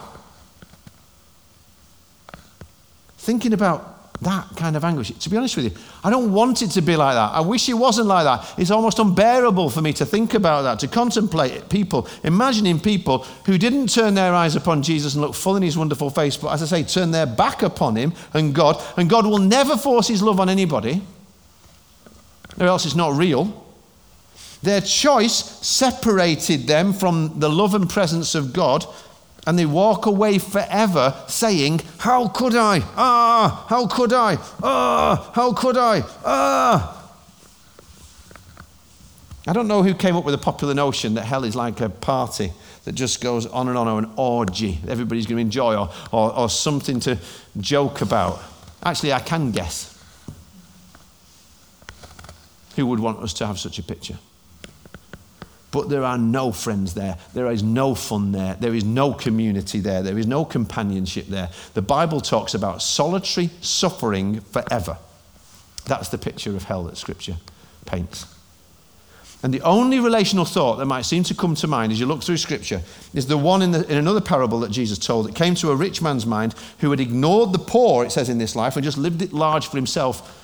Thinking 3.18 3.54
about 3.54 3.91
that 4.22 4.48
kind 4.56 4.76
of 4.76 4.84
anguish. 4.84 5.10
To 5.10 5.30
be 5.30 5.38
honest 5.38 5.56
with 5.56 5.66
you, 5.66 5.72
I 6.04 6.12
don't 6.12 6.32
want 6.32 6.62
it 6.62 6.70
to 6.72 6.82
be 6.82 6.96
like 6.96 7.16
that. 7.16 7.32
I 7.32 7.42
wish 7.42 7.68
it 7.68 7.74
wasn't 7.74 8.08
like 8.08 8.24
that. 8.24 8.60
It's 8.60 8.70
almost 8.70 9.00
unbearable 9.00 9.72
for 9.72 9.82
me 9.82 9.94
to 9.94 10.06
think 10.06 10.36
about 10.36 10.62
that, 10.62 10.80
to 10.80 10.88
contemplate 10.88 11.54
it. 11.54 11.70
people, 11.70 12.08
imagining 12.24 12.80
people 12.80 13.20
who 13.46 13.58
didn't 13.58 13.88
turn 13.88 14.14
their 14.14 14.34
eyes 14.34 14.56
upon 14.56 14.84
Jesus 14.84 15.16
and 15.16 15.24
look 15.24 15.34
full 15.34 15.56
in 15.56 15.64
his 15.64 15.76
wonderful 15.76 16.12
face, 16.12 16.38
but 16.38 16.50
as 16.50 16.62
I 16.62 16.66
say, 16.66 16.84
turn 16.84 17.10
their 17.10 17.26
back 17.26 17.64
upon 17.64 17.96
him 17.96 18.14
and 18.34 18.54
God. 18.54 18.82
And 18.96 19.10
God 19.10 19.26
will 19.26 19.40
never 19.40 19.76
force 19.76 20.08
his 20.08 20.22
love 20.22 20.40
on 20.40 20.50
anybody, 20.50 21.02
or 22.60 22.68
else 22.68 22.86
it's 22.86 22.96
not 22.96 23.18
real. 23.18 23.66
Their 24.62 24.82
choice 24.82 25.34
separated 25.34 26.68
them 26.68 26.94
from 26.94 27.40
the 27.40 27.50
love 27.50 27.74
and 27.74 27.90
presence 27.90 28.36
of 28.36 28.54
God 28.54 28.86
and 29.48 29.58
they 29.58 29.66
walk 29.66 30.06
away 30.06 30.38
forever 30.38 31.16
saying, 31.28 31.82
How 32.00 32.28
could 32.28 32.56
I? 32.56 32.80
Ah, 32.96 33.66
how 33.70 33.88
could 33.88 34.14
I? 34.14 34.38
Ah, 34.62 35.32
how 35.34 35.54
could 35.54 35.78
I? 35.78 36.04
Ah. 36.26 36.98
I 39.48 39.54
don't 39.54 39.68
know 39.68 39.82
who 39.82 39.96
came 39.96 40.16
up 40.16 40.24
with 40.24 40.34
the 40.34 40.44
popular 40.44 40.76
notion 40.76 41.16
that 41.16 41.26
hell 41.26 41.44
is 41.44 41.56
like 41.56 41.82
a 41.82 41.90
party 41.90 42.54
that 42.84 42.94
just 42.94 43.22
goes 43.22 43.48
on 43.48 43.68
and 43.68 43.78
on, 43.78 43.88
or 43.88 44.00
an 44.00 44.12
orgy 44.16 44.80
everybody's 44.88 45.26
going 45.26 45.38
to 45.38 45.42
enjoy, 45.42 45.76
or, 45.76 45.90
or, 46.12 46.36
or 46.36 46.50
something 46.50 47.00
to 47.02 47.18
joke 47.60 48.02
about. 48.02 48.42
Actually, 48.84 49.14
I 49.14 49.20
can 49.20 49.52
guess. 49.52 49.98
Who 52.76 52.86
would 52.88 53.00
want 53.00 53.20
us 53.20 53.34
to 53.34 53.48
have 53.48 53.60
such 53.60 53.80
a 53.80 53.84
picture? 53.84 54.18
But 55.72 55.90
there 55.90 56.04
are 56.04 56.18
no 56.18 56.52
friends 56.52 56.94
there. 56.94 57.18
There 57.34 57.50
is 57.50 57.64
no 57.64 57.96
fun 57.96 58.34
there. 58.34 58.56
There 58.56 58.76
is 58.76 58.84
no 58.84 59.14
community 59.14 59.80
there. 59.80 60.04
There 60.04 60.18
is 60.18 60.28
no 60.28 60.44
companionship 60.44 61.28
there. 61.28 61.50
The 61.74 61.82
Bible 61.82 62.20
talks 62.20 62.54
about 62.54 62.82
solitary 62.82 63.50
suffering 63.62 64.42
forever. 64.42 64.98
That's 65.86 66.10
the 66.10 66.18
picture 66.18 66.56
of 66.56 66.64
hell 66.64 66.84
that 66.84 66.98
Scripture 66.98 67.38
paints. 67.86 68.26
And 69.44 69.54
the 69.54 69.62
only 69.62 70.00
relational 70.00 70.46
thought 70.46 70.76
that 70.78 70.86
might 70.86 71.02
seem 71.02 71.24
to 71.24 71.34
come 71.34 71.56
to 71.56 71.68
mind 71.68 71.92
as 71.92 72.00
you 72.00 72.06
look 72.06 72.22
through 72.22 72.38
Scripture 72.38 72.82
is 73.14 73.26
the 73.26 73.38
one 73.38 73.64
in, 73.64 73.72
the, 73.72 73.90
in 73.92 73.98
another 73.98 74.22
parable 74.22 74.60
that 74.60 74.72
Jesus 74.72 75.00
told 75.00 75.28
that 75.28 75.36
came 75.36 75.56
to 75.56 75.72
a 75.72 75.76
rich 75.76 76.02
man's 76.02 76.28
mind 76.28 76.54
who 76.80 76.92
had 76.92 77.00
ignored 77.00 77.52
the 77.52 77.60
poor, 77.60 78.06
it 78.06 78.12
says 78.12 78.30
in 78.30 78.38
this 78.38 78.56
life, 78.56 78.76
and 78.76 78.84
just 78.84 79.00
lived 79.00 79.22
it 79.22 79.34
large 79.34 79.68
for 79.68 79.78
himself. 79.78 80.38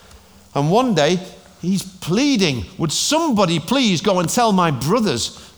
And 0.56 0.72
one 0.72 0.96
day, 0.96 1.20
he's 1.62 1.84
pleading, 1.84 2.66
Would 2.78 2.92
somebody 2.92 3.60
please 3.60 4.02
go 4.02 4.20
and 4.20 4.30
tell 4.30 4.52
my 4.52 4.72
brothers 4.72 5.54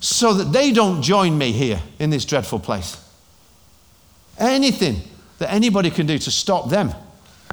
so 0.00 0.34
that 0.34 0.52
they 0.52 0.72
don't 0.72 1.02
join 1.02 1.38
me 1.38 1.52
here 1.52 1.80
in 1.98 2.10
this 2.10 2.24
dreadful 2.24 2.58
place? 2.58 2.96
Anything 4.38 4.96
that 5.38 5.52
anybody 5.52 5.90
can 5.90 6.06
do 6.06 6.18
to 6.18 6.30
stop 6.30 6.70
them 6.70 6.92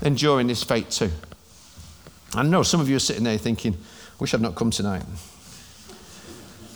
enduring 0.01 0.47
this 0.47 0.63
fate 0.63 0.89
too. 0.89 1.11
I 2.33 2.43
know 2.43 2.63
some 2.63 2.79
of 2.79 2.89
you 2.89 2.95
are 2.95 2.99
sitting 2.99 3.23
there 3.23 3.37
thinking, 3.37 3.73
I 3.73 3.77
Wish 4.19 4.33
I'd 4.33 4.41
not 4.41 4.55
come 4.55 4.69
tonight. 4.69 5.03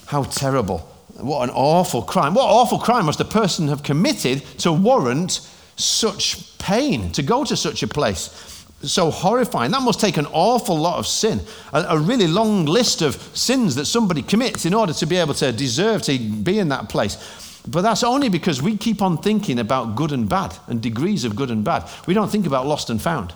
How 0.08 0.24
terrible. 0.24 0.80
What 1.20 1.44
an 1.44 1.54
awful 1.54 2.02
crime. 2.02 2.34
What 2.34 2.46
awful 2.46 2.80
crime 2.80 3.06
must 3.06 3.20
a 3.20 3.26
person 3.26 3.68
have 3.68 3.84
committed 3.84 4.44
to 4.60 4.72
warrant 4.72 5.48
such 5.76 6.58
pain, 6.58 7.12
to 7.12 7.22
go 7.22 7.44
to 7.44 7.56
such 7.56 7.84
a 7.84 7.88
place? 7.88 8.53
So 8.84 9.12
horrifying. 9.12 9.72
That 9.72 9.82
must 9.82 10.00
take 10.00 10.18
an 10.18 10.26
awful 10.28 10.78
lot 10.78 11.00
of 11.00 11.08
sin, 11.08 11.40
a, 11.72 11.86
a 11.90 11.98
really 11.98 12.28
long 12.28 12.66
list 12.66 13.02
of 13.02 13.16
sins 13.36 13.76
that 13.76 13.86
somebody 13.86 14.22
commits 14.22 14.66
in 14.66 14.74
order 14.74 14.94
to 14.94 15.06
be 15.06 15.16
able 15.16 15.34
to 15.36 15.52
deserve 15.54 16.02
to 16.04 16.20
be 16.20 16.60
in 16.60 16.70
that 16.70 16.90
place. 16.90 17.18
But 17.68 17.82
that's 17.82 18.04
only 18.04 18.28
because 18.28 18.62
we 18.62 18.76
keep 18.76 19.02
on 19.02 19.18
thinking 19.18 19.58
about 19.58 19.96
good 19.96 20.12
and 20.12 20.28
bad 20.28 20.58
and 20.68 20.82
degrees 20.82 21.24
of 21.24 21.36
good 21.36 21.50
and 21.50 21.64
bad. 21.64 21.90
We 22.06 22.14
don't 22.14 22.30
think 22.30 22.46
about 22.46 22.68
lost 22.68 22.90
and 22.90 23.02
found. 23.02 23.34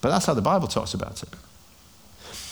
But 0.00 0.10
that's 0.10 0.26
how 0.26 0.34
the 0.34 0.40
Bible 0.40 0.68
talks 0.68 0.94
about 0.94 1.22
it. 1.22 1.28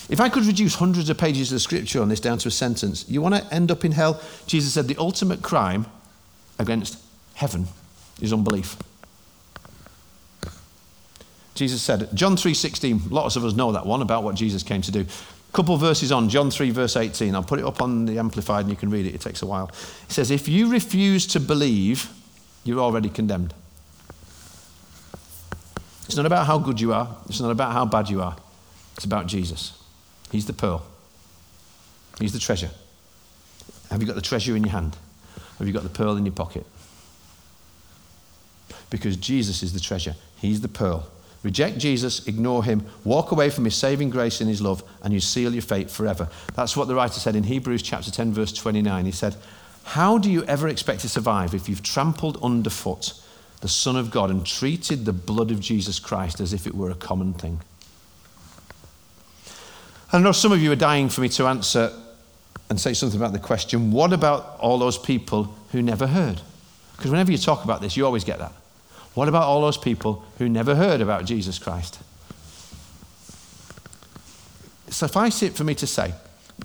If 0.08 0.20
I 0.20 0.28
could 0.28 0.44
reduce 0.44 0.76
hundreds 0.76 1.08
of 1.10 1.18
pages 1.18 1.50
of 1.52 1.60
scripture 1.60 2.00
on 2.00 2.08
this 2.08 2.20
down 2.20 2.38
to 2.38 2.48
a 2.48 2.50
sentence, 2.50 3.08
you 3.08 3.20
want 3.20 3.34
to 3.34 3.54
end 3.54 3.70
up 3.70 3.84
in 3.84 3.92
hell? 3.92 4.20
Jesus 4.46 4.74
said 4.74 4.86
the 4.86 4.96
ultimate 4.98 5.42
crime 5.42 5.86
against 6.58 6.98
heaven 7.34 7.66
is 8.20 8.32
unbelief. 8.32 8.76
Jesus 11.56 11.82
said, 11.82 12.08
John 12.14 12.36
3:16, 12.36 13.10
lots 13.10 13.36
of 13.36 13.44
us 13.44 13.54
know 13.54 13.72
that 13.72 13.86
one 13.86 14.02
about 14.02 14.22
what 14.22 14.34
Jesus 14.34 14.62
came 14.62 14.82
to 14.82 14.92
do. 14.92 15.00
A 15.00 15.52
couple 15.52 15.76
verses 15.78 16.12
on, 16.12 16.28
John 16.28 16.50
3, 16.50 16.70
verse 16.70 16.96
18. 16.96 17.34
I'll 17.34 17.42
put 17.42 17.58
it 17.58 17.64
up 17.64 17.80
on 17.80 18.04
the 18.04 18.18
Amplified 18.18 18.66
and 18.66 18.70
you 18.70 18.76
can 18.76 18.90
read 18.90 19.06
it, 19.06 19.14
it 19.14 19.22
takes 19.22 19.42
a 19.42 19.46
while. 19.46 19.70
It 20.08 20.12
says, 20.12 20.30
If 20.30 20.48
you 20.48 20.70
refuse 20.70 21.26
to 21.28 21.40
believe, 21.40 22.10
you're 22.62 22.80
already 22.80 23.08
condemned. 23.08 23.54
It's 26.04 26.16
not 26.16 26.26
about 26.26 26.46
how 26.46 26.58
good 26.58 26.80
you 26.80 26.92
are, 26.92 27.16
it's 27.28 27.40
not 27.40 27.50
about 27.50 27.72
how 27.72 27.86
bad 27.86 28.10
you 28.10 28.22
are, 28.22 28.36
it's 28.94 29.04
about 29.04 29.26
Jesus. 29.26 29.72
He's 30.30 30.46
the 30.46 30.52
pearl. 30.52 30.86
He's 32.20 32.32
the 32.32 32.38
treasure. 32.38 32.70
Have 33.90 34.00
you 34.00 34.06
got 34.06 34.16
the 34.16 34.22
treasure 34.22 34.56
in 34.56 34.62
your 34.62 34.72
hand? 34.72 34.96
Have 35.58 35.66
you 35.66 35.72
got 35.72 35.82
the 35.82 35.88
pearl 35.88 36.16
in 36.16 36.26
your 36.26 36.34
pocket? 36.34 36.66
Because 38.90 39.16
Jesus 39.16 39.62
is 39.62 39.72
the 39.72 39.80
treasure. 39.80 40.16
He's 40.36 40.60
the 40.60 40.68
pearl. 40.68 41.08
Reject 41.46 41.78
Jesus, 41.78 42.26
ignore 42.26 42.64
him, 42.64 42.84
walk 43.04 43.30
away 43.30 43.50
from 43.50 43.66
his 43.66 43.76
saving 43.76 44.10
grace 44.10 44.40
and 44.40 44.50
his 44.50 44.60
love, 44.60 44.82
and 45.00 45.14
you 45.14 45.20
seal 45.20 45.52
your 45.52 45.62
fate 45.62 45.88
forever. 45.88 46.28
That's 46.56 46.76
what 46.76 46.88
the 46.88 46.96
writer 46.96 47.20
said 47.20 47.36
in 47.36 47.44
Hebrews 47.44 47.82
chapter 47.82 48.10
10, 48.10 48.32
verse 48.32 48.52
29. 48.52 49.04
He 49.04 49.12
said, 49.12 49.36
How 49.84 50.18
do 50.18 50.28
you 50.28 50.42
ever 50.46 50.66
expect 50.66 51.02
to 51.02 51.08
survive 51.08 51.54
if 51.54 51.68
you've 51.68 51.84
trampled 51.84 52.42
underfoot 52.42 53.12
the 53.60 53.68
Son 53.68 53.94
of 53.94 54.10
God 54.10 54.28
and 54.28 54.44
treated 54.44 55.04
the 55.04 55.12
blood 55.12 55.52
of 55.52 55.60
Jesus 55.60 56.00
Christ 56.00 56.40
as 56.40 56.52
if 56.52 56.66
it 56.66 56.74
were 56.74 56.90
a 56.90 56.96
common 56.96 57.32
thing? 57.32 57.60
I 60.12 60.18
know 60.18 60.32
some 60.32 60.50
of 60.50 60.60
you 60.60 60.72
are 60.72 60.74
dying 60.76 61.08
for 61.08 61.20
me 61.20 61.28
to 61.28 61.46
answer 61.46 61.92
and 62.68 62.80
say 62.80 62.92
something 62.92 63.20
about 63.20 63.34
the 63.34 63.38
question 63.38 63.92
what 63.92 64.12
about 64.12 64.58
all 64.58 64.78
those 64.78 64.98
people 64.98 65.54
who 65.70 65.80
never 65.80 66.08
heard? 66.08 66.40
Because 66.96 67.12
whenever 67.12 67.30
you 67.30 67.38
talk 67.38 67.62
about 67.62 67.80
this, 67.82 67.96
you 67.96 68.04
always 68.04 68.24
get 68.24 68.40
that. 68.40 68.52
What 69.16 69.28
about 69.28 69.44
all 69.44 69.62
those 69.62 69.78
people 69.78 70.22
who 70.36 70.46
never 70.46 70.74
heard 70.74 71.00
about 71.00 71.24
Jesus 71.24 71.58
Christ? 71.58 71.98
Suffice 74.88 75.42
it 75.42 75.54
for 75.54 75.64
me 75.64 75.74
to 75.76 75.86
say, 75.86 76.12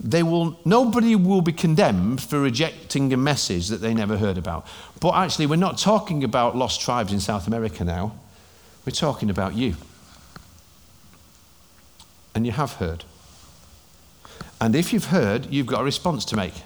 they 0.01 0.21
will, 0.21 0.59
nobody 0.65 1.15
will 1.15 1.39
be 1.39 1.53
condemned 1.53 2.21
for 2.21 2.41
rejecting 2.41 3.13
a 3.13 3.17
message 3.17 3.69
that 3.69 3.77
they 3.77 3.93
never 3.93 4.17
heard 4.17 4.37
about. 4.37 4.67
But 4.99 5.15
actually, 5.15 5.45
we're 5.45 5.55
not 5.55 5.77
talking 5.77 6.25
about 6.25 6.57
lost 6.57 6.81
tribes 6.81 7.13
in 7.13 7.21
South 7.21 7.47
America 7.47 7.85
now. 7.85 8.15
We're 8.85 8.91
talking 8.91 9.29
about 9.29 9.55
you. 9.55 9.75
And 12.35 12.45
you 12.45 12.51
have 12.51 12.73
heard. 12.73 13.05
And 14.59 14.75
if 14.75 14.91
you've 14.91 15.05
heard, 15.05 15.45
you've 15.45 15.67
got 15.67 15.79
a 15.79 15.85
response 15.85 16.25
to 16.25 16.35
make. 16.35 16.63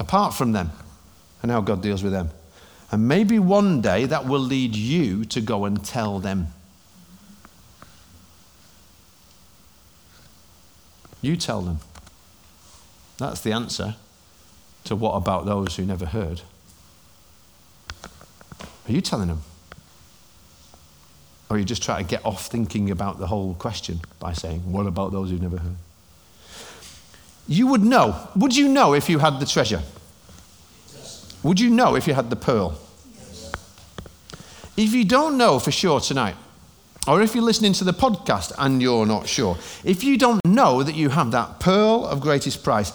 Apart 0.00 0.34
from 0.34 0.50
them 0.50 0.72
and 1.40 1.52
how 1.52 1.60
God 1.60 1.82
deals 1.82 2.02
with 2.02 2.12
them. 2.12 2.30
And 2.92 3.06
maybe 3.06 3.38
one 3.38 3.80
day 3.80 4.04
that 4.06 4.26
will 4.26 4.40
lead 4.40 4.74
you 4.74 5.24
to 5.26 5.40
go 5.40 5.64
and 5.64 5.84
tell 5.84 6.18
them. 6.18 6.48
You 11.22 11.36
tell 11.36 11.60
them. 11.60 11.78
That's 13.18 13.40
the 13.40 13.52
answer 13.52 13.96
to 14.84 14.96
what 14.96 15.12
about 15.12 15.44
those 15.44 15.76
who 15.76 15.84
never 15.84 16.06
heard. 16.06 16.40
Are 18.88 18.92
you 18.92 19.00
telling 19.00 19.28
them? 19.28 19.42
Or 21.48 21.56
are 21.56 21.58
you 21.58 21.64
just 21.64 21.82
trying 21.82 22.04
to 22.04 22.10
get 22.10 22.24
off 22.24 22.46
thinking 22.46 22.90
about 22.90 23.18
the 23.18 23.26
whole 23.26 23.54
question 23.54 24.00
by 24.18 24.32
saying, 24.32 24.72
What 24.72 24.86
about 24.86 25.12
those 25.12 25.30
who've 25.30 25.42
never 25.42 25.58
heard? 25.58 25.76
You 27.46 27.66
would 27.66 27.82
know. 27.82 28.28
Would 28.36 28.56
you 28.56 28.68
know 28.68 28.94
if 28.94 29.08
you 29.08 29.18
had 29.18 29.38
the 29.38 29.46
treasure? 29.46 29.82
Would 31.42 31.58
you 31.58 31.70
know 31.70 31.94
if 31.96 32.06
you 32.06 32.14
had 32.14 32.30
the 32.30 32.36
pearl? 32.36 32.78
If 34.76 34.92
you 34.92 35.04
don't 35.04 35.38
know 35.38 35.58
for 35.58 35.70
sure 35.70 36.00
tonight, 36.00 36.36
or 37.08 37.22
if 37.22 37.34
you're 37.34 37.44
listening 37.44 37.72
to 37.74 37.84
the 37.84 37.92
podcast 37.92 38.52
and 38.58 38.80
you're 38.82 39.06
not 39.06 39.26
sure, 39.26 39.56
if 39.84 40.04
you 40.04 40.18
don't 40.18 40.40
know 40.44 40.82
that 40.82 40.94
you 40.94 41.08
have 41.08 41.30
that 41.30 41.60
pearl 41.60 42.04
of 42.06 42.20
greatest 42.20 42.62
price, 42.62 42.92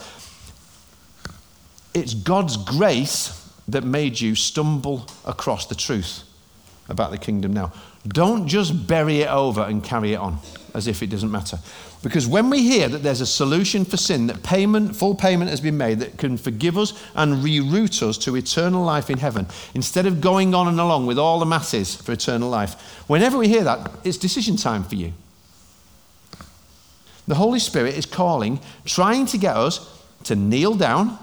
it's 1.93 2.13
God's 2.13 2.57
grace 2.57 3.51
that 3.67 3.83
made 3.83 4.19
you 4.19 4.35
stumble 4.35 5.07
across 5.25 5.65
the 5.65 5.75
truth 5.75 6.23
about 6.87 7.11
the 7.11 7.17
kingdom 7.17 7.53
now. 7.53 7.73
Don't 8.07 8.47
just 8.47 8.85
bury 8.85 9.21
it 9.21 9.29
over 9.29 9.61
and 9.61 9.83
carry 9.83 10.13
it 10.13 10.17
on 10.17 10.39
as 10.75 10.87
if 10.87 11.01
it 11.01 11.09
doesn't 11.09 11.31
matter. 11.31 11.57
Because 12.03 12.27
when 12.27 12.49
we 12.49 12.61
hear 12.61 12.87
that 12.89 13.01
there's 13.01 13.21
a 13.21 13.25
solution 13.25 13.85
for 13.85 13.97
sin, 13.97 14.27
that 14.27 14.43
payment, 14.43 14.95
full 14.95 15.15
payment 15.15 15.49
has 15.49 15.61
been 15.61 15.77
made 15.77 15.99
that 15.99 16.17
can 16.17 16.37
forgive 16.37 16.77
us 16.77 16.93
and 17.15 17.43
reroute 17.43 18.03
us 18.03 18.17
to 18.19 18.35
eternal 18.35 18.83
life 18.83 19.09
in 19.09 19.17
heaven, 19.17 19.47
instead 19.73 20.05
of 20.05 20.21
going 20.21 20.53
on 20.53 20.67
and 20.67 20.79
along 20.79 21.07
with 21.07 21.17
all 21.17 21.39
the 21.39 21.45
masses 21.45 21.95
for 21.95 22.11
eternal 22.11 22.49
life, 22.49 22.73
whenever 23.07 23.37
we 23.37 23.47
hear 23.47 23.63
that, 23.63 23.89
it's 24.03 24.17
decision 24.17 24.57
time 24.57 24.83
for 24.83 24.95
you. 24.95 25.13
The 27.27 27.35
Holy 27.35 27.59
Spirit 27.59 27.95
is 27.95 28.05
calling, 28.05 28.59
trying 28.85 29.25
to 29.27 29.37
get 29.37 29.55
us 29.55 30.03
to 30.25 30.35
kneel 30.35 30.75
down, 30.75 31.17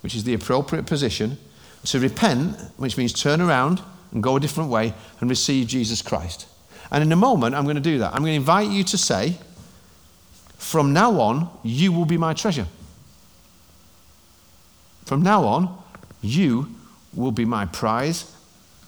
which 0.00 0.14
is 0.14 0.24
the 0.24 0.34
appropriate 0.34 0.86
position, 0.86 1.36
to 1.84 2.00
repent, 2.00 2.56
which 2.76 2.96
means 2.96 3.12
turn 3.12 3.40
around 3.40 3.82
and 4.12 4.22
go 4.22 4.36
a 4.36 4.40
different 4.40 4.70
way 4.70 4.94
and 5.20 5.28
receive 5.28 5.66
Jesus 5.66 6.00
Christ. 6.00 6.46
And 6.90 7.02
in 7.02 7.12
a 7.12 7.16
moment, 7.16 7.54
I'm 7.54 7.64
going 7.64 7.76
to 7.76 7.82
do 7.82 7.98
that. 7.98 8.12
I'm 8.14 8.20
going 8.20 8.32
to 8.32 8.36
invite 8.36 8.70
you 8.70 8.84
to 8.84 8.98
say, 8.98 9.36
From 10.56 10.92
now 10.92 11.20
on, 11.20 11.48
you 11.62 11.92
will 11.92 12.04
be 12.04 12.16
my 12.16 12.34
treasure. 12.34 12.66
From 15.04 15.22
now 15.22 15.44
on, 15.44 15.82
you 16.20 16.68
will 17.14 17.32
be 17.32 17.44
my 17.44 17.66
prize 17.66 18.32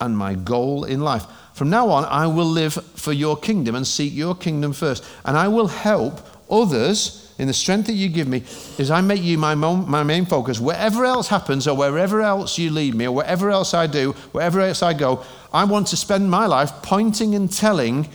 and 0.01 0.17
my 0.17 0.35
goal 0.35 0.85
in 0.85 1.01
life. 1.01 1.25
From 1.55 1.71
now 1.71 1.89
on, 1.91 2.05
I 2.05 2.27
will 2.27 2.47
live 2.47 2.75
for 2.75 3.13
your 3.13 3.37
kingdom 3.37 3.75
and 3.75 3.87
seek 3.87 4.15
your 4.15 4.35
kingdom 4.35 4.73
first. 4.73 5.05
And 5.25 5.37
I 5.37 5.49
will 5.49 5.67
help 5.67 6.21
others 6.51 7.28
in 7.39 7.47
the 7.47 7.55
strength 7.55 7.87
that 7.87 7.93
you 7.93 8.09
give 8.09 8.27
me 8.27 8.43
is 8.79 8.91
I 8.91 9.01
make 9.01 9.23
you 9.23 9.39
my, 9.39 9.55
my 9.55 10.03
main 10.03 10.27
focus. 10.27 10.59
Wherever 10.59 11.05
else 11.05 11.29
happens, 11.29 11.69
or 11.69 11.77
wherever 11.77 12.21
else 12.21 12.59
you 12.59 12.71
lead 12.71 12.95
me, 12.95 13.07
or 13.07 13.13
wherever 13.13 13.51
else 13.51 13.75
I 13.75 13.87
do, 13.87 14.13
wherever 14.33 14.61
else 14.61 14.83
I 14.83 14.93
go, 14.93 15.25
I 15.53 15.65
want 15.65 15.87
to 15.89 15.97
spend 15.97 16.31
my 16.31 16.47
life 16.47 16.73
pointing 16.83 17.35
and 17.35 17.51
telling 17.51 18.09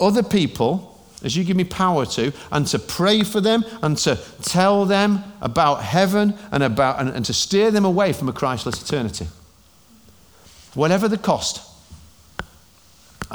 other 0.00 0.22
people 0.22 0.92
as 1.22 1.36
you 1.36 1.44
give 1.44 1.56
me 1.56 1.64
power 1.64 2.04
to, 2.04 2.32
and 2.52 2.66
to 2.66 2.78
pray 2.78 3.22
for 3.22 3.40
them 3.40 3.64
and 3.82 3.96
to 3.98 4.16
tell 4.42 4.84
them 4.84 5.24
about 5.40 5.82
heaven 5.82 6.34
and, 6.52 6.62
about, 6.62 7.00
and, 7.00 7.08
and 7.08 7.24
to 7.24 7.32
steer 7.32 7.70
them 7.70 7.84
away 7.84 8.12
from 8.12 8.28
a 8.28 8.32
Christless 8.32 8.82
eternity. 8.82 9.26
Whatever 10.74 11.08
the 11.08 11.16
cost, 11.16 11.62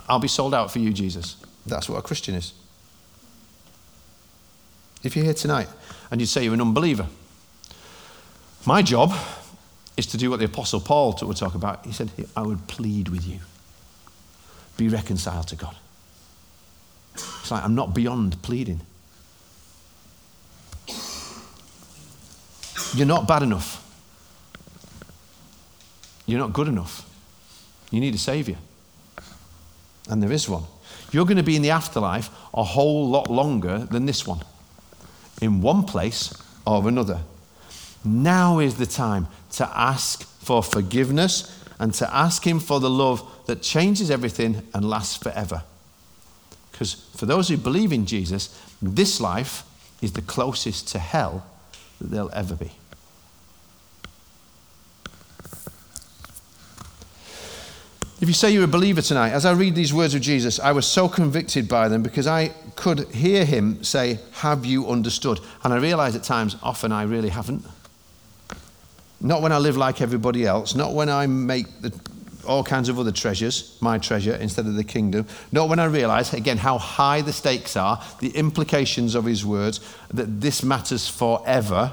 I'll 0.07 0.19
be 0.19 0.27
sold 0.27 0.53
out 0.53 0.71
for 0.71 0.79
you, 0.79 0.93
Jesus. 0.93 1.37
That's 1.65 1.89
what 1.89 1.97
a 1.97 2.01
Christian 2.01 2.35
is. 2.35 2.53
If 5.03 5.15
you're 5.15 5.25
here 5.25 5.33
tonight 5.33 5.67
and 6.09 6.21
you 6.21 6.27
say 6.27 6.43
you're 6.43 6.53
an 6.53 6.61
unbeliever, 6.61 7.07
my 8.65 8.81
job 8.81 9.13
is 9.97 10.05
to 10.07 10.17
do 10.17 10.29
what 10.29 10.39
the 10.39 10.45
Apostle 10.45 10.79
Paul 10.79 11.17
would 11.21 11.37
talk 11.37 11.55
about. 11.55 11.85
He 11.85 11.91
said, 11.91 12.11
I 12.35 12.41
would 12.41 12.67
plead 12.67 13.09
with 13.09 13.25
you. 13.25 13.39
Be 14.77 14.87
reconciled 14.87 15.47
to 15.49 15.55
God. 15.55 15.75
It's 17.13 17.51
like 17.51 17.63
I'm 17.63 17.75
not 17.75 17.93
beyond 17.93 18.41
pleading. 18.41 18.81
You're 22.93 23.07
not 23.07 23.27
bad 23.27 23.43
enough. 23.43 23.77
You're 26.25 26.39
not 26.39 26.53
good 26.53 26.67
enough. 26.67 27.07
You 27.89 27.99
need 27.99 28.15
a 28.15 28.17
Savior. 28.17 28.57
And 30.09 30.21
there 30.21 30.31
is 30.31 30.47
one. 30.47 30.63
You're 31.11 31.25
going 31.25 31.37
to 31.37 31.43
be 31.43 31.55
in 31.55 31.61
the 31.61 31.71
afterlife 31.71 32.29
a 32.53 32.63
whole 32.63 33.09
lot 33.09 33.29
longer 33.29 33.79
than 33.79 34.05
this 34.05 34.25
one, 34.25 34.41
in 35.41 35.61
one 35.61 35.83
place 35.83 36.33
or 36.65 36.87
another. 36.87 37.19
Now 38.05 38.59
is 38.59 38.75
the 38.75 38.85
time 38.85 39.27
to 39.53 39.69
ask 39.77 40.23
for 40.23 40.63
forgiveness 40.63 41.63
and 41.79 41.93
to 41.95 42.15
ask 42.15 42.45
Him 42.45 42.59
for 42.59 42.79
the 42.79 42.89
love 42.89 43.27
that 43.47 43.61
changes 43.61 44.09
everything 44.09 44.61
and 44.73 44.89
lasts 44.89 45.17
forever. 45.17 45.63
Because 46.71 46.93
for 47.15 47.25
those 47.25 47.49
who 47.49 47.57
believe 47.57 47.91
in 47.91 48.05
Jesus, 48.05 48.57
this 48.81 49.19
life 49.19 49.63
is 50.01 50.13
the 50.13 50.21
closest 50.21 50.87
to 50.89 50.99
hell 50.99 51.45
that 51.99 52.07
they'll 52.09 52.31
ever 52.33 52.55
be. 52.55 52.71
If 58.21 58.27
you 58.27 58.35
say 58.35 58.51
you're 58.51 58.65
a 58.65 58.67
believer 58.67 59.01
tonight, 59.01 59.31
as 59.31 59.47
I 59.47 59.51
read 59.53 59.73
these 59.73 59.91
words 59.91 60.13
of 60.13 60.21
Jesus, 60.21 60.59
I 60.59 60.73
was 60.73 60.85
so 60.85 61.09
convicted 61.09 61.67
by 61.67 61.87
them 61.87 62.03
because 62.03 62.27
I 62.27 62.49
could 62.75 63.07
hear 63.09 63.43
him 63.43 63.83
say, 63.83 64.19
Have 64.33 64.63
you 64.63 64.87
understood? 64.87 65.39
And 65.63 65.73
I 65.73 65.77
realize 65.77 66.15
at 66.15 66.21
times, 66.21 66.55
often 66.61 66.91
I 66.91 67.01
really 67.01 67.29
haven't. 67.29 67.65
Not 69.21 69.41
when 69.41 69.51
I 69.51 69.57
live 69.57 69.75
like 69.75 70.01
everybody 70.01 70.45
else, 70.45 70.75
not 70.75 70.93
when 70.93 71.09
I 71.09 71.25
make 71.25 71.65
the, 71.81 71.99
all 72.45 72.63
kinds 72.63 72.89
of 72.89 72.99
other 72.99 73.11
treasures, 73.11 73.75
my 73.81 73.97
treasure 73.97 74.35
instead 74.35 74.67
of 74.67 74.75
the 74.75 74.83
kingdom. 74.83 75.25
Not 75.51 75.67
when 75.67 75.79
I 75.79 75.85
realize, 75.85 76.31
again, 76.31 76.59
how 76.59 76.77
high 76.77 77.21
the 77.21 77.33
stakes 77.33 77.75
are, 77.75 78.03
the 78.19 78.29
implications 78.29 79.15
of 79.15 79.25
his 79.25 79.43
words, 79.43 79.79
that 80.13 80.41
this 80.41 80.61
matters 80.61 81.07
forever 81.07 81.91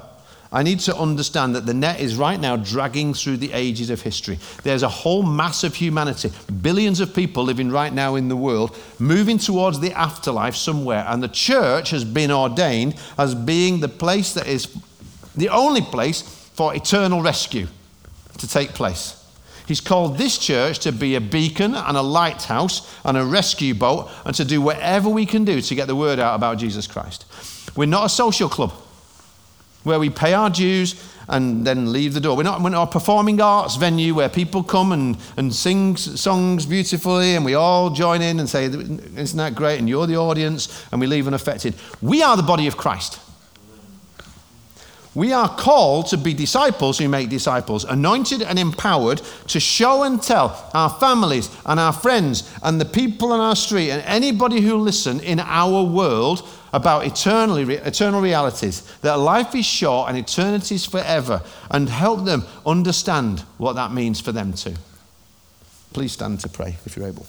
I 0.51 0.63
need 0.63 0.79
to 0.81 0.95
understand 0.95 1.53
that 1.53 1.67
the 1.67 1.75
net 1.75 1.99
is 1.99 2.15
right 2.15 2.39
now 2.39 2.55
dragging 2.55 3.13
through 3.13 3.37
the 3.37 3.51
ages 3.53 3.91
of 3.91 4.01
history. 4.01 4.39
There's 4.63 4.81
a 4.81 4.89
whole 4.89 5.21
mass 5.21 5.63
of 5.63 5.75
humanity, 5.75 6.31
billions 6.61 6.99
of 6.99 7.13
people 7.13 7.43
living 7.43 7.69
right 7.69 7.93
now 7.93 8.15
in 8.15 8.29
the 8.29 8.35
world, 8.35 8.75
moving 8.97 9.37
towards 9.37 9.79
the 9.79 9.91
afterlife 9.91 10.55
somewhere. 10.55 11.05
And 11.07 11.21
the 11.21 11.27
church 11.27 11.91
has 11.91 12.03
been 12.03 12.31
ordained 12.31 12.95
as 13.19 13.35
being 13.35 13.79
the 13.79 13.89
place 13.89 14.33
that 14.33 14.47
is 14.47 14.75
the 15.35 15.49
only 15.49 15.81
place 15.81 16.23
for 16.23 16.73
eternal 16.73 17.21
rescue 17.21 17.67
to 18.39 18.47
take 18.47 18.69
place. 18.69 19.15
He's 19.67 19.81
called 19.81 20.17
this 20.17 20.39
church 20.39 20.79
to 20.79 20.91
be 20.91 21.13
a 21.13 21.21
beacon 21.21 21.75
and 21.75 21.95
a 21.95 22.01
lighthouse 22.01 22.91
and 23.05 23.15
a 23.15 23.23
rescue 23.23 23.75
boat 23.75 24.09
and 24.25 24.33
to 24.33 24.43
do 24.43 24.63
whatever 24.63 25.09
we 25.09 25.27
can 25.27 25.45
do 25.45 25.61
to 25.61 25.75
get 25.75 25.85
the 25.85 25.95
word 25.95 26.17
out 26.17 26.33
about 26.33 26.57
Jesus 26.57 26.87
Christ. 26.87 27.25
We're 27.75 27.85
not 27.85 28.07
a 28.07 28.09
social 28.09 28.49
club 28.49 28.73
where 29.89 29.99
we 29.99 30.09
pay 30.09 30.33
our 30.33 30.49
dues 30.49 30.95
and 31.27 31.65
then 31.65 31.91
leave 31.91 32.13
the 32.13 32.19
door. 32.19 32.35
We're 32.35 32.43
not, 32.43 32.61
we're 32.61 32.69
not 32.69 32.89
a 32.89 32.91
performing 32.91 33.39
arts 33.39 33.75
venue 33.75 34.15
where 34.15 34.29
people 34.29 34.63
come 34.63 34.91
and, 34.91 35.17
and 35.37 35.53
sing 35.53 35.95
songs 35.97 36.65
beautifully 36.65 37.35
and 37.35 37.45
we 37.45 37.53
all 37.53 37.89
join 37.89 38.21
in 38.21 38.39
and 38.39 38.49
say, 38.49 38.65
Isn't 38.65 39.37
that 39.37 39.55
great? 39.55 39.79
And 39.79 39.87
you're 39.87 40.07
the 40.07 40.17
audience, 40.17 40.85
and 40.91 40.99
we 40.99 41.07
leave 41.07 41.27
unaffected. 41.27 41.75
We 42.01 42.23
are 42.23 42.35
the 42.35 42.43
body 42.43 42.67
of 42.67 42.77
Christ. 42.77 43.19
We 45.15 45.33
are 45.33 45.49
called 45.49 46.07
to 46.07 46.17
be 46.17 46.33
disciples 46.33 46.99
who 46.99 47.09
make 47.09 47.29
disciples, 47.29 47.83
anointed 47.83 48.43
and 48.43 48.59
empowered 48.59 49.21
to 49.47 49.59
show 49.59 50.03
and 50.03 50.21
tell 50.21 50.69
our 50.73 50.89
families 50.89 51.49
and 51.65 51.79
our 51.79 51.93
friends 51.93 52.49
and 52.61 52.79
the 52.79 52.85
people 52.85 53.33
on 53.33 53.39
our 53.39 53.55
street 53.55 53.89
and 53.89 54.03
anybody 54.05 54.61
who 54.61 54.77
listen 54.77 55.19
in 55.19 55.39
our 55.39 55.83
world 55.83 56.47
about 56.73 57.05
eternally, 57.05 57.75
eternal 57.75 58.21
realities, 58.21 58.81
that 59.01 59.15
life 59.15 59.55
is 59.55 59.65
short 59.65 60.09
and 60.09 60.17
eternity 60.17 60.75
is 60.75 60.85
forever, 60.85 61.41
and 61.71 61.89
help 61.89 62.25
them 62.25 62.43
understand 62.65 63.39
what 63.57 63.73
that 63.73 63.91
means 63.91 64.21
for 64.21 64.31
them 64.31 64.53
too. 64.53 64.75
Please 65.93 66.11
stand 66.11 66.39
to 66.41 66.49
pray 66.49 66.77
if 66.85 66.95
you're 66.95 67.07
able. 67.07 67.25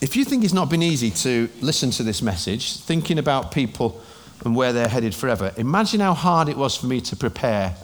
If 0.00 0.16
you 0.16 0.24
think 0.24 0.42
it's 0.44 0.52
not 0.52 0.68
been 0.68 0.82
easy 0.82 1.10
to 1.10 1.48
listen 1.60 1.90
to 1.92 2.02
this 2.02 2.22
message, 2.22 2.78
thinking 2.78 3.18
about 3.18 3.52
people 3.52 4.00
and 4.44 4.56
where 4.56 4.72
they're 4.72 4.88
headed 4.88 5.14
forever, 5.14 5.52
imagine 5.56 6.00
how 6.00 6.14
hard 6.14 6.48
it 6.48 6.56
was 6.56 6.76
for 6.76 6.86
me 6.86 7.00
to 7.02 7.16
prepare 7.16 7.76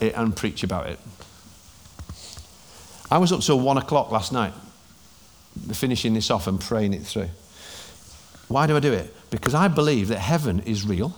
it 0.00 0.14
and 0.16 0.36
preach 0.36 0.62
about 0.62 0.88
it. 0.88 0.98
I 3.10 3.18
was 3.18 3.32
up 3.32 3.40
till 3.40 3.58
one 3.60 3.76
o'clock 3.76 4.10
last 4.10 4.32
night 4.32 4.52
finishing 5.72 6.14
this 6.14 6.30
off 6.30 6.46
and 6.46 6.60
praying 6.60 6.94
it 6.94 7.02
through. 7.02 7.28
Why 8.48 8.66
do 8.66 8.76
I 8.76 8.80
do 8.80 8.92
it? 8.92 9.14
Because 9.30 9.54
I 9.54 9.68
believe 9.68 10.08
that 10.08 10.18
heaven 10.18 10.60
is 10.60 10.86
real 10.86 11.16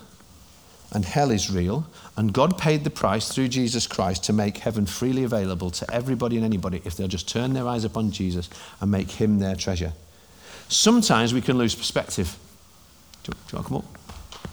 and 0.92 1.04
hell 1.04 1.30
is 1.30 1.50
real, 1.50 1.86
and 2.16 2.32
God 2.32 2.56
paid 2.56 2.84
the 2.84 2.90
price 2.90 3.28
through 3.28 3.48
Jesus 3.48 3.86
Christ 3.86 4.24
to 4.24 4.32
make 4.32 4.58
heaven 4.58 4.86
freely 4.86 5.22
available 5.22 5.70
to 5.70 5.94
everybody 5.94 6.36
and 6.36 6.44
anybody 6.44 6.80
if 6.84 6.96
they'll 6.96 7.08
just 7.08 7.28
turn 7.28 7.52
their 7.52 7.68
eyes 7.68 7.84
upon 7.84 8.10
Jesus 8.10 8.48
and 8.80 8.90
make 8.90 9.10
him 9.10 9.38
their 9.38 9.54
treasure. 9.54 9.92
Sometimes 10.68 11.34
we 11.34 11.42
can 11.42 11.58
lose 11.58 11.74
perspective. 11.74 12.36
Do 13.22 13.32
you, 13.32 13.56
want 13.56 13.66
to 13.66 13.68
come 13.68 13.78
up? 13.78 13.84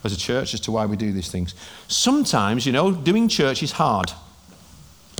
As 0.03 0.13
a 0.13 0.17
church, 0.17 0.53
as 0.53 0.59
to 0.61 0.71
why 0.71 0.85
we 0.85 0.97
do 0.97 1.11
these 1.13 1.31
things. 1.31 1.55
Sometimes, 1.87 2.65
you 2.65 2.73
know, 2.73 2.91
doing 2.91 3.29
church 3.29 3.63
is 3.63 3.71
hard, 3.71 4.11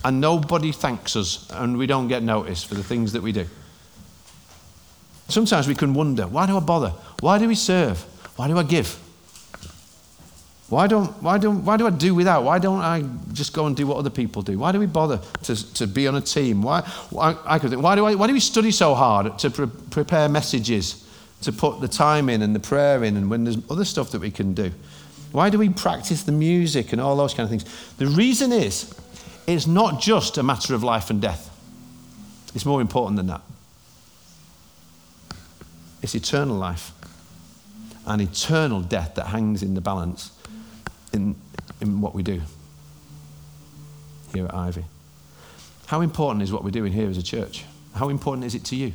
and 0.03 0.20
nobody 0.20 0.74
thanks 0.74 1.16
us, 1.16 1.49
and 1.51 1.78
we 1.78 1.88
don't 1.88 2.09
get 2.09 2.24
noticed 2.24 2.68
for 2.68 2.76
the 2.76 2.84
things 2.84 3.13
that 3.13 3.24
we 3.24 3.32
do. 3.32 3.47
Sometimes 5.28 5.67
we 5.67 5.76
can 5.76 5.93
wonder 5.93 6.28
why 6.28 6.45
do 6.45 6.55
I 6.55 6.59
bother? 6.59 6.89
Why 7.19 7.39
do 7.39 7.47
we 7.47 7.55
serve? 7.55 7.99
Why 8.36 8.47
do 8.47 8.57
I 8.57 8.63
give? 8.63 8.99
Why, 10.67 10.88
don't, 10.88 11.11
why, 11.21 11.38
don't, 11.38 11.63
why 11.63 11.78
do 11.78 11.86
I 11.86 11.91
do 11.91 12.15
without? 12.15 12.43
Why 12.43 12.57
don't 12.57 12.82
I 12.82 13.03
just 13.34 13.53
go 13.53 13.67
and 13.67 13.76
do 13.76 13.86
what 13.86 13.97
other 13.97 14.09
people 14.09 14.41
do? 14.41 14.57
Why 14.57 14.71
do 14.71 14.80
we 14.80 14.88
bother 14.88 15.19
to, 15.43 15.73
to 15.76 15.86
be 15.86 16.07
on 16.07 16.15
a 16.15 16.21
team? 16.21 16.63
Why, 16.63 16.82
why, 17.11 17.38
I 17.45 17.59
could 17.59 17.69
think, 17.69 17.84
why, 17.84 17.95
do 17.95 18.05
I, 18.05 18.15
why 18.15 18.26
do 18.26 18.34
we 18.34 18.39
study 18.39 18.71
so 18.71 18.95
hard 18.95 19.38
to 19.39 19.51
pre- 19.51 19.67
prepare 19.91 20.28
messages, 20.28 21.07
to 21.41 21.51
put 21.51 21.82
the 21.82 21.88
time 21.88 22.30
in 22.30 22.41
and 22.41 22.55
the 22.55 22.59
prayer 22.59 23.03
in, 23.03 23.15
and 23.15 23.30
when 23.30 23.43
there's 23.43 23.57
other 23.69 23.86
stuff 23.86 24.11
that 24.11 24.21
we 24.21 24.32
can 24.32 24.55
do? 24.55 24.71
Why 25.32 25.51
do 25.51 25.59
we 25.59 25.69
practice 25.69 26.23
the 26.23 26.32
music 26.32 26.93
and 26.93 26.99
all 27.01 27.15
those 27.15 27.36
kind 27.36 27.43
of 27.43 27.51
things? 27.51 27.93
The 27.97 28.07
reason 28.07 28.51
is, 28.51 28.91
it's 29.45 29.67
not 29.67 30.01
just 30.01 30.39
a 30.39 30.43
matter 30.43 30.73
of 30.73 30.82
life 30.82 31.11
and 31.11 31.21
death, 31.21 31.51
it's 32.55 32.65
more 32.65 32.82
important 32.82 33.17
than 33.17 33.28
that. 33.28 33.41
It's 36.06 36.14
eternal 36.14 36.56
life 36.56 36.91
and 38.06 38.22
eternal 38.22 38.82
death 38.82 39.16
that 39.16 39.26
hangs 39.26 39.64
in 39.64 39.74
the 39.74 39.82
balance 39.82 40.30
in, 41.12 41.36
in 41.82 41.99
what 41.99 42.14
we 42.14 42.22
do 42.22 42.43
here 44.32 44.45
at 44.45 44.53
Ivy. 44.53 44.86
How 45.88 46.01
important 46.01 46.43
is 46.43 46.51
what 46.51 46.64
we're 46.64 46.70
doing 46.70 46.93
here 46.93 47.10
as 47.10 47.18
a 47.18 47.24
church? 47.24 47.66
How 47.95 48.10
important 48.10 48.45
is 48.45 48.53
it 48.53 48.64
to 48.66 48.76
you? 48.76 48.93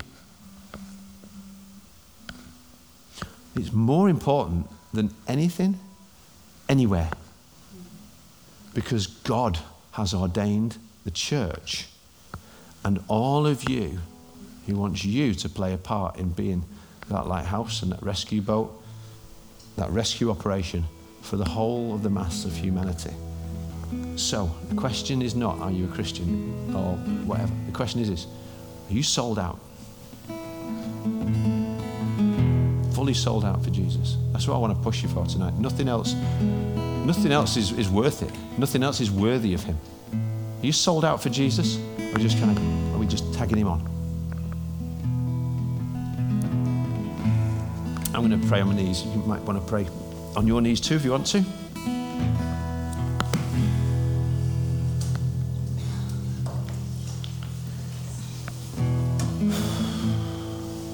It's 3.57 3.73
more 3.73 4.09
important 4.09 4.71
than 4.95 5.13
anything, 5.27 5.81
anywhere. 6.69 7.11
Because 8.73 9.09
God 9.09 9.59
has 9.95 10.15
ordained 10.15 10.79
the 11.03 11.11
church 11.11 11.89
and 12.85 13.03
all 13.09 13.49
of 13.49 13.69
you, 13.69 13.99
He 14.65 14.73
wants 14.73 15.05
you 15.05 15.35
to 15.35 15.49
play 15.49 15.75
a 15.75 15.77
part 15.77 16.17
in 16.17 16.29
being 16.29 16.63
that 17.15 17.27
lighthouse 17.27 17.83
and 17.83 17.93
that 17.93 18.03
rescue 18.03 18.41
boat, 18.41 18.83
that 19.77 19.91
rescue 19.91 20.31
operation 20.31 20.85
for 21.23 21.37
the 21.37 21.45
whole 21.45 21.95
of 21.95 22.03
the 22.03 22.11
mass 22.11 22.45
of 22.45 22.55
humanity. 22.55 23.13
So, 24.17 24.51
the 24.69 24.75
question 24.75 25.23
is 25.23 25.35
not, 25.35 25.59
are 25.61 25.71
you 25.71 25.87
a 25.87 25.89
Christian 25.89 26.75
or 26.75 26.95
whatever? 27.27 27.53
The 27.67 27.73
question 27.73 28.01
is, 28.01 28.09
is 28.09 28.27
are 28.89 28.93
you 28.93 29.03
sold 29.03 29.39
out? 29.39 29.59
Fully 32.93 33.15
sold 33.15 33.45
out 33.45 33.63
for 33.63 33.71
Jesus. 33.71 34.17
That's 34.33 34.47
what 34.47 34.57
I 34.57 34.59
want 34.59 34.77
to 34.77 34.83
push 34.83 35.03
you 35.03 35.09
for 35.09 35.25
tonight. 35.27 35.55
Nothing 35.55 35.89
else, 35.89 36.15
nothing 37.07 37.33
else 37.33 37.57
is, 37.57 37.73
is 37.73 37.89
worth 37.89 38.23
it. 38.23 38.33
Nothing 38.59 38.83
else 38.83 39.01
is 39.01 39.11
worthy 39.11 39.55
of 39.55 39.65
Him. 39.65 39.79
Are 40.13 40.67
you 40.67 40.73
sold 40.73 41.05
out 41.05 41.23
for 41.23 41.31
Jesus? 41.31 41.79
Or 42.13 42.19
just 42.19 42.39
kind 42.39 42.57
of, 42.57 42.95
are 42.95 42.99
we 42.99 43.07
just 43.07 43.33
tagging 43.33 43.59
Him 43.59 43.69
on? 43.69 44.00
I'm 48.21 48.29
going 48.29 48.39
to 48.39 48.49
pray 48.49 48.61
on 48.61 48.69
my 48.69 48.75
knees. 48.75 49.03
You 49.03 49.23
might 49.23 49.41
want 49.45 49.59
to 49.59 49.67
pray 49.67 49.87
on 50.37 50.47
your 50.47 50.61
knees 50.61 50.79
too 50.79 50.95
if 50.95 51.07
you 51.07 51.13
want 51.13 51.27
to. 51.29 51.41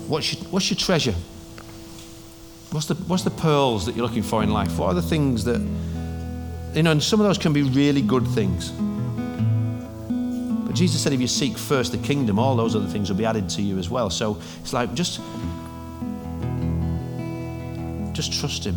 What's 0.07 0.35
your, 0.35 0.45
what's 0.53 0.71
your 0.71 0.79
treasure? 0.79 1.17
What's 2.71 2.87
the, 2.87 2.95
what's 2.95 3.25
the 3.25 3.31
pearls 3.31 3.87
that 3.87 3.97
you're 3.97 4.07
looking 4.07 4.23
for 4.23 4.45
in 4.45 4.53
life? 4.53 4.79
What 4.79 4.87
are 4.87 4.95
the 4.95 5.03
things 5.03 5.43
that, 5.47 5.61
you 6.75 6.85
know, 6.85 6.93
and 6.93 7.03
some 7.03 7.19
of 7.19 7.27
those 7.27 7.39
can 7.39 7.53
be 7.53 7.65
really 7.65 8.03
good 8.03 8.29
things. 8.29 8.71
But 8.71 10.77
Jesus 10.77 11.03
said 11.03 11.13
if 11.13 11.21
you 11.21 11.27
seek 11.27 11.59
first 11.59 11.91
the 11.91 11.99
kingdom, 11.99 12.39
all 12.39 12.55
those 12.55 12.77
other 12.77 12.87
things 12.87 13.11
will 13.11 13.17
be 13.17 13.27
added 13.27 13.51
to 13.51 13.63
you 13.63 13.79
as 13.79 13.91
well. 13.91 14.11
So 14.11 14.41
it's 14.61 14.73
like 14.73 14.95
just, 14.95 15.21
just 18.27 18.41
trust 18.41 18.65
Him 18.65 18.77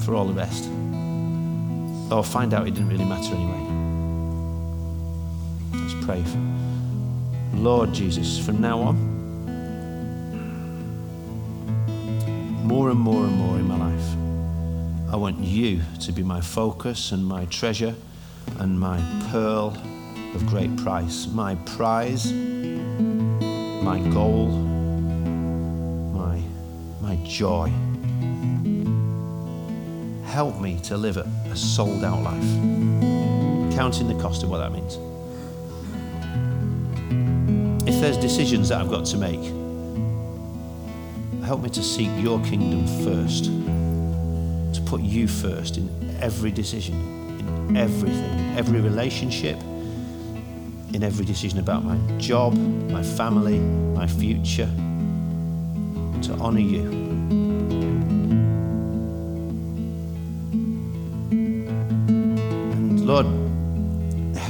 for 0.00 0.14
all 0.14 0.26
the 0.26 0.32
rest. 0.32 0.68
Or 2.10 2.24
find 2.24 2.54
out 2.54 2.66
it 2.66 2.74
didn't 2.74 2.88
really 2.88 3.04
matter 3.04 3.34
anyway. 3.34 3.64
Let's 5.74 6.04
pray. 6.04 6.24
Lord 7.54 7.92
Jesus, 7.92 8.38
from 8.44 8.60
now 8.60 8.78
on, 8.80 8.96
more 12.64 12.90
and 12.90 13.00
more 13.00 13.24
and 13.24 13.34
more 13.34 13.56
in 13.56 13.66
my 13.66 13.76
life. 13.76 15.12
I 15.12 15.16
want 15.16 15.38
you 15.38 15.80
to 16.00 16.12
be 16.12 16.22
my 16.22 16.40
focus 16.40 17.12
and 17.12 17.26
my 17.26 17.46
treasure 17.46 17.94
and 18.58 18.78
my 18.78 19.00
pearl 19.30 19.76
of 20.34 20.46
great 20.46 20.76
price, 20.76 21.26
my 21.26 21.54
prize, 21.56 22.32
my 22.32 23.98
goal, 24.12 24.67
joy. 27.28 27.70
Help 30.24 30.60
me 30.60 30.80
to 30.84 30.96
live 30.96 31.18
a 31.18 31.56
sold 31.56 32.02
out 32.02 32.22
life, 32.22 33.74
counting 33.76 34.08
the 34.08 34.18
cost 34.20 34.42
of 34.42 34.50
what 34.50 34.58
that 34.58 34.72
means. 34.72 34.98
If 37.86 38.00
there's 38.00 38.16
decisions 38.16 38.70
that 38.70 38.80
I've 38.80 38.90
got 38.90 39.04
to 39.06 39.18
make, 39.18 39.42
help 41.44 41.62
me 41.62 41.68
to 41.70 41.82
seek 41.82 42.10
your 42.16 42.42
kingdom 42.44 42.86
first, 43.04 43.44
to 43.44 44.82
put 44.86 45.02
you 45.02 45.28
first 45.28 45.76
in 45.76 46.16
every 46.20 46.50
decision, 46.50 46.94
in 47.68 47.76
everything, 47.76 48.56
every 48.56 48.80
relationship, 48.80 49.58
in 50.94 51.02
every 51.02 51.26
decision 51.26 51.58
about 51.58 51.84
my 51.84 51.98
job, 52.18 52.54
my 52.90 53.02
family, 53.02 53.58
my 53.58 54.06
future, 54.06 54.70
to 56.22 56.34
honor 56.40 56.60
you. 56.60 57.07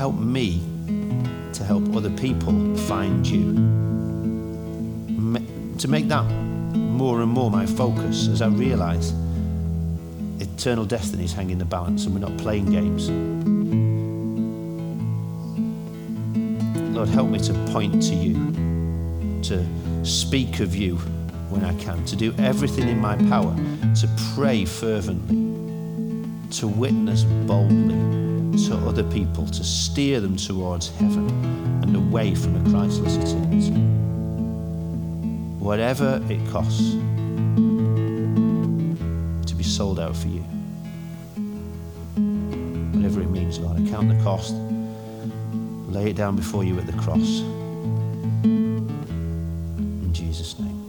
Help 0.08 0.20
me 0.22 0.58
to 1.52 1.62
help 1.64 1.94
other 1.94 2.08
people 2.08 2.76
find 2.88 3.26
you. 3.26 3.52
To 5.80 5.86
make 5.86 6.08
that 6.08 6.24
more 6.74 7.20
and 7.20 7.30
more 7.30 7.50
my 7.50 7.66
focus 7.66 8.26
as 8.28 8.40
I 8.40 8.48
realize 8.48 9.12
eternal 10.40 10.86
destinies 10.86 11.34
hang 11.34 11.50
in 11.50 11.58
the 11.58 11.66
balance 11.66 12.06
and 12.06 12.14
we're 12.14 12.26
not 12.26 12.38
playing 12.38 12.70
games. 12.70 13.10
Lord, 16.96 17.10
help 17.10 17.28
me 17.28 17.38
to 17.40 17.52
point 17.72 18.02
to 18.04 18.14
you, 18.14 18.34
to 19.42 19.62
speak 20.06 20.60
of 20.60 20.74
you 20.74 20.96
when 21.50 21.66
I 21.66 21.74
can, 21.78 22.02
to 22.06 22.16
do 22.16 22.34
everything 22.38 22.88
in 22.88 22.98
my 22.98 23.16
power, 23.28 23.54
to 24.00 24.08
pray 24.34 24.64
fervently, 24.64 25.36
to 26.52 26.66
witness 26.66 27.24
boldly 27.24 28.37
to 28.66 28.76
other 28.86 29.04
people, 29.04 29.46
to 29.46 29.64
steer 29.64 30.20
them 30.20 30.36
towards 30.36 30.88
heaven 30.96 31.28
and 31.82 31.94
away 31.94 32.34
from 32.34 32.56
a 32.56 32.70
Christless 32.70 33.16
eternity 33.16 33.98
whatever 35.68 36.20
it 36.30 36.40
costs 36.48 36.92
to 39.46 39.54
be 39.54 39.62
sold 39.62 40.00
out 40.00 40.16
for 40.16 40.28
you. 40.28 40.40
Whatever 42.94 43.20
it 43.20 43.28
means, 43.28 43.58
Lord, 43.58 43.76
I 43.76 43.90
count 43.90 44.08
the 44.08 44.18
cost, 44.24 44.54
lay 45.90 46.08
it 46.08 46.16
down 46.16 46.36
before 46.36 46.64
you 46.64 46.78
at 46.78 46.86
the 46.86 46.94
cross. 46.94 47.40
In 48.44 50.10
Jesus' 50.12 50.58
name. 50.58 50.80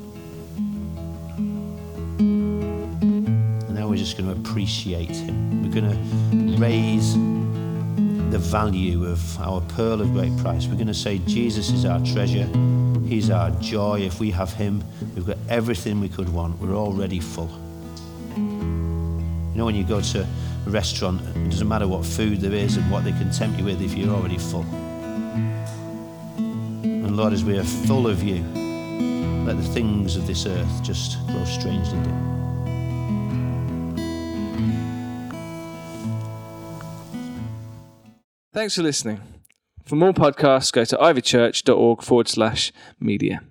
And 2.19 3.75
now 3.75 3.89
we're 3.89 3.97
just 3.97 4.17
going 4.17 4.33
to 4.33 4.39
appreciate 4.39 5.09
Him. 5.09 5.61
We're 5.61 5.81
going 5.81 5.91
to 5.91 5.97
raise 6.57 7.17
the 8.31 8.37
value 8.37 9.05
of 9.05 9.39
our 9.39 9.61
pearl 9.61 10.01
of 10.01 10.11
great 10.13 10.35
price. 10.37 10.67
We're 10.67 10.75
going 10.75 10.87
to 10.87 10.93
say, 10.93 11.17
Jesus 11.19 11.71
is 11.71 11.83
our 11.85 11.99
treasure. 12.05 12.47
He's 13.07 13.29
our 13.29 13.49
joy. 13.59 14.01
If 14.01 14.19
we 14.19 14.29
have 14.31 14.53
Him, 14.53 14.83
we've 15.15 15.25
got 15.25 15.37
everything 15.49 15.99
we 15.99 16.09
could 16.09 16.29
want. 16.29 16.59
We're 16.59 16.75
already 16.75 17.19
full. 17.19 17.49
You 18.35 19.55
know, 19.55 19.65
when 19.65 19.75
you 19.75 19.83
go 19.83 19.99
to 19.99 20.21
a 20.21 20.69
restaurant, 20.69 21.21
it 21.35 21.49
doesn't 21.49 21.67
matter 21.67 21.87
what 21.87 22.05
food 22.05 22.39
there 22.41 22.53
is 22.53 22.77
and 22.77 22.91
what 22.91 23.03
they 23.03 23.11
can 23.11 23.31
tempt 23.31 23.57
you 23.57 23.65
with 23.65 23.81
if 23.81 23.95
you're 23.95 24.13
already 24.13 24.37
full. 24.37 24.65
And 26.37 27.17
Lord, 27.17 27.33
as 27.33 27.43
we 27.43 27.57
are 27.57 27.63
full 27.63 28.07
of 28.07 28.21
you, 28.21 28.43
let 29.45 29.57
the 29.57 29.67
things 29.73 30.15
of 30.15 30.27
this 30.27 30.45
earth 30.45 30.83
just 30.83 31.17
grow 31.27 31.43
strangely 31.45 31.99
dim. 32.03 32.38
Thanks 38.59 38.75
for 38.75 38.83
listening. 38.83 39.21
For 39.85 39.95
more 39.95 40.11
podcasts, 40.11 40.73
go 40.73 40.83
to 40.83 40.97
ivychurch.org 40.97 42.03
forward 42.03 42.27
slash 42.27 42.73
media. 42.99 43.41